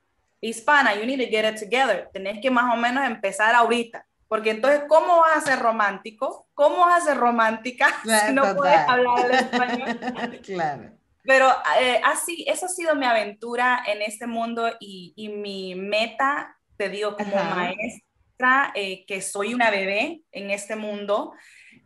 hispana, 0.40 0.94
you 0.94 1.06
need 1.06 1.18
to 1.18 1.30
get 1.30 1.50
it 1.50 1.58
together. 1.58 2.10
Tenés 2.12 2.40
que 2.40 2.50
más 2.50 2.72
o 2.74 2.76
menos 2.76 3.04
empezar 3.04 3.54
ahorita 3.54 4.07
porque 4.28 4.50
entonces, 4.50 4.82
¿cómo 4.88 5.20
vas 5.20 5.38
a 5.38 5.40
ser 5.40 5.58
romántico? 5.58 6.48
¿Cómo 6.54 6.80
vas 6.80 7.02
a 7.02 7.06
ser 7.06 7.16
romántica 7.16 7.88
si 8.26 8.32
no 8.32 8.54
puedes 8.54 8.78
hablar 8.78 9.24
el 9.24 9.34
español? 9.34 10.40
claro. 10.44 10.98
Pero 11.24 11.50
eh, 11.80 12.00
así, 12.04 12.44
eso 12.48 12.66
ha 12.66 12.68
sido 12.70 12.94
mi 12.94 13.04
aventura 13.04 13.82
en 13.86 14.00
este 14.02 14.26
mundo 14.26 14.70
y, 14.80 15.12
y 15.16 15.28
mi 15.28 15.74
meta, 15.74 16.56
te 16.76 16.88
digo, 16.88 17.16
como 17.16 17.34
maestra, 17.36 18.72
eh, 18.74 19.04
que 19.06 19.20
soy 19.20 19.52
una 19.52 19.70
bebé 19.70 20.22
en 20.32 20.50
este 20.50 20.76
mundo 20.76 21.32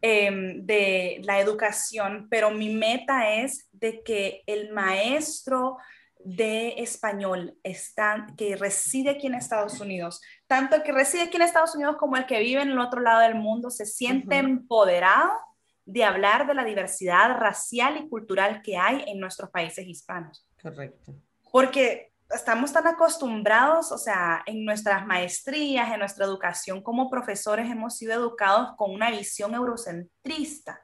em, 0.00 0.64
de 0.64 1.20
la 1.24 1.40
educación, 1.40 2.28
pero 2.30 2.50
mi 2.50 2.74
meta 2.74 3.34
es 3.34 3.68
de 3.72 4.02
que 4.02 4.42
el 4.46 4.72
maestro 4.72 5.78
de 6.24 6.74
español 6.78 7.56
está, 7.62 8.26
que 8.36 8.54
reside 8.56 9.10
aquí 9.10 9.26
en 9.26 9.34
Estados 9.34 9.80
Unidos, 9.80 10.20
tanto 10.52 10.76
el 10.76 10.82
que 10.82 10.92
reside 10.92 11.22
aquí 11.22 11.36
en 11.36 11.42
Estados 11.44 11.74
Unidos 11.74 11.96
como 11.98 12.18
el 12.18 12.26
que 12.26 12.38
vive 12.40 12.60
en 12.60 12.68
el 12.68 12.78
otro 12.78 13.00
lado 13.00 13.20
del 13.20 13.36
mundo, 13.36 13.70
se 13.70 13.86
siente 13.86 14.36
empoderado 14.36 15.32
de 15.86 16.04
hablar 16.04 16.46
de 16.46 16.52
la 16.52 16.62
diversidad 16.62 17.38
racial 17.38 17.96
y 17.96 18.06
cultural 18.10 18.60
que 18.60 18.76
hay 18.76 19.02
en 19.06 19.18
nuestros 19.18 19.48
países 19.48 19.86
hispanos. 19.86 20.46
Correcto. 20.60 21.14
Porque 21.50 22.12
estamos 22.28 22.70
tan 22.70 22.86
acostumbrados, 22.86 23.92
o 23.92 23.96
sea, 23.96 24.42
en 24.44 24.66
nuestras 24.66 25.06
maestrías, 25.06 25.90
en 25.90 26.00
nuestra 26.00 26.26
educación 26.26 26.82
como 26.82 27.08
profesores, 27.08 27.70
hemos 27.70 27.96
sido 27.96 28.12
educados 28.12 28.76
con 28.76 28.90
una 28.90 29.10
visión 29.10 29.54
eurocentrista. 29.54 30.82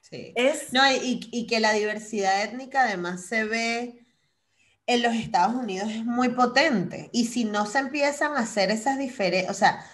Sí. 0.00 0.32
No, 0.70 0.88
y, 0.92 1.28
y 1.32 1.48
que 1.48 1.58
la 1.58 1.72
diversidad 1.72 2.44
étnica 2.44 2.82
además 2.82 3.26
se 3.26 3.42
ve 3.42 4.05
en 4.86 5.02
los 5.02 5.14
Estados 5.14 5.54
Unidos 5.54 5.90
es 5.90 6.04
muy 6.04 6.30
potente. 6.30 7.10
Y 7.12 7.26
si 7.26 7.44
no 7.44 7.66
se 7.66 7.78
empiezan 7.78 8.32
a 8.36 8.40
hacer 8.40 8.70
esas 8.70 8.98
diferencias, 8.98 9.50
o 9.50 9.58
sea, 9.58 9.84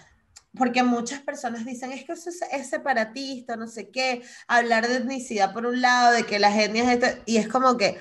porque 0.57 0.83
muchas 0.83 1.21
personas 1.21 1.65
dicen, 1.65 1.93
es 1.93 2.05
que 2.05 2.13
eso 2.13 2.31
es, 2.31 2.69
separatista, 2.69 3.57
no 3.57 3.67
sé 3.67 3.89
qué, 3.91 4.23
hablar 4.47 4.87
de 4.87 4.97
etnicidad 4.97 5.53
por 5.53 5.67
un 5.67 5.81
lado, 5.81 6.13
de 6.13 6.25
que 6.25 6.39
la 6.39 6.55
etnia 6.63 6.85
es 6.85 7.03
esto, 7.03 7.23
y 7.27 7.39
es 7.39 7.49
como 7.49 7.77
que 7.79 7.99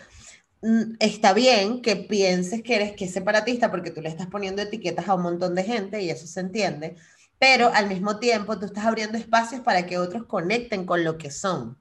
mm, 0.61 0.95
está 0.99 1.33
bien 1.33 1.81
que 1.81 1.95
pienses 1.95 2.61
que 2.61 2.75
eres 2.75 2.93
que 2.93 3.05
es 3.05 3.13
separatista 3.13 3.71
porque 3.71 3.91
tú 3.91 4.01
le 4.01 4.09
estás 4.09 4.27
poniendo 4.27 4.61
etiquetas 4.61 5.07
a 5.07 5.15
un 5.15 5.23
montón 5.23 5.55
de 5.55 5.63
gente 5.63 6.01
y 6.01 6.09
eso 6.09 6.27
se 6.27 6.41
entiende, 6.41 6.95
pero 7.39 7.71
al 7.73 7.87
mismo 7.87 8.19
tiempo 8.19 8.59
tú 8.59 8.65
estás 8.65 8.85
abriendo 8.85 9.17
espacios 9.17 9.61
para 9.61 9.85
que 9.85 9.97
otros 9.97 10.25
conecten 10.25 10.85
con 10.85 11.03
lo 11.03 11.17
que 11.17 11.31
son. 11.31 11.80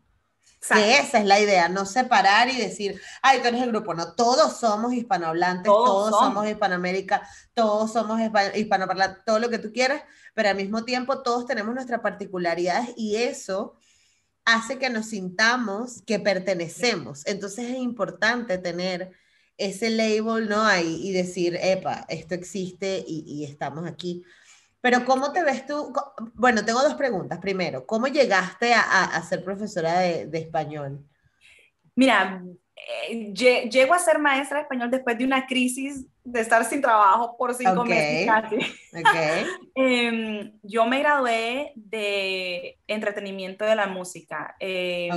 Que 0.69 0.99
esa 0.99 1.19
es 1.19 1.25
la 1.25 1.41
idea, 1.41 1.69
no 1.71 1.87
separar 1.87 2.51
y 2.51 2.57
decir, 2.57 3.01
ay, 3.23 3.41
tú 3.41 3.49
eres 3.49 3.63
el 3.63 3.71
grupo. 3.71 3.95
No, 3.95 4.13
todos 4.13 4.59
somos 4.59 4.93
hispanohablantes, 4.93 5.65
todos, 5.65 6.11
somos. 6.11 6.47
Hispanoamérica, 6.47 7.27
todos 7.55 7.93
somos 7.93 8.21
hispanohablantes, 8.55 9.25
todo 9.25 9.39
lo 9.39 9.49
que 9.49 9.59
tú 9.59 9.73
quieras, 9.73 10.03
pero 10.35 10.51
al 10.51 10.57
mismo 10.57 10.85
tiempo 10.85 11.23
todos 11.23 11.47
tenemos 11.47 11.75
nuestras 11.75 12.01
particularidades 12.01 12.91
y 12.97 13.17
eso 13.17 13.75
hace 14.45 14.79
que 14.79 14.91
nos 14.91 15.07
sintamos 15.07 16.03
que 16.03 16.19
pertenecemos. 16.19 17.27
Entonces 17.27 17.71
es 17.71 17.79
importante 17.79 18.59
tener 18.59 19.13
ese 19.57 19.91
label, 19.91 20.49
¿no? 20.49 20.63
Ahí 20.63 21.09
y 21.09 21.13
decir, 21.13 21.59
epa, 21.61 22.05
esto 22.09 22.35
existe 22.35 23.03
y, 23.07 23.25
y 23.27 23.45
estamos 23.45 23.87
aquí. 23.87 24.25
Pero 24.81 25.05
¿cómo 25.05 25.33
te 25.33 25.43
ves 25.43 25.67
tú? 25.67 25.93
Bueno, 26.35 26.65
tengo 26.65 26.83
dos 26.83 26.95
preguntas. 26.95 27.39
Primero, 27.39 27.87
¿cómo 27.87 28.07
llegaste 28.07 28.73
a, 28.75 29.23
ser 29.23 29.45
profesora 29.45 30.01
de, 30.01 30.39
español? 30.39 31.05
Mira, 31.95 32.43
eh, 33.09 33.33
llego 33.35 33.93
a 33.93 33.99
ser 33.99 34.19
maestra 34.19 34.59
de 34.59 34.63
español 34.63 34.91
después 34.91 35.19
de 35.19 35.25
una 35.25 35.47
crisis 35.47 36.07
de 36.25 36.41
estar 36.41 36.65
sin 36.65 36.81
trabajo 36.81 37.37
por 37.37 37.55
cinco 37.55 37.85
meses 37.85 38.27
casi. 38.27 38.57
Okay. 38.57 39.47
Em, 39.75 40.53
yo 40.63 40.87
me 40.87 41.01
gradué 41.01 41.73
de 41.75 42.79
entretenimiento 42.87 43.65
de 43.65 43.75
la 43.75 43.87
música 43.87 44.57
em, 44.59 45.11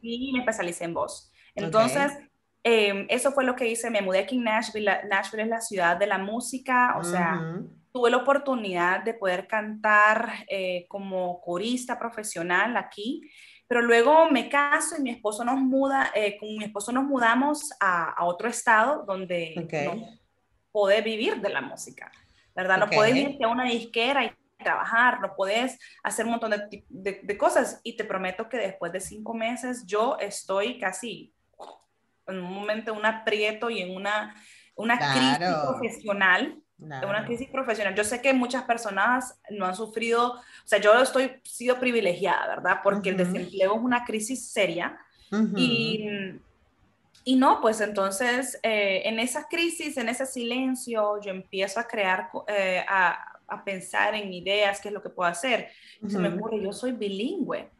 y 0.00 0.32
me 0.32 0.40
especialicé 0.40 0.84
en 0.84 0.94
voz. 0.94 1.32
Entonces, 1.56 2.12
em, 2.62 3.06
eso 3.08 3.32
fue 3.32 3.44
lo 3.44 3.56
que 3.56 3.68
hice. 3.68 3.90
Me 3.90 4.00
mudé 4.00 4.20
aquí 4.20 4.36
en 4.36 4.44
Nashville. 4.44 5.00
Nashville 5.08 5.42
es 5.42 5.48
la 5.48 5.60
ciudad 5.60 5.96
de 5.96 6.06
la 6.06 6.18
música, 6.18 6.96
o 6.98 7.02
sea 7.02 7.40
tuve 7.92 8.10
la 8.10 8.16
oportunidad 8.16 9.04
de 9.04 9.14
poder 9.14 9.46
cantar 9.46 10.32
eh, 10.48 10.86
como 10.88 11.40
corista 11.40 11.98
profesional 11.98 12.76
aquí, 12.76 13.30
pero 13.68 13.82
luego 13.82 14.30
me 14.30 14.48
caso 14.48 14.96
y 14.98 15.02
mi 15.02 15.10
esposo 15.10 15.44
nos 15.44 15.58
muda, 15.58 16.10
eh, 16.14 16.38
con 16.38 16.48
mi 16.56 16.64
esposo 16.64 16.90
nos 16.90 17.04
mudamos 17.04 17.70
a, 17.80 18.24
otro 18.24 18.48
estado 18.48 19.04
donde 19.04 19.54
no 19.84 20.06
podés 20.70 21.04
vivir 21.04 21.40
de 21.40 21.50
la 21.50 21.60
música, 21.60 22.10
¿verdad? 22.54 22.78
No 22.78 22.88
puedes 22.88 23.14
irte 23.14 23.44
a 23.44 23.48
una 23.48 23.64
disquera 23.64 24.24
y 24.24 24.32
trabajar, 24.62 25.20
no 25.20 25.34
puedes 25.36 25.78
hacer 26.02 26.24
un 26.24 26.32
montón 26.32 26.52
de, 26.88 27.38
cosas 27.38 27.80
y 27.82 27.96
te 27.96 28.04
prometo 28.04 28.48
que 28.48 28.56
después 28.56 28.92
de 28.92 29.00
cinco 29.00 29.34
meses 29.34 29.84
yo 29.86 30.16
estoy 30.18 30.78
casi 30.78 31.34
en 32.26 32.38
un 32.38 32.54
momento, 32.54 32.94
un 32.94 33.04
aprieto 33.04 33.68
y 33.68 33.80
en 33.80 33.94
una, 33.94 34.34
una 34.76 34.98
crisis 34.98 35.48
profesional 35.66 36.61
de 36.82 37.06
una 37.06 37.24
crisis 37.24 37.48
profesional. 37.48 37.94
Yo 37.94 38.04
sé 38.04 38.20
que 38.20 38.32
muchas 38.32 38.64
personas 38.64 39.38
no 39.50 39.66
han 39.66 39.74
sufrido, 39.74 40.32
o 40.32 40.42
sea, 40.64 40.80
yo 40.80 41.00
estoy 41.00 41.32
sido 41.44 41.78
privilegiada, 41.78 42.48
¿verdad? 42.48 42.80
Porque 42.82 43.10
el 43.10 43.16
desempleo 43.16 43.76
es 43.76 43.80
una 43.80 44.04
crisis 44.04 44.48
seria. 44.48 44.98
y, 45.56 46.08
y, 47.24 47.36
no, 47.36 47.60
pues 47.60 47.80
entonces 47.80 48.58
eh, 48.62 49.02
en 49.04 49.18
esa 49.18 49.48
crisis, 49.48 49.96
en 49.96 50.08
ese 50.08 50.26
silencio, 50.26 51.20
yo 51.22 51.30
empiezo 51.30 51.80
a 51.80 51.84
crear, 51.84 52.30
eh, 52.48 52.84
a, 52.86 53.38
a, 53.46 53.64
pensar 53.64 54.14
en 54.14 54.32
ideas, 54.32 54.80
qué 54.80 54.88
es 54.88 54.94
lo 54.94 55.02
que 55.02 55.08
puedo 55.08 55.30
hacer. 55.30 55.68
Se 56.06 56.18
me 56.18 56.28
ocurre, 56.28 56.60
yo 56.60 56.72
soy 56.72 56.92
bilingüe, 56.92 57.70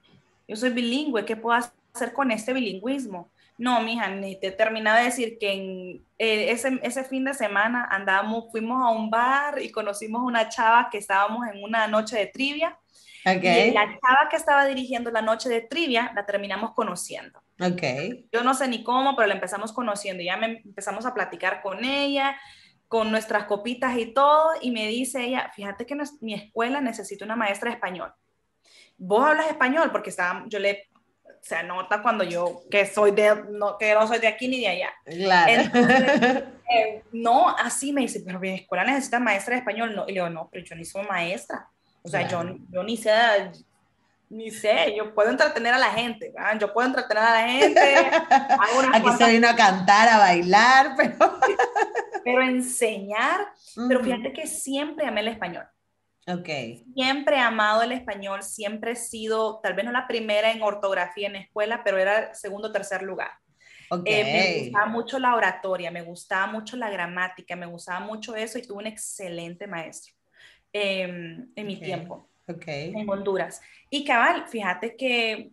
yo 0.46 0.56
soy 0.56 0.70
bilingüe, 0.70 1.24
¿qué 1.24 1.36
puedo 1.36 1.58
hacer 1.58 2.12
con 2.12 2.30
este 2.30 2.52
bilingüismo? 2.52 3.30
No, 3.62 3.80
mija, 3.80 4.08
ni 4.08 4.34
te 4.40 4.50
terminaba 4.50 4.98
de 4.98 5.04
decir 5.04 5.38
que 5.38 5.52
en 5.52 6.04
eh, 6.18 6.50
ese, 6.50 6.80
ese, 6.82 7.04
fin 7.04 7.24
de 7.24 7.32
semana 7.32 7.86
andábamos, 7.92 8.50
fuimos 8.50 8.84
a 8.84 8.90
un 8.90 9.08
bar 9.08 9.62
y 9.62 9.70
conocimos 9.70 10.20
una 10.24 10.48
chava 10.48 10.88
que 10.90 10.98
estábamos 10.98 11.46
en 11.46 11.62
una 11.62 11.86
noche 11.86 12.18
de 12.18 12.26
trivia. 12.26 12.76
Y 13.24 13.70
la 13.70 13.86
chava 13.86 14.28
que 14.28 14.34
estaba 14.34 14.66
dirigiendo 14.66 15.12
la 15.12 15.22
noche 15.22 15.48
de 15.48 15.60
trivia 15.60 16.10
la 16.12 16.26
terminamos 16.26 16.72
conociendo. 16.72 17.40
Okay. 17.60 18.26
Yo 18.32 18.42
no 18.42 18.52
sé 18.52 18.66
ni 18.66 18.82
cómo, 18.82 19.14
pero 19.14 19.28
la 19.28 19.34
empezamos 19.34 19.72
conociendo. 19.72 20.24
Ya 20.24 20.36
me 20.36 20.60
empezamos 20.64 21.06
a 21.06 21.14
platicar 21.14 21.62
con 21.62 21.84
ella, 21.84 22.36
con 22.88 23.12
nuestras 23.12 23.44
copitas 23.44 23.96
y 23.96 24.06
todo. 24.06 24.54
Y 24.60 24.72
me 24.72 24.88
dice 24.88 25.22
ella, 25.22 25.52
fíjate 25.54 25.86
que 25.86 25.96
mi 26.20 26.34
escuela 26.34 26.80
necesita 26.80 27.24
una 27.24 27.36
maestra 27.36 27.70
de 27.70 27.76
español. 27.76 28.12
¿Vos 28.98 29.24
hablas 29.24 29.46
español? 29.46 29.92
Porque 29.92 30.10
estaba, 30.10 30.42
yo 30.48 30.58
le 30.58 30.88
se 31.42 31.62
nota 31.64 32.00
cuando 32.00 32.22
yo, 32.22 32.62
que 32.70 32.86
soy 32.86 33.10
de, 33.10 33.44
no, 33.50 33.76
que 33.76 33.92
no 33.94 34.06
soy 34.06 34.20
de 34.20 34.28
aquí 34.28 34.46
ni 34.46 34.60
de 34.60 34.68
allá. 34.68 34.90
Claro. 35.04 35.62
Eh, 36.74 37.02
no, 37.12 37.50
así 37.50 37.92
me 37.92 38.00
dice, 38.00 38.22
pero 38.24 38.40
mi 38.40 38.48
escuela 38.48 38.82
necesita 38.82 39.20
maestra 39.20 39.52
de 39.52 39.58
español. 39.58 39.94
No, 39.94 40.04
y 40.04 40.12
le 40.12 40.20
digo, 40.20 40.30
no, 40.30 40.48
pero 40.50 40.64
yo 40.64 40.74
ni 40.74 40.86
soy 40.86 41.04
maestra. 41.06 41.68
O 42.00 42.08
sea, 42.08 42.26
yo, 42.26 42.42
yo 42.70 42.82
ni 42.82 42.96
sé, 42.96 43.12
ni 44.30 44.50
sé, 44.50 44.94
yo 44.96 45.14
puedo 45.14 45.28
entretener 45.28 45.74
a 45.74 45.78
la 45.78 45.90
gente, 45.90 46.32
¿verdad? 46.34 46.58
yo 46.58 46.72
puedo 46.72 46.88
entretener 46.88 47.22
a 47.22 47.42
la 47.42 47.48
gente. 47.48 47.96
Aquí 48.94 49.08
se 49.18 49.30
vino 49.32 49.48
a 49.48 49.54
cantar, 49.54 50.08
a 50.08 50.18
bailar, 50.18 50.94
pero... 50.96 51.38
pero 52.24 52.42
enseñar, 52.42 53.52
pero 53.88 54.02
fíjate 54.02 54.32
que 54.32 54.46
siempre 54.46 55.06
amé 55.06 55.20
el 55.20 55.28
español. 55.28 55.66
Okay. 56.26 56.84
Siempre 56.94 57.36
he 57.36 57.40
amado 57.40 57.82
el 57.82 57.92
español, 57.92 58.42
siempre 58.42 58.92
he 58.92 58.96
sido, 58.96 59.60
tal 59.60 59.74
vez 59.74 59.84
no 59.84 59.90
la 59.90 60.06
primera 60.06 60.52
en 60.52 60.62
ortografía 60.62 61.28
en 61.28 61.36
escuela, 61.36 61.82
pero 61.82 61.98
era 61.98 62.32
segundo 62.34 62.68
o 62.68 62.72
tercer 62.72 63.02
lugar. 63.02 63.30
Okay. 63.90 64.14
Eh, 64.14 64.24
me 64.24 64.64
gustaba 64.64 64.86
mucho 64.86 65.18
la 65.18 65.34
oratoria, 65.34 65.90
me 65.90 66.02
gustaba 66.02 66.46
mucho 66.46 66.76
la 66.76 66.90
gramática, 66.90 67.56
me 67.56 67.66
gustaba 67.66 68.00
mucho 68.00 68.36
eso 68.36 68.58
y 68.58 68.62
tuve 68.62 68.78
un 68.78 68.86
excelente 68.86 69.66
maestro 69.66 70.14
em, 70.72 71.50
en 71.54 71.66
mi 71.66 71.76
tiempo 71.78 72.30
okay. 72.48 72.92
en 72.94 73.08
Honduras. 73.08 73.60
Y 73.90 74.04
cabal, 74.04 74.46
fíjate 74.48 74.96
que 74.96 75.50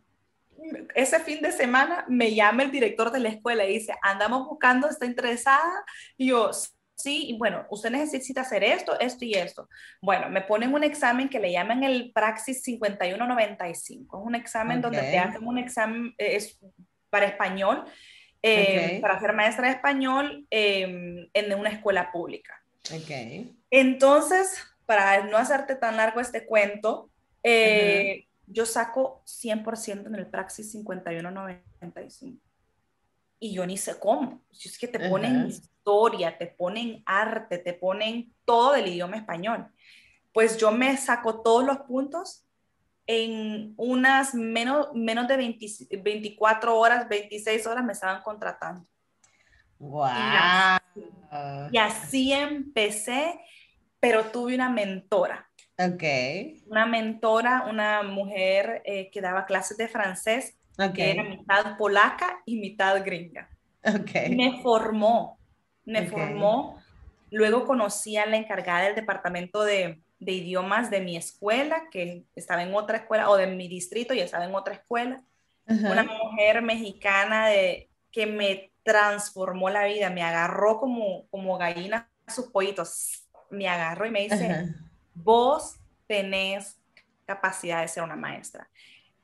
ese 0.93 1.19
fin 1.19 1.41
de 1.41 1.51
semana 1.51 2.05
me 2.07 2.33
llama 2.33 2.63
el 2.63 2.71
director 2.71 3.11
de 3.11 3.19
la 3.19 3.29
escuela 3.29 3.65
y 3.65 3.73
dice, 3.73 3.93
andamos 4.01 4.47
buscando, 4.47 4.87
está 4.87 5.05
interesada. 5.05 5.83
Y 6.17 6.27
yo, 6.27 6.51
sí, 6.99 7.29
y 7.29 7.37
bueno, 7.37 7.65
usted 7.69 7.89
necesita 7.89 8.41
hacer 8.41 8.63
esto, 8.63 8.99
esto 8.99 9.25
y 9.25 9.33
esto. 9.33 9.69
Bueno, 10.01 10.29
me 10.29 10.41
ponen 10.41 10.73
un 10.73 10.83
examen 10.83 11.29
que 11.29 11.39
le 11.39 11.51
llaman 11.51 11.83
el 11.83 12.11
Praxis 12.11 12.61
5195. 12.63 14.19
Es 14.19 14.25
un 14.25 14.35
examen 14.35 14.81
donde 14.81 15.01
te 15.01 15.17
hacen 15.17 15.45
un 15.45 15.57
examen 15.57 16.13
eh, 16.17 16.35
es 16.35 16.59
para 17.09 17.25
español, 17.25 17.85
eh, 18.41 18.99
para 19.01 19.19
ser 19.19 19.33
maestra 19.33 19.67
de 19.67 19.73
español 19.73 20.45
em, 20.49 21.27
en 21.33 21.53
una 21.53 21.69
escuela 21.69 22.11
pública. 22.11 22.61
Okay. 22.85 23.55
Entonces, 23.69 24.63
para 24.85 25.23
no 25.25 25.37
hacerte 25.37 25.75
tan 25.75 25.97
largo 25.97 26.19
este 26.19 26.45
cuento, 26.45 27.09
eh, 27.43 28.27
yo 28.47 28.65
saco 28.65 29.21
100% 29.25 30.07
en 30.07 30.15
el 30.15 30.27
Praxis 30.27 30.71
5195. 30.71 32.37
Y 33.41 33.53
yo 33.53 33.65
ni 33.65 33.77
sé 33.77 33.97
cómo. 33.99 34.41
Es 34.51 34.77
que 34.77 34.87
te 34.87 35.09
ponen 35.09 35.49
historia, 35.89 36.37
te 36.37 36.47
ponen 36.47 37.01
arte, 37.05 37.57
te 37.57 37.73
ponen 37.73 38.33
todo 38.45 38.73
del 38.73 38.87
idioma 38.87 39.17
español. 39.17 39.67
Pues 40.31 40.57
yo 40.57 40.71
me 40.71 40.95
saco 40.97 41.41
todos 41.41 41.65
los 41.65 41.79
puntos 41.79 42.45
en 43.07 43.73
unas 43.77 44.35
menos, 44.35 44.93
menos 44.93 45.27
de 45.27 45.37
24 46.03 46.77
horas, 46.77 47.09
26 47.09 47.65
horas 47.65 47.83
me 47.83 47.93
estaban 47.93 48.21
contratando. 48.21 48.85
Wow. 49.79 50.09
Y 51.71 51.77
así, 51.77 52.33
empecé, 52.33 53.39
pero 53.99 54.25
tuve 54.25 54.53
una 54.53 54.69
mentora. 54.69 55.49
Ok. 55.77 56.03
Una 56.67 56.85
mentora, 56.85 57.65
una 57.67 58.03
mujer 58.03 58.83
eh, 58.85 59.09
que 59.09 59.21
daba 59.21 59.45
clases 59.45 59.77
de 59.77 59.87
francés, 59.87 60.55
que 60.93 61.11
era 61.11 61.23
mitad 61.23 61.77
polaca 61.77 62.41
y 62.45 62.59
mitad 62.59 63.03
gringa. 63.03 63.49
Okay. 63.83 64.35
Me 64.35 64.61
formó, 64.61 65.38
me 65.89 66.07
formó. 66.07 66.81
Luego 67.31 67.65
conocí 67.65 68.17
a 68.17 68.25
la 68.25 68.37
encargada 68.37 68.85
del 68.85 68.95
departamento 68.95 69.63
de, 69.63 70.01
de, 70.19 70.31
idiomas 70.31 70.89
de 70.89 71.01
mi 71.01 71.17
escuela, 71.17 71.83
que 71.91 72.23
estaba 72.35 72.63
en 72.63 72.73
otra 72.73 72.97
escuela, 72.97 73.29
o 73.29 73.37
de 73.37 73.47
mi 73.47 73.67
distrito 73.67 74.13
y 74.13 74.19
estaba 74.19 74.45
en 74.45 74.55
otra 74.55 74.75
escuela. 74.75 75.21
Una 75.67 76.03
mujer 76.03 76.63
mexicana 76.63 77.47
de, 77.47 77.89
que 78.11 78.25
me 78.25 78.71
transformó 78.83 79.69
la 79.69 79.85
vida, 79.85 80.09
me 80.09 80.23
agarró 80.23 80.79
como, 80.79 81.27
como 81.27 81.57
gallina 81.57 82.09
a 82.25 82.31
sus 82.31 82.47
pollitos, 82.47 83.27
me 83.51 83.67
agarró 83.67 84.07
y 84.07 84.11
me 84.11 84.21
dice, 84.21 84.73
vos 85.13 85.75
tenés 86.07 86.79
capacidad 87.25 87.81
de 87.81 87.87
ser 87.87 88.03
una 88.03 88.15
maestra. 88.15 88.67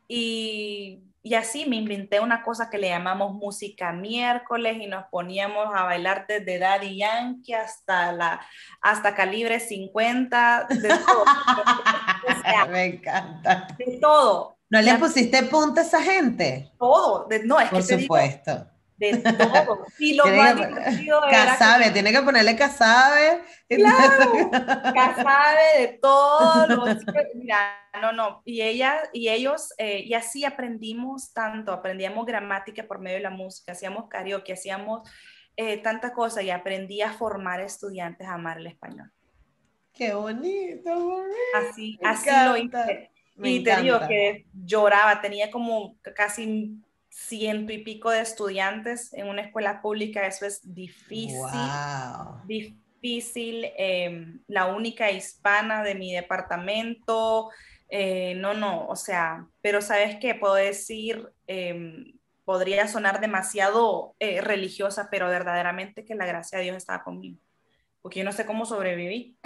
Y 0.07 1.01
y 1.26 1.34
así 1.34 1.65
me 1.65 1.78
inventé 1.78 2.19
una 2.19 2.43
cosa 2.43 2.69
que 2.69 2.78
le 2.78 2.89
llamamos 2.89 3.34
música 3.34 3.91
miércoles 3.91 4.78
y 4.80 4.86
nos 4.86 5.05
poníamos 5.05 5.69
a 5.76 5.82
bailar 5.82 6.28
desde 6.28 6.59
Daddy 6.59 6.97
Yankee 6.97 7.51
hasta, 7.51 8.11
la, 8.11 8.41
hasta 8.80 9.15
calibre 9.15 9.59
50, 9.59 10.67
de 10.69 10.88
todo. 10.88 11.26
me 12.69 12.86
encanta. 12.86 13.67
De 13.76 13.97
todo. 13.99 14.59
¿No 14.69 14.80
le 14.80 14.93
pusiste 14.99 15.41
punta 15.43 15.82
a 15.82 15.84
esa 15.84 15.99
gente? 15.99 16.71
Todo. 16.78 17.28
no, 17.43 17.59
es 17.59 17.69
Por 17.71 17.88
que 17.88 18.01
supuesto 18.01 18.67
de 18.97 19.17
todo. 19.17 19.85
Y 19.99 20.13
lo 20.15 20.25
más 20.27 20.55
divertido 20.55 21.21
Casabe, 21.29 21.91
tiene 21.91 22.11
que 22.11 22.21
ponerle 22.21 22.55
Casabe. 22.55 23.41
Claro, 23.67 24.49
Casabe 24.93 25.79
de 25.79 25.87
todo. 26.01 26.85
mira, 27.33 27.77
no, 28.01 28.11
no. 28.11 28.41
Y 28.45 28.61
ella, 28.61 29.01
y 29.13 29.29
ellos, 29.29 29.73
eh, 29.77 30.03
y 30.05 30.13
así 30.13 30.45
aprendimos 30.45 31.33
tanto, 31.33 31.71
aprendíamos 31.71 32.25
gramática 32.25 32.83
por 32.83 32.99
medio 32.99 33.17
de 33.17 33.23
la 33.23 33.29
música, 33.29 33.73
hacíamos 33.73 34.07
karaoke, 34.09 34.53
hacíamos 34.53 35.09
eh, 35.57 35.77
tanta 35.77 36.13
cosa 36.13 36.41
y 36.41 36.49
aprendí 36.49 37.01
a 37.01 37.11
formar 37.13 37.61
estudiantes 37.61 38.27
a 38.27 38.33
amar 38.33 38.57
el 38.57 38.67
español. 38.67 39.11
Qué 39.93 40.13
bonito, 40.13 41.23
Así, 41.55 41.97
así 42.03 42.29
lo 42.45 42.57
hice. 42.57 43.11
y 43.41 43.63
te 43.63 43.81
digo 43.81 43.99
que 44.07 44.45
lloraba, 44.53 45.21
tenía 45.21 45.49
como 45.49 45.95
casi 46.13 46.77
ciento 47.16 47.72
y 47.72 47.80
pico 47.80 48.09
de 48.09 48.22
estudiantes 48.22 49.13
en 49.13 49.30
una 49.30 49.41
escuela 49.41 49.82
pública, 49.82 50.28
eso 50.28 50.45
es 50.45 50.61
difícil. 50.63 51.39
Difícil 52.45 52.86
difícil, 53.05 53.72
em, 53.78 54.39
la 54.47 54.66
única 54.66 55.11
hispana 55.11 55.84
de 55.84 55.93
mi 55.93 56.11
departamento, 56.11 57.51
eh, 57.88 58.34
no, 58.36 58.55
no, 58.55 58.88
o 58.88 58.95
sea, 58.95 59.45
pero 59.61 59.82
sabes 59.82 60.18
qué, 60.20 60.34
puedo 60.34 60.55
decir, 60.55 61.32
em, 61.45 62.13
podría 62.45 62.88
sonar 62.88 63.20
demasiado 63.22 64.16
eh, 64.20 64.41
religiosa, 64.41 65.09
pero 65.11 65.28
verdaderamente 65.28 66.03
que 66.03 66.16
la 66.16 66.26
gracia 66.26 66.57
de 66.57 66.66
Dios 66.66 66.78
estaba 66.78 67.03
conmigo, 67.03 67.39
porque 68.01 68.20
yo 68.20 68.26
no 68.26 68.32
sé 68.32 68.45
cómo 68.45 68.66
sobreviví. 68.66 69.38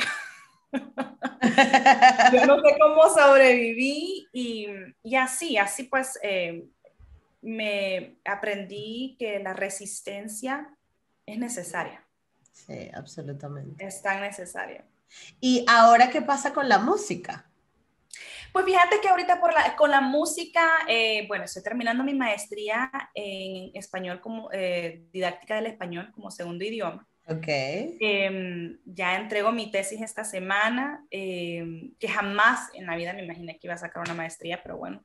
yo 2.34 2.46
no 2.46 2.62
sé 2.62 2.78
cómo 2.80 3.10
sobreviví 3.10 4.28
y, 4.32 4.68
y 5.04 5.16
así, 5.16 5.58
así 5.58 5.84
pues 5.84 6.18
em, 6.22 6.70
me 7.42 8.20
aprendí 8.26 9.16
que 9.20 9.40
la 9.40 9.54
resistencia 9.54 10.76
es 11.26 11.38
necesaria. 11.38 12.06
Sí, 12.52 12.90
absolutamente. 12.94 13.86
Es 13.86 14.02
tan 14.02 14.22
necesaria. 14.22 14.86
¿Y 15.40 15.66
ahora 15.68 16.10
qué 16.10 16.22
pasa 16.22 16.54
con 16.54 16.70
la 16.70 16.80
música? 16.80 17.50
Pues 18.52 18.66
fíjate 18.66 19.00
que 19.02 19.10
ahorita 19.10 19.40
por 19.40 19.54
la, 19.54 19.76
con 19.76 19.92
la 19.92 20.02
música, 20.02 20.80
eh, 20.88 21.28
bueno, 21.28 21.46
estoy 21.46 21.62
terminando 21.62 22.04
mi 22.04 22.14
maestría 22.14 22.92
en 23.14 23.72
español 23.76 24.22
como 24.22 24.50
eh, 24.52 25.04
didáctica 25.12 25.56
del 25.56 25.68
español 25.68 26.12
como 26.12 26.32
segundo 26.32 26.66
idioma. 26.66 27.08
Ok. 27.28 27.46
Em, 27.48 28.80
ya 28.86 29.16
entrego 29.18 29.52
mi 29.52 29.70
tesis 29.70 30.02
esta 30.02 30.24
semana, 30.24 31.06
em, 31.12 31.94
que 32.00 32.08
jamás 32.08 32.70
en 32.74 32.88
la 32.88 32.96
vida 32.96 33.14
me 33.14 33.24
imaginé 33.24 33.60
que 33.60 33.68
iba 33.68 33.76
a 33.76 33.78
sacar 33.78 34.02
una 34.04 34.16
maestría, 34.16 34.64
pero 34.64 34.78
bueno, 34.78 35.04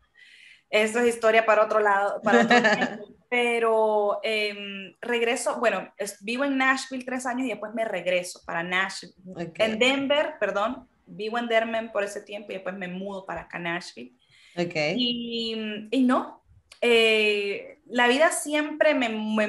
eso 0.71 1.01
es 1.01 1.15
historia 1.15 1.47
para 1.47 1.65
otro 1.65 1.81
lado, 1.81 2.21
para 2.23 2.43
otro 2.43 2.57
tiempo. 2.77 3.09
Pero 3.29 4.21
em, 4.23 4.95
regreso, 5.01 5.59
bueno, 5.59 5.93
vivo 6.21 6.45
en 6.45 6.57
Nashville 6.57 7.05
tres 7.05 7.27
años 7.27 7.47
y 7.47 7.51
después 7.51 7.75
me 7.75 7.85
regreso 7.85 8.41
para 8.47 8.63
Nashville. 8.63 9.15
En 9.57 9.79
Denver, 9.79 10.35
perdón, 10.39 10.89
vivo 11.07 11.39
en 11.39 11.49
Denver 11.49 11.91
por 11.93 12.05
ese 12.05 12.21
tiempo 12.21 12.53
y 12.53 12.55
después 12.55 12.77
me 12.77 12.89
mudo 12.89 13.27
para 13.27 13.43
acá, 13.43 13.59
Nashville. 13.59 14.15
Okay. 14.57 14.95
Y, 14.97 15.89
y 15.91 16.03
no, 16.05 16.45
eh, 16.81 17.79
la 17.87 18.09
vida 18.09 18.31
siempre 18.31 18.95
me, 18.95 19.09
me, 19.09 19.49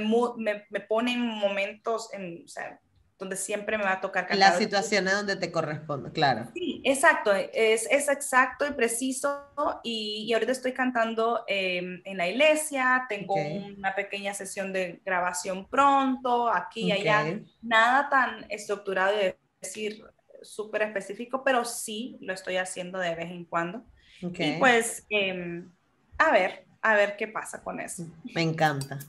me, 0.69 0.79
pone 0.79 1.13
en 1.13 1.19
momentos, 1.19 2.13
en, 2.13 2.43
o 2.45 2.47
sea, 2.47 2.79
donde 3.17 3.37
siempre 3.37 3.77
me 3.77 3.83
va 3.83 3.93
a 3.93 4.01
tocar 4.01 4.27
cantar. 4.27 4.49
Las 4.49 4.57
situaciones 4.57 5.13
donde 5.13 5.35
te 5.37 5.51
corresponde, 5.51 6.11
claro. 6.11 6.49
Sí, 6.53 6.81
exacto, 6.83 7.33
es, 7.33 7.87
es 7.89 8.09
exacto 8.09 8.67
y 8.67 8.71
preciso. 8.71 9.49
Y, 9.83 10.25
y 10.27 10.33
ahorita 10.33 10.51
estoy 10.51 10.73
cantando 10.73 11.43
em, 11.47 12.01
en 12.03 12.17
la 12.17 12.27
iglesia, 12.27 13.05
tengo 13.07 13.35
una 13.35 13.95
pequeña 13.95 14.33
sesión 14.33 14.73
de 14.73 15.01
grabación 15.05 15.67
pronto, 15.69 16.49
aquí 16.49 16.85
y 16.87 16.91
allá. 16.91 17.39
Nada 17.61 18.09
tan 18.09 18.45
estructurado 18.49 19.13
y 19.21 19.33
decir 19.61 20.03
súper 20.41 20.83
específico, 20.83 21.43
pero 21.43 21.63
sí 21.63 22.17
lo 22.21 22.33
estoy 22.33 22.57
haciendo 22.57 22.99
de 22.99 23.15
vez 23.15 23.31
en 23.31 23.45
cuando. 23.45 23.85
Y 24.21 24.53
pues, 24.59 25.05
em, 25.09 25.71
a 26.17 26.31
ver, 26.31 26.64
a 26.85 26.95
ver 26.95 27.17
qué 27.17 27.27
pasa 27.27 27.63
con 27.63 27.79
eso. 27.79 28.05
Me 28.35 28.43
encanta. 28.43 28.99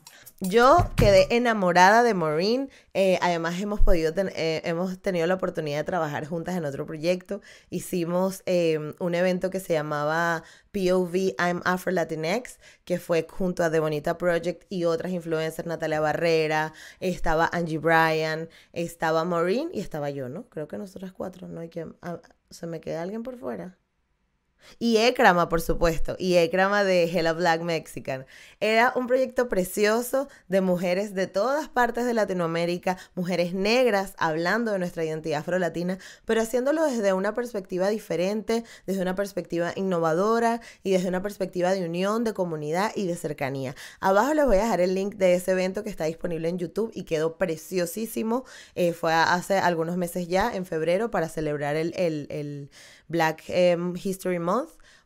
Yo 0.40 0.90
quedé 0.96 1.26
enamorada 1.30 2.02
de 2.02 2.14
Maureen. 2.14 2.70
Eh, 2.94 3.18
además, 3.20 3.60
hemos 3.60 3.82
podido 3.82 4.14
eh, 4.16 4.62
hemos 4.64 4.98
tenido 5.02 5.26
la 5.26 5.34
oportunidad 5.34 5.76
de 5.78 5.84
trabajar 5.84 6.26
juntas 6.26 6.56
en 6.56 6.64
otro 6.64 6.86
proyecto. 6.86 7.42
Hicimos 7.68 8.42
em, 8.46 8.94
un 8.98 9.14
evento 9.14 9.50
que 9.50 9.60
se 9.60 9.74
llamaba 9.74 10.42
POV 10.72 11.34
I'm 11.38 11.60
Afro 11.66 11.92
Latinx, 11.92 12.58
que 12.86 12.98
fue 12.98 13.26
junto 13.30 13.62
a 13.62 13.70
The 13.70 13.80
Bonita 13.80 14.16
Project 14.16 14.64
y 14.70 14.84
otras 14.84 15.12
influencers, 15.12 15.68
Natalia 15.68 16.00
Barrera, 16.00 16.72
estaba 17.00 17.46
Angie 17.52 17.76
Bryan, 17.78 18.48
estaba 18.72 19.24
Maureen 19.24 19.68
y 19.74 19.80
estaba 19.80 20.08
yo, 20.08 20.30
¿no? 20.30 20.48
Creo 20.48 20.66
que 20.66 20.78
nosotras 20.78 21.12
cuatro, 21.12 21.46
¿no? 21.46 21.60
Hay 21.60 21.68
que, 21.68 21.86
ah, 22.00 22.20
¿Se 22.48 22.66
me 22.66 22.80
queda 22.80 23.02
alguien 23.02 23.22
por 23.22 23.36
fuera? 23.36 23.76
Y 24.78 24.98
Ekrama, 24.98 25.48
por 25.48 25.60
supuesto, 25.60 26.16
y 26.18 26.36
Ekrama 26.36 26.84
de 26.84 27.04
Hella 27.04 27.32
Black 27.32 27.62
Mexican. 27.62 28.26
Era 28.60 28.92
un 28.96 29.06
proyecto 29.06 29.48
precioso 29.48 30.28
de 30.48 30.60
mujeres 30.60 31.14
de 31.14 31.26
todas 31.26 31.68
partes 31.68 32.06
de 32.06 32.14
Latinoamérica, 32.14 32.96
mujeres 33.14 33.54
negras 33.54 34.14
hablando 34.18 34.72
de 34.72 34.78
nuestra 34.78 35.04
identidad 35.04 35.40
afro-latina, 35.40 35.98
pero 36.24 36.40
haciéndolo 36.40 36.84
desde 36.84 37.12
una 37.12 37.34
perspectiva 37.34 37.88
diferente, 37.88 38.64
desde 38.86 39.02
una 39.02 39.14
perspectiva 39.14 39.72
innovadora 39.76 40.60
y 40.82 40.92
desde 40.92 41.08
una 41.08 41.22
perspectiva 41.22 41.72
de 41.72 41.84
unión, 41.84 42.24
de 42.24 42.34
comunidad 42.34 42.92
y 42.94 43.06
de 43.06 43.16
cercanía. 43.16 43.74
Abajo 44.00 44.34
les 44.34 44.46
voy 44.46 44.56
a 44.56 44.64
dejar 44.64 44.80
el 44.80 44.94
link 44.94 45.16
de 45.16 45.34
ese 45.34 45.52
evento 45.52 45.84
que 45.84 45.90
está 45.90 46.04
disponible 46.04 46.48
en 46.48 46.58
YouTube 46.58 46.90
y 46.94 47.04
quedó 47.04 47.36
preciosísimo. 47.36 48.44
Eh, 48.74 48.92
fue 48.92 49.12
hace 49.12 49.58
algunos 49.58 49.96
meses 49.96 50.28
ya, 50.28 50.54
en 50.54 50.66
febrero, 50.66 51.10
para 51.10 51.28
celebrar 51.28 51.76
el, 51.76 51.94
el 51.96 52.70
Black 53.08 53.44
em, 53.48 53.94
History 53.96 54.38
Month 54.38 54.55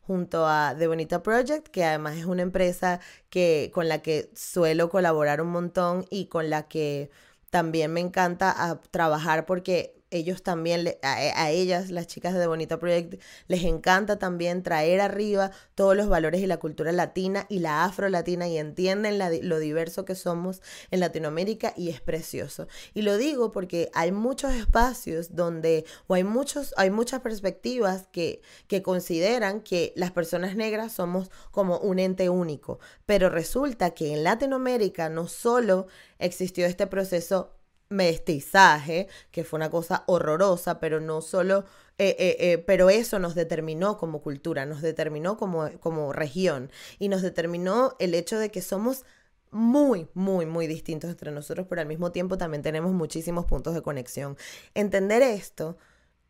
junto 0.02 0.46
a 0.46 0.74
The 0.76 0.88
Bonita 0.88 1.22
Project, 1.22 1.68
que 1.68 1.84
además 1.84 2.16
es 2.16 2.24
una 2.24 2.42
empresa 2.42 3.00
que, 3.28 3.70
con 3.72 3.88
la 3.88 4.02
que 4.02 4.30
suelo 4.34 4.90
colaborar 4.90 5.40
un 5.40 5.48
montón 5.48 6.06
y 6.10 6.26
con 6.26 6.50
la 6.50 6.68
que 6.68 7.10
también 7.50 7.92
me 7.92 8.00
encanta 8.00 8.80
trabajar 8.90 9.46
porque 9.46 9.99
ellos 10.10 10.42
también, 10.42 10.96
a, 11.02 11.50
ellas, 11.50 11.90
las 11.90 12.06
chicas 12.06 12.34
de 12.34 12.40
The 12.40 12.46
Bonita 12.46 12.78
Project, 12.78 13.20
les 13.48 13.64
encanta 13.64 14.18
también 14.18 14.62
traer 14.62 15.00
arriba 15.00 15.50
todos 15.74 15.96
los 15.96 16.08
valores 16.08 16.40
y 16.40 16.46
la 16.46 16.58
cultura 16.58 16.92
latina 16.92 17.46
y 17.48 17.60
la 17.60 17.84
afro-latina 17.84 18.48
y 18.48 18.58
entienden 18.58 19.18
lo 19.18 19.58
diverso 19.58 20.04
que 20.04 20.14
somos 20.14 20.62
en 20.90 21.00
Latinoamérica 21.00 21.72
y 21.76 21.90
es 21.90 22.00
precioso. 22.00 22.66
Y 22.94 23.02
lo 23.02 23.16
digo 23.16 23.52
porque 23.52 23.90
hay 23.94 24.12
muchos 24.12 24.52
espacios 24.52 25.34
donde, 25.34 25.84
o 26.06 26.14
hay, 26.14 26.24
muchos, 26.24 26.74
hay 26.76 26.90
muchas 26.90 27.20
perspectivas 27.20 28.08
que, 28.12 28.42
que 28.66 28.82
consideran 28.82 29.60
que 29.60 29.92
las 29.96 30.10
personas 30.10 30.56
negras 30.56 30.92
somos 30.92 31.30
como 31.50 31.78
un 31.78 31.98
ente 31.98 32.28
único, 32.28 32.80
pero 33.06 33.28
resulta 33.28 33.90
que 33.90 34.12
en 34.12 34.24
Latinoamérica 34.24 35.08
no 35.08 35.28
solo 35.28 35.86
existió 36.18 36.66
este 36.66 36.86
proceso 36.86 37.59
mestizaje, 37.90 39.08
que 39.30 39.44
fue 39.44 39.58
una 39.58 39.70
cosa 39.70 40.04
horrorosa, 40.06 40.80
pero 40.80 41.00
no 41.00 41.20
solo, 41.20 41.64
eh, 41.98 42.16
eh, 42.18 42.36
eh, 42.38 42.58
pero 42.58 42.88
eso 42.88 43.18
nos 43.18 43.34
determinó 43.34 43.98
como 43.98 44.22
cultura, 44.22 44.64
nos 44.64 44.80
determinó 44.80 45.36
como, 45.36 45.68
como 45.80 46.12
región 46.12 46.70
y 46.98 47.08
nos 47.08 47.20
determinó 47.20 47.96
el 47.98 48.14
hecho 48.14 48.38
de 48.38 48.50
que 48.50 48.62
somos 48.62 49.04
muy, 49.50 50.08
muy, 50.14 50.46
muy 50.46 50.66
distintos 50.68 51.10
entre 51.10 51.32
nosotros, 51.32 51.66
pero 51.68 51.82
al 51.82 51.88
mismo 51.88 52.12
tiempo 52.12 52.38
también 52.38 52.62
tenemos 52.62 52.92
muchísimos 52.92 53.44
puntos 53.46 53.74
de 53.74 53.82
conexión. 53.82 54.36
Entender 54.74 55.22
esto 55.22 55.76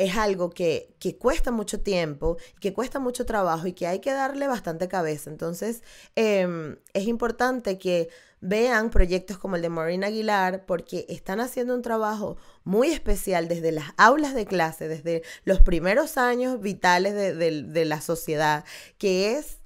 es 0.00 0.16
algo 0.16 0.48
que, 0.48 0.94
que, 0.98 1.18
cuesta 1.18 1.50
mucho 1.50 1.80
tiempo, 1.80 2.38
que 2.58 2.72
cuesta 2.72 2.98
mucho 2.98 3.26
trabajo 3.26 3.66
y 3.66 3.74
que 3.74 3.86
hay 3.86 4.00
que 4.00 4.12
darle 4.12 4.46
bastante 4.46 4.88
cabeza. 4.88 5.28
Entonces, 5.28 5.82
em, 6.16 6.78
es 6.94 7.06
importante 7.06 7.78
que 7.78 8.08
vean 8.40 8.88
proyectos 8.88 9.36
como 9.36 9.56
el 9.56 9.62
de 9.62 9.68
Maureen 9.68 10.02
Aguilar 10.02 10.64
porque 10.64 11.04
están 11.10 11.40
haciendo 11.40 11.74
un 11.74 11.82
trabajo 11.82 12.38
muy 12.64 12.88
especial 12.88 13.46
desde 13.46 13.72
las 13.72 13.92
aulas 13.98 14.34
de 14.34 14.46
clase, 14.46 14.88
desde 14.88 15.22
los 15.44 15.60
primeros 15.60 16.16
años 16.16 16.60
vitales 16.60 17.14
de, 17.14 17.62
de 17.62 17.84
la 17.84 18.00
sociedad, 18.00 18.64
que 18.96 19.36
es 19.36 19.59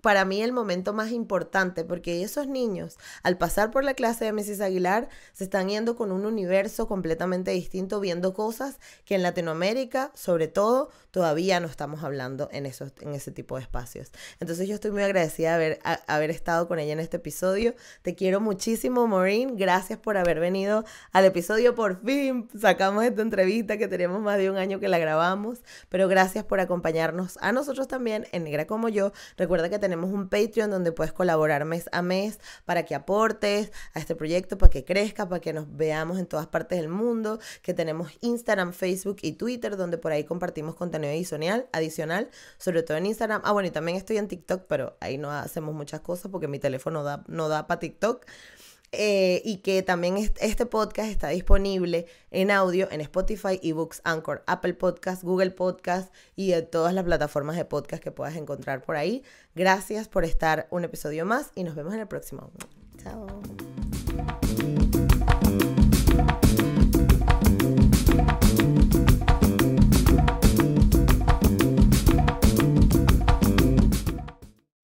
para 0.00 0.24
mí 0.24 0.42
el 0.42 0.52
momento 0.52 0.92
más 0.92 1.10
importante, 1.10 1.84
porque 1.84 2.22
esos 2.22 2.46
niños, 2.46 2.96
al 3.24 3.36
pasar 3.36 3.70
por 3.72 3.82
la 3.82 3.94
clase 3.94 4.24
de 4.24 4.32
Mrs. 4.32 4.60
Aguilar, 4.60 5.08
se 5.32 5.44
están 5.44 5.68
yendo 5.68 5.96
con 5.96 6.12
un 6.12 6.24
universo 6.24 6.86
completamente 6.86 7.50
distinto, 7.50 7.98
viendo 7.98 8.32
cosas 8.32 8.78
que 9.04 9.16
en 9.16 9.24
Latinoamérica, 9.24 10.12
sobre 10.14 10.46
todo, 10.46 10.90
todavía 11.10 11.58
no 11.58 11.66
estamos 11.66 12.04
hablando 12.04 12.48
en, 12.52 12.64
esos, 12.64 12.92
en 13.00 13.14
ese 13.14 13.32
tipo 13.32 13.56
de 13.56 13.62
espacios. 13.62 14.12
Entonces 14.38 14.68
yo 14.68 14.74
estoy 14.74 14.92
muy 14.92 15.02
agradecida 15.02 15.56
de 15.58 15.80
haber, 15.82 16.02
haber 16.06 16.30
estado 16.30 16.68
con 16.68 16.78
ella 16.78 16.92
en 16.92 17.00
este 17.00 17.16
episodio. 17.16 17.74
Te 18.02 18.14
quiero 18.14 18.40
muchísimo, 18.40 19.06
Maureen. 19.08 19.56
Gracias 19.56 19.98
por 19.98 20.16
haber 20.16 20.38
venido 20.38 20.84
al 21.10 21.24
episodio. 21.24 21.74
Por 21.74 22.00
fin 22.04 22.48
sacamos 22.56 23.04
esta 23.04 23.22
entrevista 23.22 23.78
que 23.78 23.88
tenemos 23.88 24.20
más 24.20 24.38
de 24.38 24.48
un 24.48 24.58
año 24.58 24.78
que 24.78 24.86
la 24.86 24.98
grabamos, 24.98 25.62
pero 25.88 26.06
gracias 26.06 26.44
por 26.44 26.60
acompañarnos 26.60 27.36
a 27.40 27.50
nosotros 27.50 27.88
también 27.88 28.28
en 28.30 28.44
Negra 28.44 28.66
como 28.66 28.88
yo. 28.88 29.12
Recuerda 29.36 29.68
que 29.68 29.78
tenemos 29.88 30.10
un 30.10 30.28
Patreon 30.28 30.70
donde 30.70 30.92
puedes 30.92 31.14
colaborar 31.14 31.64
mes 31.64 31.88
a 31.92 32.02
mes 32.02 32.40
para 32.66 32.84
que 32.84 32.94
aportes 32.94 33.72
a 33.94 34.00
este 34.00 34.14
proyecto, 34.14 34.58
para 34.58 34.68
que 34.68 34.84
crezca, 34.84 35.26
para 35.26 35.40
que 35.40 35.54
nos 35.54 35.74
veamos 35.76 36.18
en 36.18 36.26
todas 36.26 36.46
partes 36.46 36.78
del 36.78 36.90
mundo, 36.90 37.38
que 37.62 37.72
tenemos 37.72 38.12
Instagram, 38.20 38.74
Facebook 38.74 39.16
y 39.22 39.32
Twitter 39.32 39.78
donde 39.78 39.96
por 39.96 40.12
ahí 40.12 40.24
compartimos 40.24 40.74
contenido 40.74 41.10
adicional, 41.10 41.68
adicional 41.72 42.28
sobre 42.58 42.82
todo 42.82 42.98
en 42.98 43.06
Instagram. 43.06 43.40
Ah, 43.44 43.52
bueno, 43.52 43.68
y 43.68 43.70
también 43.70 43.96
estoy 43.96 44.18
en 44.18 44.28
TikTok, 44.28 44.64
pero 44.68 44.98
ahí 45.00 45.16
no 45.16 45.30
hacemos 45.30 45.74
muchas 45.74 46.00
cosas 46.00 46.30
porque 46.30 46.48
mi 46.48 46.58
teléfono 46.58 47.02
da, 47.02 47.24
no 47.26 47.48
da 47.48 47.66
para 47.66 47.80
TikTok. 47.80 48.26
Eh, 48.92 49.42
y 49.44 49.58
que 49.58 49.82
también 49.82 50.16
este 50.16 50.64
podcast 50.64 51.10
está 51.10 51.28
disponible 51.28 52.06
en 52.30 52.50
audio 52.50 52.88
en 52.90 53.02
Spotify, 53.02 53.60
eBooks, 53.62 54.00
Anchor, 54.04 54.42
Apple 54.46 54.74
Podcast, 54.74 55.22
Google 55.22 55.50
Podcast 55.50 56.12
y 56.36 56.52
en 56.52 56.70
todas 56.70 56.94
las 56.94 57.04
plataformas 57.04 57.56
de 57.56 57.66
podcast 57.66 58.02
que 58.02 58.12
puedas 58.12 58.36
encontrar 58.36 58.82
por 58.82 58.96
ahí. 58.96 59.22
Gracias 59.54 60.08
por 60.08 60.24
estar 60.24 60.68
un 60.70 60.84
episodio 60.84 61.26
más 61.26 61.50
y 61.54 61.64
nos 61.64 61.74
vemos 61.74 61.92
en 61.92 62.00
el 62.00 62.08
próximo. 62.08 62.50
Chao. 63.02 63.26